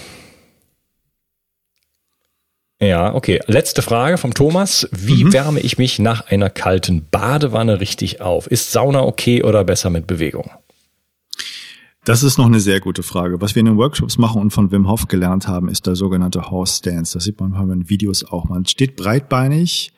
ja, 2.81 3.15
okay. 3.15 3.41
Letzte 3.47 3.83
Frage 3.83 4.19
vom 4.19 4.35
Thomas. 4.35 4.89
Wie 4.91 5.25
mhm. 5.25 5.33
wärme 5.33 5.61
ich 5.61 5.79
mich 5.79 5.99
nach 5.99 6.27
einer 6.29 6.51
kalten 6.51 7.07
Badewanne 7.11 7.81
richtig 7.81 8.21
auf? 8.21 8.47
Ist 8.47 8.73
Sauna 8.73 9.03
okay 9.03 9.43
oder 9.43 9.63
besser 9.65 9.91
mit 9.91 10.07
Bewegung? 10.07 10.51
Das 12.05 12.25
ist 12.25 12.39
noch 12.39 12.47
eine 12.47 12.59
sehr 12.59 12.81
gute 12.81 13.05
Frage. 13.05 13.41
Was 13.41 13.55
wir 13.55 13.61
in 13.61 13.67
den 13.67 13.77
Workshops 13.77 14.19
machen 14.19 14.41
und 14.43 14.51
von 14.51 14.73
Wim 14.73 14.89
Hof 14.89 15.07
gelernt 15.07 15.47
haben, 15.47 15.69
ist 15.69 15.87
der 15.87 15.95
sogenannte 15.95 16.51
Horse 16.51 16.79
Stance. 16.79 17.15
Das 17.15 17.25
sieht 17.25 17.39
man 17.39 17.55
in 17.55 17.69
den 17.69 17.89
Videos 17.89 18.25
auch. 18.25 18.47
Man 18.47 18.67
steht 18.67 18.97
breitbeinig 18.97 19.93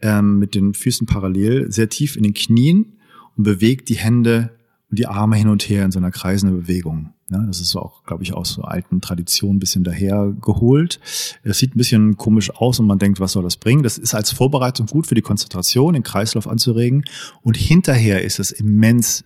ähm, 0.00 0.38
mit 0.38 0.54
den 0.54 0.74
Füßen 0.74 1.06
parallel, 1.06 1.70
sehr 1.70 1.88
tief 1.88 2.16
in 2.16 2.22
den 2.22 2.34
Knien 2.34 2.98
und 3.36 3.44
bewegt 3.44 3.88
die 3.88 3.96
Hände 3.96 4.50
und 4.90 4.98
die 4.98 5.06
Arme 5.06 5.36
hin 5.36 5.48
und 5.48 5.68
her 5.68 5.84
in 5.84 5.90
so 5.90 5.98
einer 5.98 6.10
kreisenden 6.10 6.60
Bewegung. 6.60 7.14
Ja, 7.30 7.38
das 7.46 7.60
ist 7.60 7.74
auch, 7.76 8.04
glaube 8.04 8.22
ich, 8.24 8.34
aus 8.34 8.52
so 8.52 8.62
alten 8.62 9.00
Traditionen 9.00 9.56
ein 9.56 9.58
bisschen 9.58 9.84
daher 9.84 10.34
geholt. 10.38 11.00
Es 11.42 11.58
sieht 11.58 11.74
ein 11.74 11.78
bisschen 11.78 12.18
komisch 12.18 12.50
aus 12.50 12.78
und 12.78 12.86
man 12.86 12.98
denkt, 12.98 13.20
was 13.20 13.32
soll 13.32 13.42
das 13.42 13.56
bringen? 13.56 13.82
Das 13.82 13.96
ist 13.96 14.14
als 14.14 14.32
Vorbereitung 14.32 14.86
gut 14.86 15.06
für 15.06 15.14
die 15.14 15.22
Konzentration, 15.22 15.94
den 15.94 16.02
Kreislauf 16.02 16.46
anzuregen. 16.46 17.04
Und 17.40 17.56
hinterher 17.56 18.22
ist 18.22 18.38
es 18.38 18.52
immens 18.52 19.24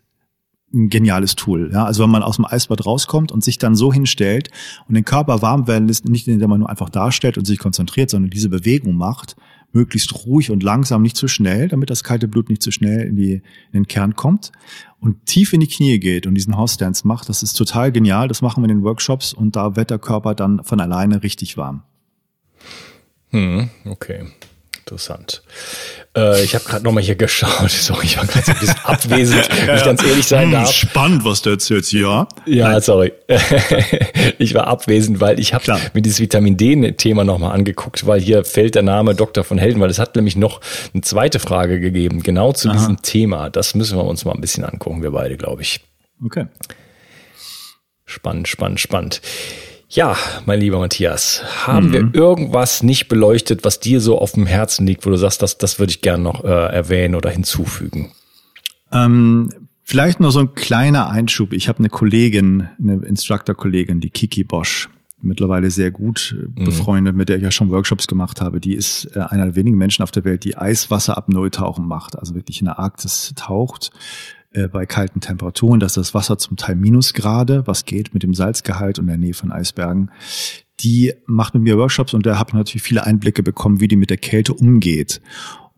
ein 0.72 0.88
geniales 0.88 1.34
Tool. 1.34 1.70
Ja, 1.72 1.84
also 1.84 2.04
wenn 2.04 2.10
man 2.10 2.22
aus 2.22 2.36
dem 2.36 2.44
Eisbad 2.44 2.86
rauskommt 2.86 3.32
und 3.32 3.42
sich 3.42 3.58
dann 3.58 3.74
so 3.74 3.92
hinstellt 3.92 4.50
und 4.88 4.94
den 4.94 5.04
Körper 5.04 5.42
warm 5.42 5.66
werden 5.66 5.88
lässt, 5.88 6.08
nicht 6.08 6.28
indem 6.28 6.50
man 6.50 6.60
nur 6.60 6.70
einfach 6.70 6.90
darstellt 6.90 7.38
und 7.38 7.44
sich 7.44 7.58
konzentriert, 7.58 8.10
sondern 8.10 8.30
diese 8.30 8.48
Bewegung 8.48 8.94
macht, 8.94 9.36
möglichst 9.76 10.26
ruhig 10.26 10.50
und 10.50 10.62
langsam, 10.62 11.02
nicht 11.02 11.16
zu 11.16 11.28
schnell, 11.28 11.68
damit 11.68 11.90
das 11.90 12.02
kalte 12.02 12.26
Blut 12.26 12.48
nicht 12.48 12.62
zu 12.62 12.70
schnell 12.70 13.02
in, 13.02 13.16
die, 13.16 13.34
in 13.34 13.42
den 13.72 13.86
Kern 13.86 14.16
kommt 14.16 14.52
und 15.00 15.26
tief 15.26 15.52
in 15.52 15.60
die 15.60 15.68
Knie 15.68 15.98
geht 16.00 16.26
und 16.26 16.34
diesen 16.34 16.56
House 16.56 16.78
Dance 16.78 17.06
macht, 17.06 17.28
das 17.28 17.42
ist 17.42 17.52
total 17.52 17.92
genial. 17.92 18.28
Das 18.28 18.42
machen 18.42 18.62
wir 18.62 18.70
in 18.70 18.78
den 18.78 18.84
Workshops 18.84 19.32
und 19.32 19.54
da 19.54 19.76
wird 19.76 19.90
der 19.90 19.98
Körper 19.98 20.34
dann 20.34 20.64
von 20.64 20.80
alleine 20.80 21.22
richtig 21.22 21.56
warm. 21.56 21.82
Hm, 23.30 23.68
okay 23.84 24.26
interessant. 24.86 25.42
Äh, 26.16 26.44
ich 26.44 26.54
habe 26.54 26.64
gerade 26.64 26.84
nochmal 26.84 27.02
hier 27.02 27.16
geschaut. 27.16 27.70
Sorry, 27.70 28.06
ich 28.06 28.16
war 28.16 28.24
gerade 28.24 28.46
so 28.46 28.52
ein 28.52 28.58
bisschen 28.60 28.84
abwesend, 28.84 29.48
wenn 29.66 29.76
ich 29.76 29.84
ganz 29.84 30.04
ehrlich 30.04 30.26
sein 30.26 30.44
hm, 30.44 30.52
darf. 30.52 30.72
Spannend, 30.72 31.24
was 31.24 31.42
du 31.42 31.50
erzählst, 31.50 31.92
ja. 31.92 32.28
Ja, 32.46 32.70
Nein. 32.70 32.80
sorry. 32.80 33.12
ich 34.38 34.54
war 34.54 34.68
abwesend, 34.68 35.20
weil 35.20 35.40
ich 35.40 35.54
habe 35.54 35.64
mir 35.92 36.02
dieses 36.02 36.20
Vitamin 36.20 36.56
D-Thema 36.56 37.24
nochmal 37.24 37.52
angeguckt, 37.52 38.06
weil 38.06 38.20
hier 38.20 38.44
fällt 38.44 38.76
der 38.76 38.82
Name 38.82 39.16
Dr. 39.16 39.42
von 39.42 39.58
Helden, 39.58 39.80
weil 39.80 39.90
es 39.90 39.98
hat 39.98 40.14
nämlich 40.14 40.36
noch 40.36 40.60
eine 40.94 41.02
zweite 41.02 41.40
Frage 41.40 41.80
gegeben, 41.80 42.22
genau 42.22 42.52
zu 42.52 42.68
Aha. 42.68 42.76
diesem 42.76 43.02
Thema. 43.02 43.50
Das 43.50 43.74
müssen 43.74 43.98
wir 43.98 44.04
uns 44.04 44.24
mal 44.24 44.34
ein 44.34 44.40
bisschen 44.40 44.64
angucken, 44.64 45.02
wir 45.02 45.10
beide, 45.10 45.36
glaube 45.36 45.62
ich. 45.62 45.80
Okay. 46.24 46.46
Spannend, 48.04 48.46
spannend, 48.46 48.78
spannend. 48.78 49.20
Ja, 49.88 50.16
mein 50.46 50.60
lieber 50.60 50.78
Matthias, 50.78 51.42
haben 51.66 51.88
mhm. 51.88 51.92
wir 51.92 52.14
irgendwas 52.14 52.82
nicht 52.82 53.08
beleuchtet, 53.08 53.64
was 53.64 53.78
dir 53.78 54.00
so 54.00 54.18
auf 54.18 54.32
dem 54.32 54.46
Herzen 54.46 54.86
liegt, 54.86 55.06
wo 55.06 55.10
du 55.10 55.16
sagst, 55.16 55.42
das, 55.42 55.58
das 55.58 55.78
würde 55.78 55.90
ich 55.90 56.00
gerne 56.00 56.22
noch 56.22 56.44
äh, 56.44 56.48
erwähnen 56.48 57.14
oder 57.14 57.30
hinzufügen? 57.30 58.12
Ähm, 58.90 59.48
vielleicht 59.84 60.18
noch 60.18 60.32
so 60.32 60.40
ein 60.40 60.54
kleiner 60.54 61.08
Einschub. 61.08 61.52
Ich 61.52 61.68
habe 61.68 61.78
eine 61.78 61.88
Kollegin, 61.88 62.68
eine 62.80 62.94
Instructor-Kollegin, 63.06 64.00
die 64.00 64.10
Kiki 64.10 64.42
Bosch, 64.42 64.88
mittlerweile 65.22 65.70
sehr 65.70 65.92
gut 65.92 66.36
mhm. 66.56 66.64
befreundet, 66.64 67.14
mit 67.14 67.28
der 67.28 67.36
ich 67.36 67.44
ja 67.44 67.52
schon 67.52 67.70
Workshops 67.70 68.08
gemacht 68.08 68.40
habe. 68.40 68.60
Die 68.60 68.74
ist 68.74 69.04
äh, 69.14 69.20
einer 69.20 69.44
der 69.44 69.54
wenigen 69.54 69.78
Menschen 69.78 70.02
auf 70.02 70.10
der 70.10 70.24
Welt, 70.24 70.42
die 70.42 70.56
Eiswasser 70.56 71.16
ab 71.16 71.28
Nulltauchen 71.28 71.86
macht, 71.86 72.18
also 72.18 72.34
wirklich 72.34 72.60
in 72.60 72.66
der 72.66 72.80
Arktis 72.80 73.34
taucht 73.36 73.92
äh, 74.52 74.68
bei 74.68 74.86
kalten 74.86 75.20
Temperaturen, 75.20 75.80
dass 75.80 75.94
das 75.94 76.14
Wasser 76.14 76.38
zum 76.38 76.56
Teil 76.56 76.76
Minusgrade, 76.76 77.66
was 77.66 77.84
geht 77.84 78.14
mit 78.14 78.22
dem 78.22 78.34
Salzgehalt 78.34 78.98
und 78.98 79.06
der 79.06 79.16
Nähe 79.16 79.34
von 79.34 79.52
Eisbergen. 79.52 80.10
Die 80.80 81.14
macht 81.26 81.54
mit 81.54 81.62
mir 81.62 81.78
Workshops 81.78 82.14
und 82.14 82.26
da 82.26 82.38
habe 82.38 82.50
ich 82.50 82.54
natürlich 82.54 82.82
viele 82.82 83.04
Einblicke 83.04 83.42
bekommen, 83.42 83.80
wie 83.80 83.88
die 83.88 83.96
mit 83.96 84.10
der 84.10 84.18
Kälte 84.18 84.54
umgeht. 84.54 85.20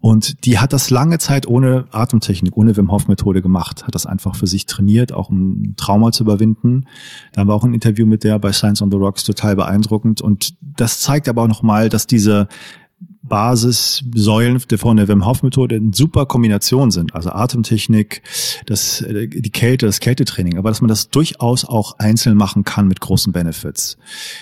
Und 0.01 0.45
die 0.45 0.59
hat 0.59 0.73
das 0.73 0.91
lange 0.91 1.19
Zeit 1.19 1.49
ohne 1.49 1.87
Atemtechnik, 1.91 2.57
ohne 2.57 2.77
Wim 2.77 2.93
Hof 2.93 3.09
Methode 3.09 3.43
gemacht, 3.43 3.85
hat 3.85 3.97
das 3.97 4.07
einfach 4.07 4.37
für 4.37 4.47
sich 4.47 4.67
trainiert, 4.67 5.13
auch 5.13 5.29
um 5.29 5.75
Trauma 5.77 6.13
zu 6.13 6.23
überwinden. 6.23 6.87
Da 7.33 7.47
war 7.49 7.57
auch 7.57 7.65
ein 7.65 7.75
Interview 7.75 8.07
mit 8.07 8.23
der 8.23 8.39
bei 8.39 8.53
Science 8.53 8.81
on 8.81 8.93
the 8.93 8.97
Rocks 8.97 9.25
total 9.25 9.57
beeindruckend. 9.57 10.21
Und 10.21 10.55
das 10.61 11.01
zeigt 11.01 11.29
aber 11.29 11.43
auch 11.43 11.49
nochmal, 11.49 11.89
dass 11.89 12.07
diese 12.07 12.47
Basissäulen 13.29 14.61
von 14.61 14.97
der 14.97 15.09
Wim 15.09 15.27
Hof 15.27 15.43
Methode 15.43 15.77
in 15.77 15.93
super 15.93 16.27
Kombination 16.27 16.91
sind. 16.91 17.15
Also 17.15 17.31
Atemtechnik, 17.31 18.23
das, 18.67 19.01
äh, 19.03 19.29
die 19.29 19.51
Kälte, 19.51 19.87
das 19.87 20.01
Kältetraining. 20.01 20.59
Aber 20.59 20.71
dass 20.71 20.81
man 20.81 20.89
das 20.89 21.11
durchaus 21.11 21.65
auch 21.65 21.99
einzeln 21.99 22.37
machen 22.37 22.65
kann 22.65 22.89
mit 22.89 23.01
großen 23.01 23.33
Benefits. 23.33 23.99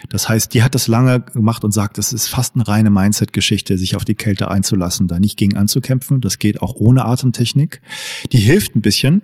Das 0.08 0.28
heißt, 0.28 0.54
die 0.54 0.62
hat 0.62 0.74
das 0.74 0.88
lange 0.88 1.20
gemacht 1.20 1.64
und 1.64 1.72
sagt, 1.72 1.98
es 1.98 2.12
ist 2.12 2.28
fast 2.28 2.54
eine 2.54 2.66
reine 2.66 2.90
Mindset-Geschichte, 2.90 3.78
sich 3.78 3.96
auf 3.96 4.04
die 4.04 4.14
Kälte 4.14 4.50
einzulassen, 4.50 5.08
da 5.08 5.18
nicht 5.18 5.36
gegen 5.36 5.56
anzukämpfen. 5.56 6.20
Das 6.20 6.38
geht 6.38 6.62
auch 6.62 6.74
ohne 6.76 7.04
Atemtechnik. 7.04 7.80
Die 8.32 8.38
hilft 8.38 8.76
ein 8.76 8.80
bisschen, 8.80 9.22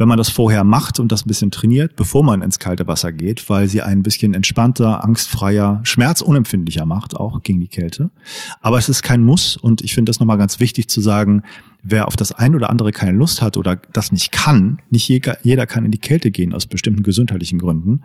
wenn 0.00 0.08
man 0.08 0.16
das 0.16 0.30
vorher 0.30 0.64
macht 0.64 0.98
und 0.98 1.12
das 1.12 1.26
ein 1.26 1.28
bisschen 1.28 1.50
trainiert, 1.50 1.94
bevor 1.94 2.24
man 2.24 2.40
ins 2.40 2.58
kalte 2.58 2.86
Wasser 2.86 3.12
geht, 3.12 3.50
weil 3.50 3.68
sie 3.68 3.82
ein 3.82 4.02
bisschen 4.02 4.32
entspannter, 4.32 5.04
angstfreier, 5.04 5.80
schmerzunempfindlicher 5.82 6.86
macht, 6.86 7.14
auch 7.14 7.42
gegen 7.42 7.60
die 7.60 7.68
Kälte. 7.68 8.08
Aber 8.62 8.78
es 8.78 8.88
ist 8.88 9.02
kein 9.02 9.22
Muss 9.22 9.58
und 9.58 9.82
ich 9.82 9.92
finde 9.92 10.08
das 10.08 10.18
nochmal 10.18 10.38
ganz 10.38 10.58
wichtig 10.58 10.88
zu 10.88 11.02
sagen, 11.02 11.42
wer 11.82 12.06
auf 12.06 12.16
das 12.16 12.32
ein 12.32 12.54
oder 12.54 12.70
andere 12.70 12.92
keine 12.92 13.16
Lust 13.16 13.42
hat 13.42 13.56
oder 13.56 13.80
das 13.92 14.12
nicht 14.12 14.32
kann, 14.32 14.80
nicht 14.90 15.08
jeder, 15.08 15.38
jeder 15.42 15.66
kann 15.66 15.84
in 15.84 15.90
die 15.90 15.98
Kälte 15.98 16.30
gehen 16.30 16.54
aus 16.54 16.66
bestimmten 16.66 17.02
gesundheitlichen 17.02 17.58
Gründen. 17.58 18.02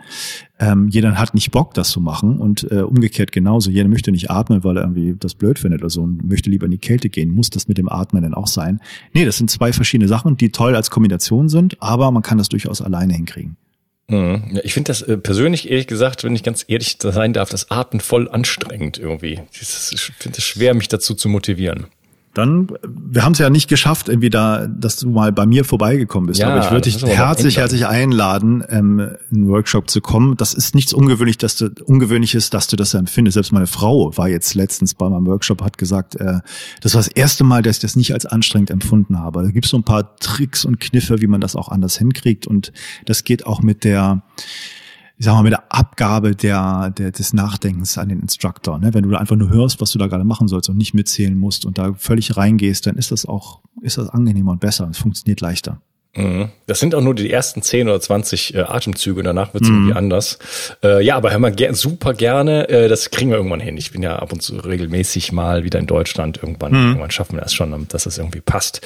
Ähm, 0.60 0.88
jeder 0.88 1.18
hat 1.18 1.34
nicht 1.34 1.52
Bock, 1.52 1.74
das 1.74 1.90
zu 1.90 2.00
machen 2.00 2.40
und 2.40 2.70
äh, 2.72 2.82
umgekehrt 2.82 3.32
genauso. 3.32 3.70
Jeder 3.70 3.90
möchte 3.90 4.12
nicht 4.12 4.32
atmen, 4.32 4.64
weil 4.64 4.78
er 4.78 4.84
irgendwie 4.84 5.16
das 5.18 5.36
blöd 5.36 5.60
findet 5.60 5.82
oder 5.82 5.90
so 5.90 6.02
und 6.04 6.28
möchte 6.28 6.50
lieber 6.50 6.66
in 6.66 6.72
die 6.72 6.78
Kälte 6.78 7.10
gehen. 7.10 7.32
Muss 7.32 7.50
das 7.50 7.68
mit 7.68 7.78
dem 7.78 7.90
Atmen 7.90 8.24
denn 8.24 8.34
auch 8.34 8.48
sein? 8.48 8.80
Nee, 9.14 9.26
das 9.26 9.38
sind 9.38 9.52
zwei 9.52 9.74
verschiedene 9.74 10.08
Sachen, 10.08 10.38
die 10.38 10.52
toll 10.52 10.76
als 10.76 10.90
Kombination 10.90 11.50
sind, 11.50 11.82
aber 11.82 12.12
man 12.12 12.24
kann 12.24 12.38
das 12.38 12.50
durchaus 12.50 12.82
alleine 12.82 13.14
hinkriegen. 13.14 13.58
Mhm. 14.08 14.60
Ich 14.64 14.74
finde 14.74 14.90
das 14.90 15.02
äh, 15.02 15.18
persönlich, 15.18 15.70
ehrlich 15.70 15.88
gesagt, 15.88 16.24
wenn 16.24 16.36
ich 16.36 16.44
ganz 16.44 16.66
ehrlich 16.68 16.98
sein 17.02 17.34
darf, 17.34 17.50
das 17.50 17.72
Atmen 17.72 18.00
voll 18.00 18.30
anstrengend 18.30 19.00
irgendwie. 19.00 19.42
Ich 19.52 20.12
finde 20.18 20.38
es 20.38 20.44
schwer, 20.44 20.74
mich 20.76 20.88
dazu 20.88 21.16
zu 21.16 21.28
motivieren. 21.28 21.88
Dann, 22.36 22.68
wir 22.84 23.24
haben 23.24 23.32
es 23.32 23.40
ja 23.40 23.50
nicht 23.50 23.70
geschafft, 23.70 24.10
irgendwie 24.10 24.30
da, 24.30 24.68
dass 24.68 24.98
du 24.98 25.10
mal 25.10 25.32
bei 25.32 25.46
mir 25.46 25.64
vorbeigekommen 25.64 26.28
bist. 26.28 26.42
Ja, 26.42 26.50
aber 26.50 26.66
ich 26.66 26.70
würde 26.70 26.82
dich 26.82 27.02
herzlich, 27.02 27.58
herzlich 27.58 27.88
einladen, 27.88 28.62
ähm, 28.68 29.00
in 29.32 29.38
einen 29.38 29.48
Workshop 29.48 29.90
zu 29.90 30.02
kommen. 30.02 30.36
Das 30.36 30.54
ist 30.54 30.76
nichts 30.76 30.92
ungewöhnlich, 30.92 31.38
dass 31.38 31.56
du, 31.56 31.72
ungewöhnliches, 31.86 32.50
dass 32.50 32.68
du 32.68 32.76
das 32.76 32.94
empfindest. 32.94 33.36
Selbst 33.36 33.54
meine 33.54 33.68
Frau 33.68 34.16
war 34.18 34.28
jetzt 34.28 34.54
letztens 34.54 34.96
bei 34.96 35.08
meinem 35.08 35.26
Workshop, 35.28 35.62
hat 35.62 35.78
gesagt, 35.78 36.16
äh, 36.16 36.40
das 36.82 36.94
war 36.94 37.00
das 37.00 37.08
erste 37.08 37.46
Mal, 37.46 37.62
dass 37.62 37.78
ich 37.78 37.82
das 37.82 37.96
nicht 37.96 38.14
als 38.14 38.26
anstrengend 38.26 38.70
empfunden 38.70 39.18
habe. 39.18 39.42
Da 39.42 39.52
gibt 39.52 39.64
es 39.64 39.72
so 39.72 39.78
ein 39.78 39.84
paar 39.84 40.18
Tricks 40.18 40.66
und 40.66 40.82
Kniffe, 40.82 41.22
wie 41.22 41.28
man 41.28 41.40
das 41.40 41.56
auch 41.56 41.70
anders 41.70 41.98
hinkriegt. 41.98 42.48
Und 42.48 42.74
das 43.06 43.24
geht 43.24 43.46
auch 43.46 43.62
mit 43.62 43.86
der, 43.86 44.24
ich 45.18 45.26
sag 45.26 45.34
mal, 45.34 45.44
mit 45.44 45.54
der 45.54 45.64
Abgabe 45.70 46.36
der, 46.36 46.90
der, 46.90 47.12
des 47.12 47.34
Nachdenkens 47.34 47.98
an 47.98 48.10
den 48.10 48.20
Instructor. 48.20 48.80
Ne? 48.80 48.94
Wenn 48.94 49.10
du 49.10 49.16
einfach 49.16 49.36
nur 49.36 49.50
hörst, 49.50 49.80
was 49.80 49.92
du 49.92 50.00
da 50.00 50.08
gerade 50.08 50.26
machen 50.26 50.48
sollst 50.48 50.70
und 50.70 50.78
nicht 50.78 50.94
mitzählen 50.94 51.38
musst 51.38 51.66
und 51.66 51.78
da 51.78 51.94
völlig 51.94 52.36
reingehst, 52.36 52.86
dann 52.86 52.98
ist 52.98 53.12
das 53.12 53.26
auch, 53.26 53.62
ist 53.82 53.98
das 53.98 54.10
angenehmer 54.10 54.52
und 54.52 54.60
besser. 54.60 54.88
Es 54.92 54.98
funktioniert 54.98 55.40
leichter. 55.40 55.80
Mhm. 56.18 56.50
Das 56.66 56.80
sind 56.80 56.96
auch 56.96 57.02
nur 57.02 57.14
die 57.14 57.30
ersten 57.30 57.62
10 57.62 57.90
oder 57.90 58.00
20 58.00 58.56
äh, 58.56 58.60
Atemzüge, 58.62 59.22
danach 59.22 59.54
wird 59.54 59.64
es 59.64 59.70
mhm. 59.70 59.76
irgendwie 59.76 59.96
anders. 59.96 60.40
Äh, 60.84 61.04
ja, 61.04 61.18
aber 61.18 61.32
hör 61.32 61.40
mal 61.40 61.52
ger 61.52 61.74
super 61.74 62.14
gerne, 62.14 62.70
äh, 62.70 62.88
das 62.88 63.12
kriegen 63.12 63.32
wir 63.32 63.38
irgendwann 63.38 63.60
hin. 63.60 63.78
Ich 63.78 63.92
bin 63.92 64.02
ja 64.02 64.18
ab 64.18 64.32
und 64.32 64.42
zu 64.42 64.56
regelmäßig 64.56 65.32
mal 65.32 65.64
wieder 65.64 65.80
in 65.80 65.88
Deutschland. 65.88 66.38
Irgendwann, 66.42 66.72
mhm. 66.72 66.88
irgendwann 66.90 67.12
schaffen 67.12 67.36
wir 67.36 67.42
das 67.42 67.54
schon, 67.54 67.86
dass 67.90 68.06
das 68.06 68.18
irgendwie 68.18 68.42
passt. 68.42 68.82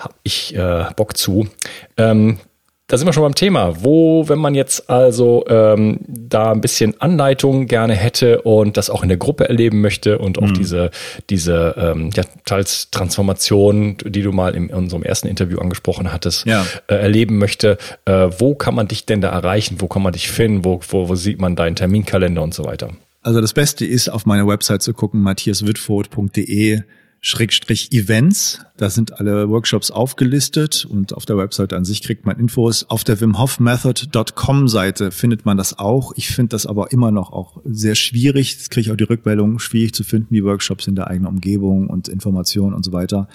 Hab 0.00 0.14
ich 0.24 0.54
äh, 0.56 0.84
Bock 0.96 1.16
zu. 1.16 1.48
Ähm, 1.96 2.38
da 2.86 2.98
sind 2.98 3.06
wir 3.08 3.14
schon 3.14 3.22
beim 3.22 3.34
Thema. 3.34 3.82
Wo, 3.82 4.28
wenn 4.28 4.38
man 4.38 4.54
jetzt 4.54 4.90
also 4.90 5.44
ähm, 5.48 6.00
da 6.06 6.52
ein 6.52 6.60
bisschen 6.60 7.00
Anleitung 7.00 7.66
gerne 7.66 7.94
hätte 7.94 8.42
und 8.42 8.76
das 8.76 8.90
auch 8.90 9.02
in 9.02 9.08
der 9.08 9.16
Gruppe 9.16 9.48
erleben 9.48 9.80
möchte 9.80 10.18
und 10.18 10.36
auch 10.38 10.48
mhm. 10.48 10.54
diese, 10.54 10.90
diese 11.30 11.74
ähm, 11.78 12.10
ja, 12.14 12.24
teils 12.44 12.90
Transformation, 12.90 13.96
die 14.04 14.20
du 14.20 14.32
mal 14.32 14.54
in 14.54 14.68
unserem 14.68 15.02
ersten 15.02 15.28
Interview 15.28 15.58
angesprochen 15.60 16.12
hattest, 16.12 16.44
ja. 16.44 16.66
äh, 16.88 16.96
erleben 16.96 17.38
möchte, 17.38 17.78
äh, 18.04 18.28
wo 18.38 18.54
kann 18.54 18.74
man 18.74 18.86
dich 18.86 19.06
denn 19.06 19.22
da 19.22 19.30
erreichen? 19.30 19.76
Wo 19.78 19.86
kann 19.86 20.02
man 20.02 20.12
dich 20.12 20.30
finden? 20.30 20.64
Wo, 20.64 20.80
wo, 20.88 21.08
wo 21.08 21.14
sieht 21.14 21.40
man 21.40 21.56
deinen 21.56 21.76
Terminkalender 21.76 22.42
und 22.42 22.52
so 22.52 22.66
weiter? 22.66 22.90
Also 23.22 23.40
das 23.40 23.54
Beste 23.54 23.86
ist, 23.86 24.10
auf 24.10 24.26
meiner 24.26 24.46
Website 24.46 24.82
zu 24.82 24.92
gucken, 24.92 25.22
matthiaswitford.de 25.22 26.82
Schrägstrich 27.26 27.90
Events. 27.92 28.66
Da 28.76 28.90
sind 28.90 29.18
alle 29.18 29.48
Workshops 29.48 29.90
aufgelistet 29.90 30.84
und 30.84 31.14
auf 31.14 31.24
der 31.24 31.38
Website 31.38 31.72
an 31.72 31.86
sich 31.86 32.02
kriegt 32.02 32.26
man 32.26 32.38
Infos. 32.38 32.84
Auf 32.90 33.02
der 33.02 33.18
wimhoffmethod.com 33.18 34.68
Seite 34.68 35.10
findet 35.10 35.46
man 35.46 35.56
das 35.56 35.78
auch. 35.78 36.12
Ich 36.16 36.28
finde 36.28 36.50
das 36.50 36.66
aber 36.66 36.92
immer 36.92 37.10
noch 37.10 37.32
auch 37.32 37.62
sehr 37.64 37.94
schwierig. 37.94 38.58
Das 38.58 38.68
kriege 38.68 38.82
ich 38.82 38.92
auch 38.92 38.96
die 38.98 39.04
Rückmeldung, 39.04 39.58
schwierig 39.58 39.94
zu 39.94 40.04
finden, 40.04 40.34
die 40.34 40.44
Workshops 40.44 40.86
in 40.86 40.96
der 40.96 41.06
eigenen 41.06 41.28
Umgebung 41.28 41.88
und 41.88 42.08
Informationen 42.08 42.74
und 42.74 42.84
so 42.84 42.92
weiter. 42.92 43.26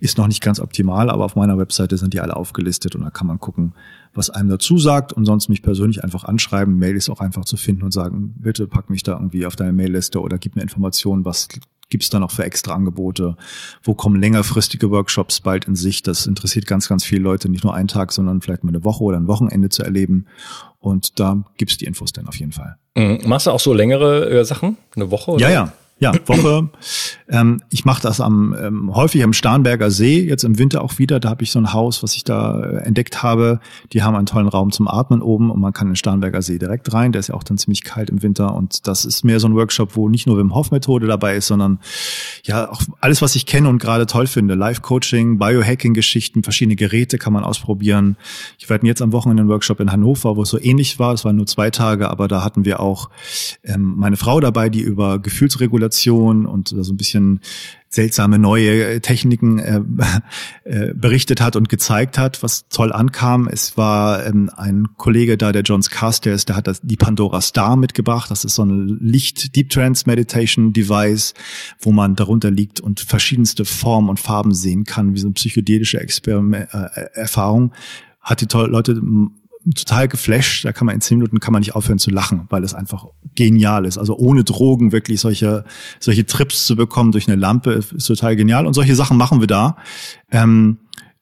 Ist 0.00 0.18
noch 0.18 0.28
nicht 0.28 0.42
ganz 0.42 0.60
optimal, 0.60 1.08
aber 1.08 1.24
auf 1.24 1.34
meiner 1.34 1.56
Webseite 1.56 1.96
sind 1.96 2.12
die 2.12 2.20
alle 2.20 2.36
aufgelistet 2.36 2.94
und 2.94 3.04
da 3.04 3.10
kann 3.10 3.26
man 3.26 3.40
gucken, 3.40 3.72
was 4.12 4.28
einem 4.28 4.50
dazu 4.50 4.76
sagt 4.76 5.14
und 5.14 5.24
sonst 5.24 5.48
mich 5.48 5.62
persönlich 5.62 6.04
einfach 6.04 6.24
anschreiben. 6.24 6.76
Mail 6.76 6.94
ist 6.94 7.08
auch 7.08 7.20
einfach 7.20 7.46
zu 7.46 7.56
finden 7.56 7.84
und 7.84 7.92
sagen, 7.92 8.34
bitte 8.36 8.66
pack 8.66 8.90
mich 8.90 9.02
da 9.02 9.12
irgendwie 9.12 9.46
auf 9.46 9.56
deine 9.56 9.72
Mailliste 9.72 10.20
oder 10.20 10.36
gib 10.36 10.56
mir 10.56 10.62
Informationen, 10.62 11.24
was 11.24 11.48
gibt 11.90 12.04
es 12.04 12.10
da 12.10 12.18
noch 12.18 12.30
für 12.30 12.44
extra 12.44 12.74
Angebote? 12.74 13.36
Wo 13.82 13.94
kommen 13.94 14.20
längerfristige 14.20 14.90
Workshops 14.90 15.40
bald 15.40 15.66
in 15.66 15.76
Sicht? 15.76 16.06
Das 16.06 16.26
interessiert 16.26 16.66
ganz, 16.66 16.88
ganz 16.88 17.04
viele 17.04 17.22
Leute, 17.22 17.48
nicht 17.48 17.64
nur 17.64 17.74
einen 17.74 17.88
Tag, 17.88 18.12
sondern 18.12 18.40
vielleicht 18.40 18.64
mal 18.64 18.70
eine 18.70 18.84
Woche 18.84 19.04
oder 19.04 19.18
ein 19.18 19.26
Wochenende 19.26 19.68
zu 19.68 19.82
erleben. 19.82 20.26
Und 20.78 21.20
da 21.20 21.44
gibt's 21.58 21.76
die 21.76 21.84
Infos 21.84 22.12
dann 22.12 22.26
auf 22.26 22.36
jeden 22.36 22.52
Fall. 22.52 22.76
Mhm. 22.96 23.20
Machst 23.26 23.46
du 23.46 23.50
auch 23.50 23.60
so 23.60 23.74
längere 23.74 24.30
äh, 24.30 24.44
Sachen? 24.44 24.78
Eine 24.96 25.10
Woche? 25.10 25.32
Oder? 25.32 25.42
Ja, 25.42 25.50
ja. 25.50 25.72
Ja, 26.00 26.14
Woche. 26.26 26.70
ähm, 27.28 27.60
ich 27.68 27.84
mache 27.84 28.00
das 28.00 28.22
am 28.22 28.56
ähm, 28.58 28.94
häufig 28.94 29.22
am 29.22 29.34
Starnberger 29.34 29.90
See, 29.90 30.26
jetzt 30.26 30.44
im 30.44 30.58
Winter 30.58 30.82
auch 30.82 30.98
wieder. 30.98 31.20
Da 31.20 31.28
habe 31.28 31.42
ich 31.42 31.50
so 31.50 31.58
ein 31.58 31.74
Haus, 31.74 32.02
was 32.02 32.16
ich 32.16 32.24
da 32.24 32.58
äh, 32.58 32.76
entdeckt 32.84 33.22
habe. 33.22 33.60
Die 33.92 34.02
haben 34.02 34.16
einen 34.16 34.24
tollen 34.24 34.48
Raum 34.48 34.72
zum 34.72 34.88
Atmen 34.88 35.20
oben 35.20 35.50
und 35.50 35.60
man 35.60 35.74
kann 35.74 35.88
in 35.88 35.92
den 35.92 35.96
Starnberger 35.96 36.40
See 36.40 36.58
direkt 36.58 36.90
rein. 36.94 37.12
Der 37.12 37.20
ist 37.20 37.28
ja 37.28 37.34
auch 37.34 37.42
dann 37.42 37.58
ziemlich 37.58 37.84
kalt 37.84 38.08
im 38.08 38.22
Winter. 38.22 38.54
Und 38.54 38.86
das 38.86 39.04
ist 39.04 39.24
mehr 39.24 39.40
so 39.40 39.48
ein 39.48 39.54
Workshop, 39.54 39.94
wo 39.94 40.08
nicht 40.08 40.26
nur 40.26 40.38
Wim 40.38 40.54
Hof 40.54 40.70
Methode 40.70 41.06
dabei 41.06 41.36
ist, 41.36 41.48
sondern 41.48 41.80
ja 42.44 42.70
auch 42.70 42.80
alles, 43.02 43.20
was 43.20 43.36
ich 43.36 43.44
kenne 43.44 43.68
und 43.68 43.78
gerade 43.78 44.06
toll 44.06 44.26
finde. 44.26 44.54
Live-Coaching, 44.54 45.38
Biohacking-Geschichten, 45.38 46.42
verschiedene 46.42 46.76
Geräte 46.76 47.18
kann 47.18 47.34
man 47.34 47.44
ausprobieren. 47.44 48.16
Ich 48.58 48.70
werde 48.70 48.86
jetzt 48.86 49.02
am 49.02 49.12
Wochenende 49.12 49.42
einen 49.42 49.50
Workshop 49.50 49.80
in 49.80 49.92
Hannover, 49.92 50.36
wo 50.36 50.42
es 50.44 50.48
so 50.48 50.58
ähnlich 50.58 50.98
war. 50.98 51.12
Es 51.12 51.26
waren 51.26 51.36
nur 51.36 51.46
zwei 51.46 51.68
Tage, 51.68 52.08
aber 52.08 52.26
da 52.26 52.42
hatten 52.42 52.64
wir 52.64 52.80
auch 52.80 53.10
ähm, 53.64 53.96
meine 53.98 54.16
Frau 54.16 54.40
dabei, 54.40 54.70
die 54.70 54.80
über 54.80 55.18
Gefühlsregulation 55.18 55.89
Manipulation 55.90 56.46
und 56.46 56.68
so 56.68 56.92
ein 56.92 56.96
bisschen 56.96 57.40
seltsame 57.88 58.38
neue 58.38 59.00
Techniken 59.00 59.58
äh, 59.58 59.80
äh, 60.64 60.94
berichtet 60.94 61.40
hat 61.40 61.56
und 61.56 61.68
gezeigt 61.68 62.18
hat, 62.18 62.42
was 62.42 62.68
toll 62.68 62.92
ankam. 62.92 63.48
Es 63.50 63.76
war 63.76 64.24
ähm, 64.24 64.48
ein 64.56 64.88
Kollege 64.96 65.36
da, 65.36 65.50
der 65.50 65.62
John 65.62 65.80
Carstairs, 65.80 66.44
der 66.44 66.54
hat 66.54 66.68
das, 66.68 66.80
die 66.82 66.96
Pandora 66.96 67.40
Star 67.40 67.74
mitgebracht. 67.74 68.30
Das 68.30 68.44
ist 68.44 68.54
so 68.54 68.64
ein 68.64 68.98
Licht 69.00 69.56
Deep 69.56 69.70
Trance 69.70 70.04
Meditation 70.06 70.72
Device, 70.72 71.34
wo 71.80 71.90
man 71.90 72.14
darunter 72.14 72.50
liegt 72.50 72.78
und 72.78 73.00
verschiedenste 73.00 73.64
Formen 73.64 74.08
und 74.08 74.20
Farben 74.20 74.54
sehen 74.54 74.84
kann, 74.84 75.14
wie 75.14 75.18
so 75.18 75.26
eine 75.26 75.34
psychedelische 75.34 76.00
Experiment, 76.00 76.68
äh, 76.72 77.06
Erfahrung. 77.14 77.72
Hat 78.20 78.40
die 78.40 78.56
Leute 78.56 79.00
total 79.74 80.08
geflasht. 80.08 80.64
Da 80.64 80.72
kann 80.72 80.86
man 80.86 80.94
in 80.94 81.00
zehn 81.00 81.18
Minuten 81.18 81.40
kann 81.40 81.52
man 81.52 81.60
nicht 81.60 81.74
aufhören 81.74 81.98
zu 81.98 82.10
lachen, 82.10 82.46
weil 82.48 82.64
es 82.64 82.74
einfach 82.74 83.06
genial 83.34 83.84
ist. 83.84 83.98
Also 83.98 84.16
ohne 84.16 84.44
Drogen 84.44 84.92
wirklich 84.92 85.20
solche 85.20 85.64
solche 85.98 86.26
Trips 86.26 86.66
zu 86.66 86.76
bekommen 86.76 87.12
durch 87.12 87.28
eine 87.28 87.36
Lampe 87.36 87.72
ist 87.72 88.06
total 88.06 88.36
genial. 88.36 88.66
Und 88.66 88.74
solche 88.74 88.94
Sachen 88.94 89.16
machen 89.16 89.40
wir 89.40 89.46
da. 89.46 89.76
Ähm, 90.30 90.78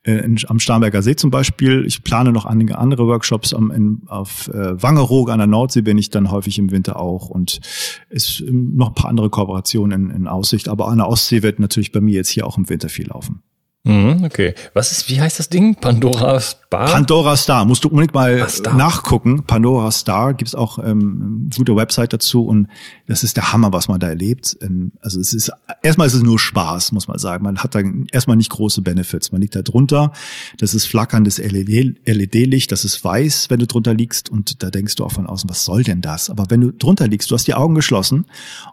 äh, 0.08 0.24
in, 0.24 0.38
am 0.46 0.58
Starnberger 0.58 1.02
See 1.02 1.16
zum 1.16 1.30
Beispiel. 1.30 1.84
Ich 1.84 2.02
plane 2.02 2.32
noch 2.32 2.46
einige 2.46 2.78
andere 2.78 3.06
Workshops 3.06 3.52
am, 3.52 3.70
in, 3.70 4.02
auf 4.06 4.48
äh, 4.48 4.80
Wangerooge 4.82 5.32
an 5.32 5.38
der 5.38 5.46
Nordsee 5.46 5.82
bin 5.82 5.98
ich 5.98 6.10
dann 6.10 6.30
häufig 6.30 6.58
im 6.58 6.70
Winter 6.70 6.98
auch 6.98 7.28
und 7.28 7.60
ist 8.08 8.42
noch 8.48 8.88
ein 8.88 8.94
paar 8.94 9.10
andere 9.10 9.28
Kooperationen 9.28 10.10
in, 10.10 10.16
in 10.16 10.26
Aussicht. 10.26 10.68
Aber 10.68 10.88
an 10.88 10.98
der 10.98 11.08
Ostsee 11.08 11.42
wird 11.42 11.58
natürlich 11.58 11.92
bei 11.92 12.00
mir 12.00 12.14
jetzt 12.14 12.30
hier 12.30 12.46
auch 12.46 12.56
im 12.56 12.68
Winter 12.68 12.88
viel 12.88 13.08
laufen. 13.08 13.42
Mhm, 13.84 14.24
okay. 14.24 14.54
Was 14.74 14.92
ist, 14.92 15.08
wie 15.08 15.20
heißt 15.20 15.38
das 15.38 15.48
Ding? 15.48 15.76
Pandora 15.76 16.40
Star? 16.40 16.86
Pandora 16.90 17.36
Star. 17.36 17.64
Musst 17.64 17.84
du 17.84 17.88
unbedingt 17.88 18.12
mal 18.12 18.46
Star. 18.48 18.74
nachgucken. 18.74 19.44
Pandora 19.44 19.90
Star 19.92 20.34
gibt's 20.34 20.54
auch 20.54 20.78
ähm, 20.78 21.46
eine 21.46 21.56
gute 21.56 21.74
Website 21.74 22.12
dazu 22.12 22.44
und 22.44 22.68
das 23.06 23.22
ist 23.24 23.36
der 23.36 23.52
Hammer, 23.52 23.72
was 23.72 23.88
man 23.88 23.98
da 24.00 24.08
erlebt. 24.08 24.58
Ähm, 24.60 24.92
also 25.00 25.18
es 25.20 25.32
ist 25.32 25.50
erstmal 25.82 26.08
ist 26.08 26.14
es 26.14 26.22
nur 26.22 26.38
Spaß, 26.38 26.92
muss 26.92 27.08
man 27.08 27.18
sagen. 27.18 27.44
Man 27.44 27.58
hat 27.58 27.74
da 27.74 27.80
erstmal 28.12 28.36
nicht 28.36 28.50
große 28.50 28.82
Benefits. 28.82 29.32
Man 29.32 29.40
liegt 29.40 29.56
da 29.56 29.62
drunter. 29.62 30.12
Das 30.58 30.74
ist 30.74 30.84
flackerndes 30.86 31.38
LED-Licht. 31.38 32.70
Das 32.70 32.84
ist 32.84 33.02
weiß, 33.02 33.48
wenn 33.48 33.60
du 33.60 33.66
drunter 33.66 33.94
liegst 33.94 34.28
und 34.28 34.62
da 34.62 34.70
denkst 34.70 34.96
du 34.96 35.04
auch 35.04 35.12
von 35.12 35.26
außen, 35.26 35.48
was 35.48 35.64
soll 35.64 35.84
denn 35.84 36.02
das? 36.02 36.28
Aber 36.28 36.46
wenn 36.50 36.60
du 36.60 36.72
drunter 36.72 37.06
liegst, 37.08 37.30
du 37.30 37.34
hast 37.34 37.46
die 37.46 37.54
Augen 37.54 37.74
geschlossen 37.74 38.26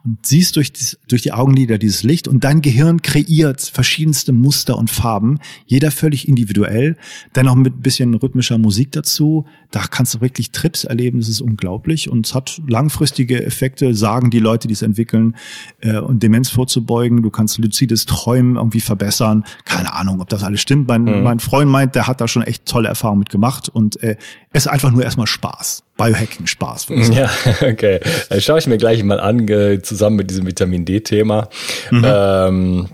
und 0.04 0.26
siehst 0.26 0.58
durch 0.58 0.74
die, 0.74 0.98
durch 1.08 1.22
die 1.22 1.32
Augenlider 1.32 1.78
dieses 1.78 2.04
Licht 2.04 2.28
und 2.28 2.44
dein 2.44 2.62
Gehirn 2.62 3.02
kreiert 3.02 3.62
verschiedenste 3.62 4.34
Muster 4.34 4.78
und 4.78 4.90
Farben, 4.96 5.40
jeder 5.66 5.92
völlig 5.92 6.28
individuell, 6.28 6.98
dennoch 7.36 7.56
mit 7.56 7.82
bisschen 7.82 8.14
rhythmischer 8.16 8.58
Musik 8.58 8.92
dazu. 8.92 9.46
Da 9.72 9.82
kannst 9.82 10.16
du 10.16 10.22
wirklich 10.22 10.52
Trips 10.52 10.84
erleben, 10.84 11.20
das 11.20 11.30
ist 11.30 11.42
unglaublich 11.42 12.10
und 12.10 12.26
es 12.26 12.34
hat 12.34 12.62
langfristige 12.68 13.46
Effekte, 13.46 13.94
sagen 13.94 14.30
die 14.30 14.40
Leute, 14.40 14.68
die 14.68 14.74
es 14.74 14.82
entwickeln, 14.82 15.36
äh, 15.82 15.98
und 15.98 16.24
Demenz 16.24 16.50
vorzubeugen. 16.50 17.22
Du 17.22 17.30
kannst 17.30 17.58
luzides 17.58 18.06
Träumen 18.06 18.56
irgendwie 18.56 18.82
verbessern. 18.82 19.44
Keine 19.66 19.94
Ahnung, 19.94 20.22
ob 20.22 20.30
das 20.30 20.44
alles 20.44 20.62
stimmt. 20.62 20.88
Mein, 20.88 21.04
mhm. 21.04 21.24
mein 21.24 21.40
Freund 21.40 21.70
meint, 21.70 21.96
der 21.96 22.08
hat 22.08 22.22
da 22.22 22.28
schon 22.28 22.44
echt 22.44 22.66
tolle 22.66 22.88
Erfahrungen 22.88 23.20
mitgemacht 23.20 23.70
und 23.70 24.02
äh, 24.02 24.16
es 24.52 24.66
ist 24.66 24.72
einfach 24.72 24.92
nur 24.92 25.04
erstmal 25.04 25.28
Spaß. 25.28 25.84
Biohacking 25.98 26.48
Spaß. 26.48 26.88
Ja, 27.12 27.30
okay. 27.62 28.00
Dann 28.30 28.42
schaue 28.42 28.60
ich 28.60 28.68
mir 28.68 28.78
gleich 28.78 29.04
mal 29.04 29.20
an, 29.20 29.48
äh, 29.48 29.82
zusammen 29.82 30.18
mit 30.18 30.30
diesem 30.30 30.46
Vitamin 30.46 30.86
D-Thema. 30.86 31.50
Mhm. 31.92 32.04
Ähm, 32.06 32.88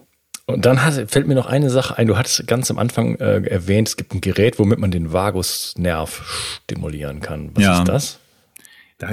und 0.47 0.65
dann 0.65 0.83
hat, 0.83 1.11
fällt 1.11 1.27
mir 1.27 1.35
noch 1.35 1.45
eine 1.45 1.69
Sache 1.69 1.97
ein. 1.97 2.07
Du 2.07 2.17
hattest 2.17 2.45
ganz 2.47 2.69
am 2.71 2.77
Anfang 2.77 3.15
äh, 3.15 3.41
erwähnt, 3.43 3.87
es 3.89 3.97
gibt 3.97 4.13
ein 4.13 4.21
Gerät, 4.21 4.59
womit 4.59 4.79
man 4.79 4.91
den 4.91 5.13
Vagusnerv 5.13 6.59
stimulieren 6.65 7.21
kann. 7.21 7.51
Was 7.53 7.63
ja. 7.63 7.79
ist 7.79 7.87
das? 7.87 8.19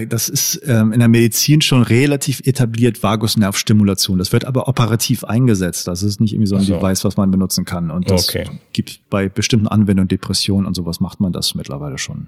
Das 0.09 0.29
ist 0.29 0.61
ähm, 0.67 0.93
in 0.93 0.99
der 0.99 1.09
Medizin 1.09 1.63
schon 1.63 1.83
relativ 1.83 2.41
etabliert, 2.45 3.03
Vagusnervstimulation. 3.03 4.19
Das 4.19 4.33
wird 4.33 4.45
aber 4.45 4.69
operativ 4.69 5.25
eingesetzt. 5.25 5.89
Das 5.89 6.03
ist 6.03 6.21
nicht 6.21 6.35
irgendwie 6.35 6.49
so 6.49 6.57
ein 6.57 6.63
so. 6.63 6.77
Device, 6.77 7.05
was 7.05 7.17
man 7.17 7.31
benutzen 7.31 7.65
kann. 7.65 7.91
Und 7.91 8.11
das 8.11 8.29
okay. 8.29 8.45
gibt 8.75 9.01
bei 9.09 9.31
bestimmten 9.31 9.67
Anwendungen, 9.67 10.09
Depressionen 10.09 10.67
und 10.67 10.75
sowas 10.75 11.01
macht 11.01 11.21
man 11.21 11.33
das 11.33 11.55
mittlerweile 11.55 11.97
schon. 11.97 12.27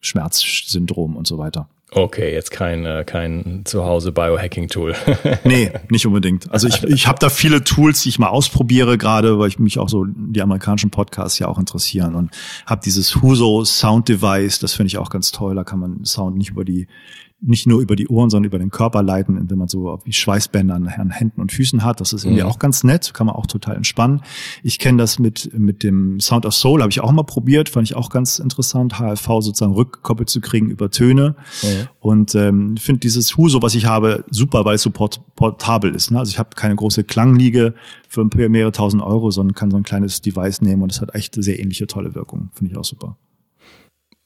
Schmerzsyndrom 0.00 1.16
und 1.16 1.26
so 1.26 1.38
weiter. 1.38 1.70
Okay, 1.90 2.34
jetzt 2.34 2.50
kein, 2.50 2.84
äh, 2.84 3.04
kein 3.06 3.62
Zuhause 3.64 4.12
Biohacking-Tool. 4.12 4.94
nee, 5.44 5.72
nicht 5.88 6.06
unbedingt. 6.06 6.50
Also 6.52 6.68
ich, 6.68 6.82
ich 6.84 7.06
habe 7.06 7.18
da 7.18 7.30
viele 7.30 7.64
Tools, 7.64 8.02
die 8.02 8.10
ich 8.10 8.18
mal 8.18 8.28
ausprobiere, 8.28 8.98
gerade 8.98 9.38
weil 9.38 9.48
ich 9.48 9.58
mich 9.58 9.78
auch 9.78 9.88
so 9.88 10.04
die 10.06 10.42
amerikanischen 10.42 10.90
Podcasts 10.90 11.38
ja 11.38 11.48
auch 11.48 11.58
interessieren 11.58 12.14
und 12.14 12.30
habe 12.66 12.82
dieses 12.84 13.22
Huso 13.22 13.64
Sound 13.64 14.08
Device, 14.08 14.58
das 14.58 14.74
finde 14.74 14.88
ich 14.88 14.98
auch 14.98 15.08
ganz 15.08 15.32
toll. 15.32 15.54
Da 15.54 15.64
kann 15.64 15.78
man 15.78 16.04
Sound 16.04 16.36
nicht 16.36 16.50
über 16.50 16.64
die 16.64 16.88
nicht 17.40 17.66
nur 17.66 17.80
über 17.80 17.94
die 17.94 18.08
Ohren, 18.08 18.30
sondern 18.30 18.46
über 18.46 18.58
den 18.58 18.70
Körper 18.70 19.02
leiten, 19.02 19.36
indem 19.36 19.58
man 19.58 19.68
so 19.68 20.00
wie 20.04 20.12
Schweißbänder 20.12 20.74
an 20.74 21.10
Händen 21.10 21.40
und 21.40 21.52
Füßen 21.52 21.84
hat. 21.84 22.00
Das 22.00 22.12
ist 22.12 22.24
irgendwie 22.24 22.42
mhm. 22.42 22.48
auch 22.48 22.58
ganz 22.58 22.82
nett, 22.82 23.14
kann 23.14 23.26
man 23.26 23.36
auch 23.36 23.46
total 23.46 23.76
entspannen. 23.76 24.22
Ich 24.62 24.78
kenne 24.78 24.98
das 24.98 25.18
mit 25.18 25.50
mit 25.56 25.82
dem 25.82 26.18
Sound 26.20 26.46
of 26.46 26.54
Soul, 26.54 26.80
habe 26.80 26.90
ich 26.90 27.00
auch 27.00 27.12
mal 27.12 27.22
probiert, 27.22 27.68
fand 27.68 27.88
ich 27.88 27.94
auch 27.94 28.10
ganz 28.10 28.38
interessant, 28.40 28.98
HLV 28.98 29.24
sozusagen 29.24 29.72
rückgekoppelt 29.72 30.28
zu 30.28 30.40
kriegen 30.40 30.68
über 30.70 30.90
Töne. 30.90 31.36
Mhm. 31.62 31.88
Und 32.00 32.34
ähm, 32.34 32.76
finde 32.76 33.00
dieses 33.00 33.36
Huso, 33.36 33.62
was 33.62 33.74
ich 33.74 33.86
habe, 33.86 34.24
super, 34.30 34.64
weil 34.64 34.74
es 34.74 34.82
so 34.82 34.90
port 34.90 35.20
portabel 35.36 35.94
ist. 35.94 36.10
Ne? 36.10 36.18
Also 36.18 36.30
ich 36.30 36.38
habe 36.38 36.50
keine 36.56 36.74
große 36.74 37.04
Klangliege 37.04 37.74
für 38.08 38.24
mehrere 38.48 38.72
tausend 38.72 39.02
Euro, 39.02 39.30
sondern 39.30 39.54
kann 39.54 39.70
so 39.70 39.76
ein 39.76 39.84
kleines 39.84 40.20
Device 40.20 40.60
nehmen 40.60 40.82
und 40.82 40.90
es 40.90 41.00
hat 41.00 41.14
echt 41.14 41.36
sehr 41.40 41.60
ähnliche 41.60 41.86
tolle 41.86 42.14
Wirkung. 42.14 42.50
Finde 42.54 42.72
ich 42.72 42.78
auch 42.78 42.84
super. 42.84 43.16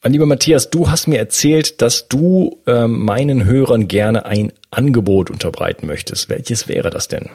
Mein 0.05 0.15
lieber 0.15 0.27
Matthias, 0.27 0.69
du 0.69 0.91
hast 0.91 1.07
mir 1.07 1.19
erzählt, 1.19 1.81
dass 1.81 2.09
du 2.09 2.59
äh, 2.67 2.89
meinen 2.89 3.45
Hörern 3.45 3.87
gerne 3.87 4.27
ein 4.27 4.53
Angebot 4.73 5.31
unterbreiten 5.31 5.87
möchtest. 5.87 6.29
Welches 6.29 6.67
wäre 6.67 6.91
das 6.91 7.07
denn? 7.07 7.29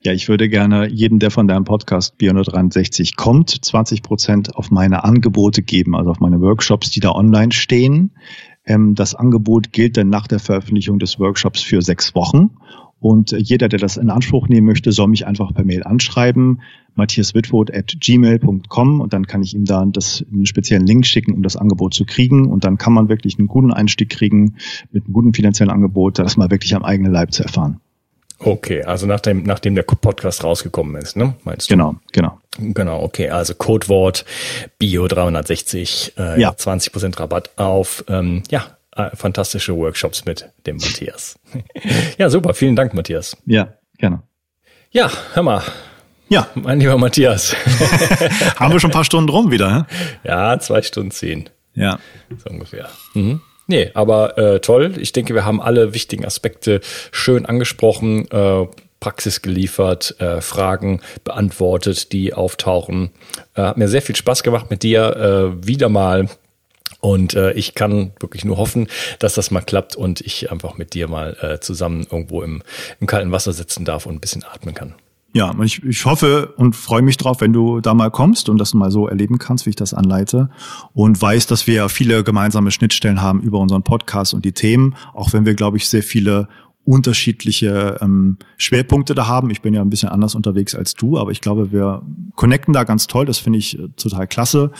Ja, 0.00 0.12
ich 0.12 0.30
würde 0.30 0.48
gerne 0.48 0.88
jedem, 0.88 1.18
der 1.18 1.30
von 1.30 1.46
deinem 1.46 1.64
Podcast 1.64 2.16
Bio 2.16 2.32
360 2.32 3.16
kommt, 3.16 3.62
20 3.62 4.02
Prozent 4.02 4.56
auf 4.56 4.70
meine 4.70 5.04
Angebote 5.04 5.60
geben, 5.60 5.94
also 5.94 6.10
auf 6.10 6.20
meine 6.20 6.40
Workshops, 6.40 6.88
die 6.88 7.00
da 7.00 7.10
online 7.10 7.52
stehen. 7.52 8.12
Ähm, 8.64 8.94
das 8.94 9.14
Angebot 9.14 9.70
gilt 9.70 9.98
dann 9.98 10.08
nach 10.08 10.26
der 10.26 10.38
Veröffentlichung 10.38 10.98
des 10.98 11.18
Workshops 11.18 11.60
für 11.60 11.82
sechs 11.82 12.14
Wochen. 12.14 12.56
Und 13.04 13.32
jeder, 13.32 13.68
der 13.68 13.78
das 13.78 13.98
in 13.98 14.08
Anspruch 14.08 14.48
nehmen 14.48 14.66
möchte, 14.66 14.90
soll 14.90 15.08
mich 15.08 15.26
einfach 15.26 15.52
per 15.52 15.62
Mail 15.62 15.82
anschreiben, 15.82 16.62
matthiaswitwood 16.94 17.70
at 17.70 17.96
gmail.com 18.00 19.02
und 19.02 19.12
dann 19.12 19.26
kann 19.26 19.42
ich 19.42 19.52
ihm 19.52 19.66
da 19.66 19.84
das, 19.84 20.24
einen 20.32 20.46
speziellen 20.46 20.86
Link 20.86 21.04
schicken, 21.04 21.34
um 21.34 21.42
das 21.42 21.54
Angebot 21.54 21.92
zu 21.92 22.06
kriegen. 22.06 22.50
Und 22.50 22.64
dann 22.64 22.78
kann 22.78 22.94
man 22.94 23.10
wirklich 23.10 23.38
einen 23.38 23.46
guten 23.46 23.74
Einstieg 23.74 24.08
kriegen 24.08 24.56
mit 24.90 25.04
einem 25.04 25.12
guten 25.12 25.34
finanziellen 25.34 25.70
Angebot, 25.70 26.18
das 26.18 26.38
mal 26.38 26.50
wirklich 26.50 26.74
am 26.74 26.82
eigenen 26.82 27.12
Leib 27.12 27.34
zu 27.34 27.42
erfahren. 27.42 27.78
Okay, 28.38 28.82
also 28.84 29.06
nachdem, 29.06 29.42
nachdem 29.42 29.74
der 29.74 29.82
Podcast 29.82 30.42
rausgekommen 30.42 30.96
ist, 30.96 31.14
ne? 31.14 31.34
Meinst 31.44 31.68
du? 31.68 31.74
Genau, 31.74 31.96
genau. 32.10 32.38
Genau, 32.58 33.02
okay. 33.02 33.28
Also 33.28 33.52
Codewort 33.54 34.24
Bio 34.78 35.08
360, 35.08 36.14
äh, 36.16 36.40
ja. 36.40 36.52
20% 36.52 37.20
Rabatt 37.20 37.50
auf. 37.58 38.02
Ähm, 38.08 38.44
ja, 38.50 38.73
äh, 38.96 39.14
fantastische 39.14 39.76
Workshops 39.76 40.24
mit 40.24 40.50
dem 40.66 40.76
Matthias. 40.76 41.38
ja, 42.18 42.30
super. 42.30 42.54
Vielen 42.54 42.76
Dank, 42.76 42.94
Matthias. 42.94 43.36
Ja, 43.46 43.74
gerne. 43.98 44.22
Ja, 44.90 45.10
hör 45.32 45.42
mal. 45.42 45.62
Ja. 46.28 46.48
Mein 46.54 46.80
lieber 46.80 46.96
Matthias. 46.98 47.54
Haben 48.56 48.72
wir 48.72 48.80
schon 48.80 48.90
ein 48.90 48.94
paar 48.94 49.04
Stunden 49.04 49.28
rum 49.28 49.50
wieder, 49.50 49.86
hä? 49.88 50.28
Ja, 50.28 50.58
zwei 50.58 50.82
Stunden 50.82 51.10
zehn. 51.10 51.50
Ja. 51.74 51.98
So 52.38 52.50
ungefähr. 52.50 52.88
Mhm. 53.14 53.40
Nee, 53.66 53.90
aber 53.94 54.36
äh, 54.36 54.60
toll. 54.60 54.94
Ich 54.98 55.12
denke, 55.12 55.34
wir 55.34 55.44
haben 55.44 55.60
alle 55.60 55.94
wichtigen 55.94 56.24
Aspekte 56.24 56.80
schön 57.12 57.46
angesprochen, 57.46 58.30
äh, 58.30 58.66
Praxis 59.00 59.42
geliefert, 59.42 60.18
äh, 60.18 60.40
Fragen 60.40 61.00
beantwortet, 61.24 62.12
die 62.12 62.34
auftauchen. 62.34 63.10
Äh, 63.54 63.62
hat 63.62 63.76
mir 63.76 63.88
sehr 63.88 64.02
viel 64.02 64.16
Spaß 64.16 64.42
gemacht 64.42 64.70
mit 64.70 64.82
dir. 64.82 65.54
Äh, 65.60 65.66
wieder 65.66 65.88
mal 65.88 66.28
und 67.04 67.34
äh, 67.34 67.52
ich 67.52 67.74
kann 67.74 68.12
wirklich 68.18 68.46
nur 68.46 68.56
hoffen, 68.56 68.88
dass 69.18 69.34
das 69.34 69.50
mal 69.50 69.60
klappt 69.60 69.94
und 69.94 70.22
ich 70.22 70.50
einfach 70.50 70.78
mit 70.78 70.94
dir 70.94 71.06
mal 71.06 71.36
äh, 71.42 71.60
zusammen 71.60 72.06
irgendwo 72.10 72.40
im, 72.40 72.62
im 72.98 73.06
kalten 73.06 73.30
Wasser 73.30 73.52
sitzen 73.52 73.84
darf 73.84 74.06
und 74.06 74.14
ein 74.14 74.20
bisschen 74.20 74.42
atmen 74.42 74.74
kann. 74.74 74.94
Ja, 75.34 75.54
ich, 75.62 75.84
ich 75.84 76.06
hoffe 76.06 76.54
und 76.56 76.74
freue 76.74 77.02
mich 77.02 77.18
drauf, 77.18 77.42
wenn 77.42 77.52
du 77.52 77.80
da 77.80 77.92
mal 77.92 78.10
kommst 78.10 78.48
und 78.48 78.56
das 78.56 78.72
mal 78.72 78.90
so 78.90 79.06
erleben 79.06 79.36
kannst, 79.36 79.66
wie 79.66 79.70
ich 79.70 79.76
das 79.76 79.92
anleite. 79.92 80.48
Und 80.94 81.20
weiß, 81.20 81.46
dass 81.46 81.66
wir 81.66 81.90
viele 81.90 82.24
gemeinsame 82.24 82.70
Schnittstellen 82.70 83.20
haben 83.20 83.42
über 83.42 83.58
unseren 83.58 83.82
Podcast 83.82 84.32
und 84.32 84.46
die 84.46 84.52
Themen, 84.52 84.96
auch 85.12 85.34
wenn 85.34 85.44
wir, 85.44 85.52
glaube 85.52 85.76
ich, 85.76 85.86
sehr 85.90 86.02
viele 86.02 86.48
unterschiedliche 86.84 87.98
ähm, 88.00 88.38
Schwerpunkte 88.56 89.14
da 89.14 89.26
haben. 89.26 89.50
Ich 89.50 89.60
bin 89.60 89.74
ja 89.74 89.82
ein 89.82 89.90
bisschen 89.90 90.08
anders 90.08 90.34
unterwegs 90.34 90.74
als 90.74 90.94
du, 90.94 91.18
aber 91.18 91.32
ich 91.32 91.42
glaube, 91.42 91.70
wir 91.70 92.00
connecten 92.34 92.72
da 92.72 92.84
ganz 92.84 93.08
toll. 93.08 93.26
Das 93.26 93.38
finde 93.38 93.58
ich 93.58 93.78
äh, 93.78 93.88
total 93.96 94.26
klasse 94.26 94.70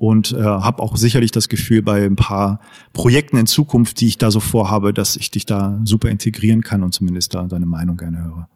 und 0.00 0.32
äh, 0.32 0.42
habe 0.42 0.82
auch 0.82 0.96
sicherlich 0.96 1.30
das 1.30 1.50
Gefühl 1.50 1.82
bei 1.82 2.02
ein 2.06 2.16
paar 2.16 2.60
Projekten 2.94 3.36
in 3.36 3.46
Zukunft, 3.46 4.00
die 4.00 4.06
ich 4.06 4.16
da 4.16 4.30
so 4.30 4.40
vorhabe, 4.40 4.94
dass 4.94 5.14
ich 5.14 5.30
dich 5.30 5.44
da 5.44 5.78
super 5.84 6.08
integrieren 6.08 6.62
kann 6.62 6.82
und 6.82 6.94
zumindest 6.94 7.34
da 7.34 7.42
deine 7.42 7.66
Meinung 7.66 7.98
gerne 7.98 8.24
höre. 8.24 8.48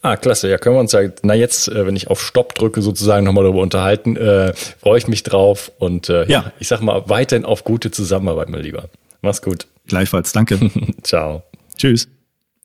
Ah, 0.00 0.16
klasse. 0.16 0.48
Ja, 0.48 0.56
können 0.56 0.76
wir 0.76 0.80
uns 0.80 0.92
ja, 0.92 1.00
na 1.22 1.34
jetzt, 1.34 1.68
äh, 1.68 1.86
wenn 1.86 1.94
ich 1.94 2.08
auf 2.08 2.22
Stopp 2.22 2.54
drücke, 2.54 2.80
sozusagen 2.80 3.26
nochmal 3.26 3.44
darüber 3.44 3.60
unterhalten, 3.60 4.16
äh, 4.16 4.54
freue 4.54 4.96
ich 4.96 5.08
mich 5.08 5.22
drauf 5.24 5.72
und 5.78 6.08
äh, 6.08 6.26
ja. 6.26 6.52
ich 6.58 6.68
sag 6.68 6.80
mal 6.80 7.02
weiterhin 7.06 7.44
auf 7.44 7.64
gute 7.64 7.90
Zusammenarbeit, 7.90 8.48
mein 8.48 8.62
Lieber. 8.62 8.88
Mach's 9.20 9.42
gut. 9.42 9.66
Gleichfalls, 9.86 10.32
danke. 10.32 10.70
Ciao. 11.02 11.42
Tschüss. 11.76 12.08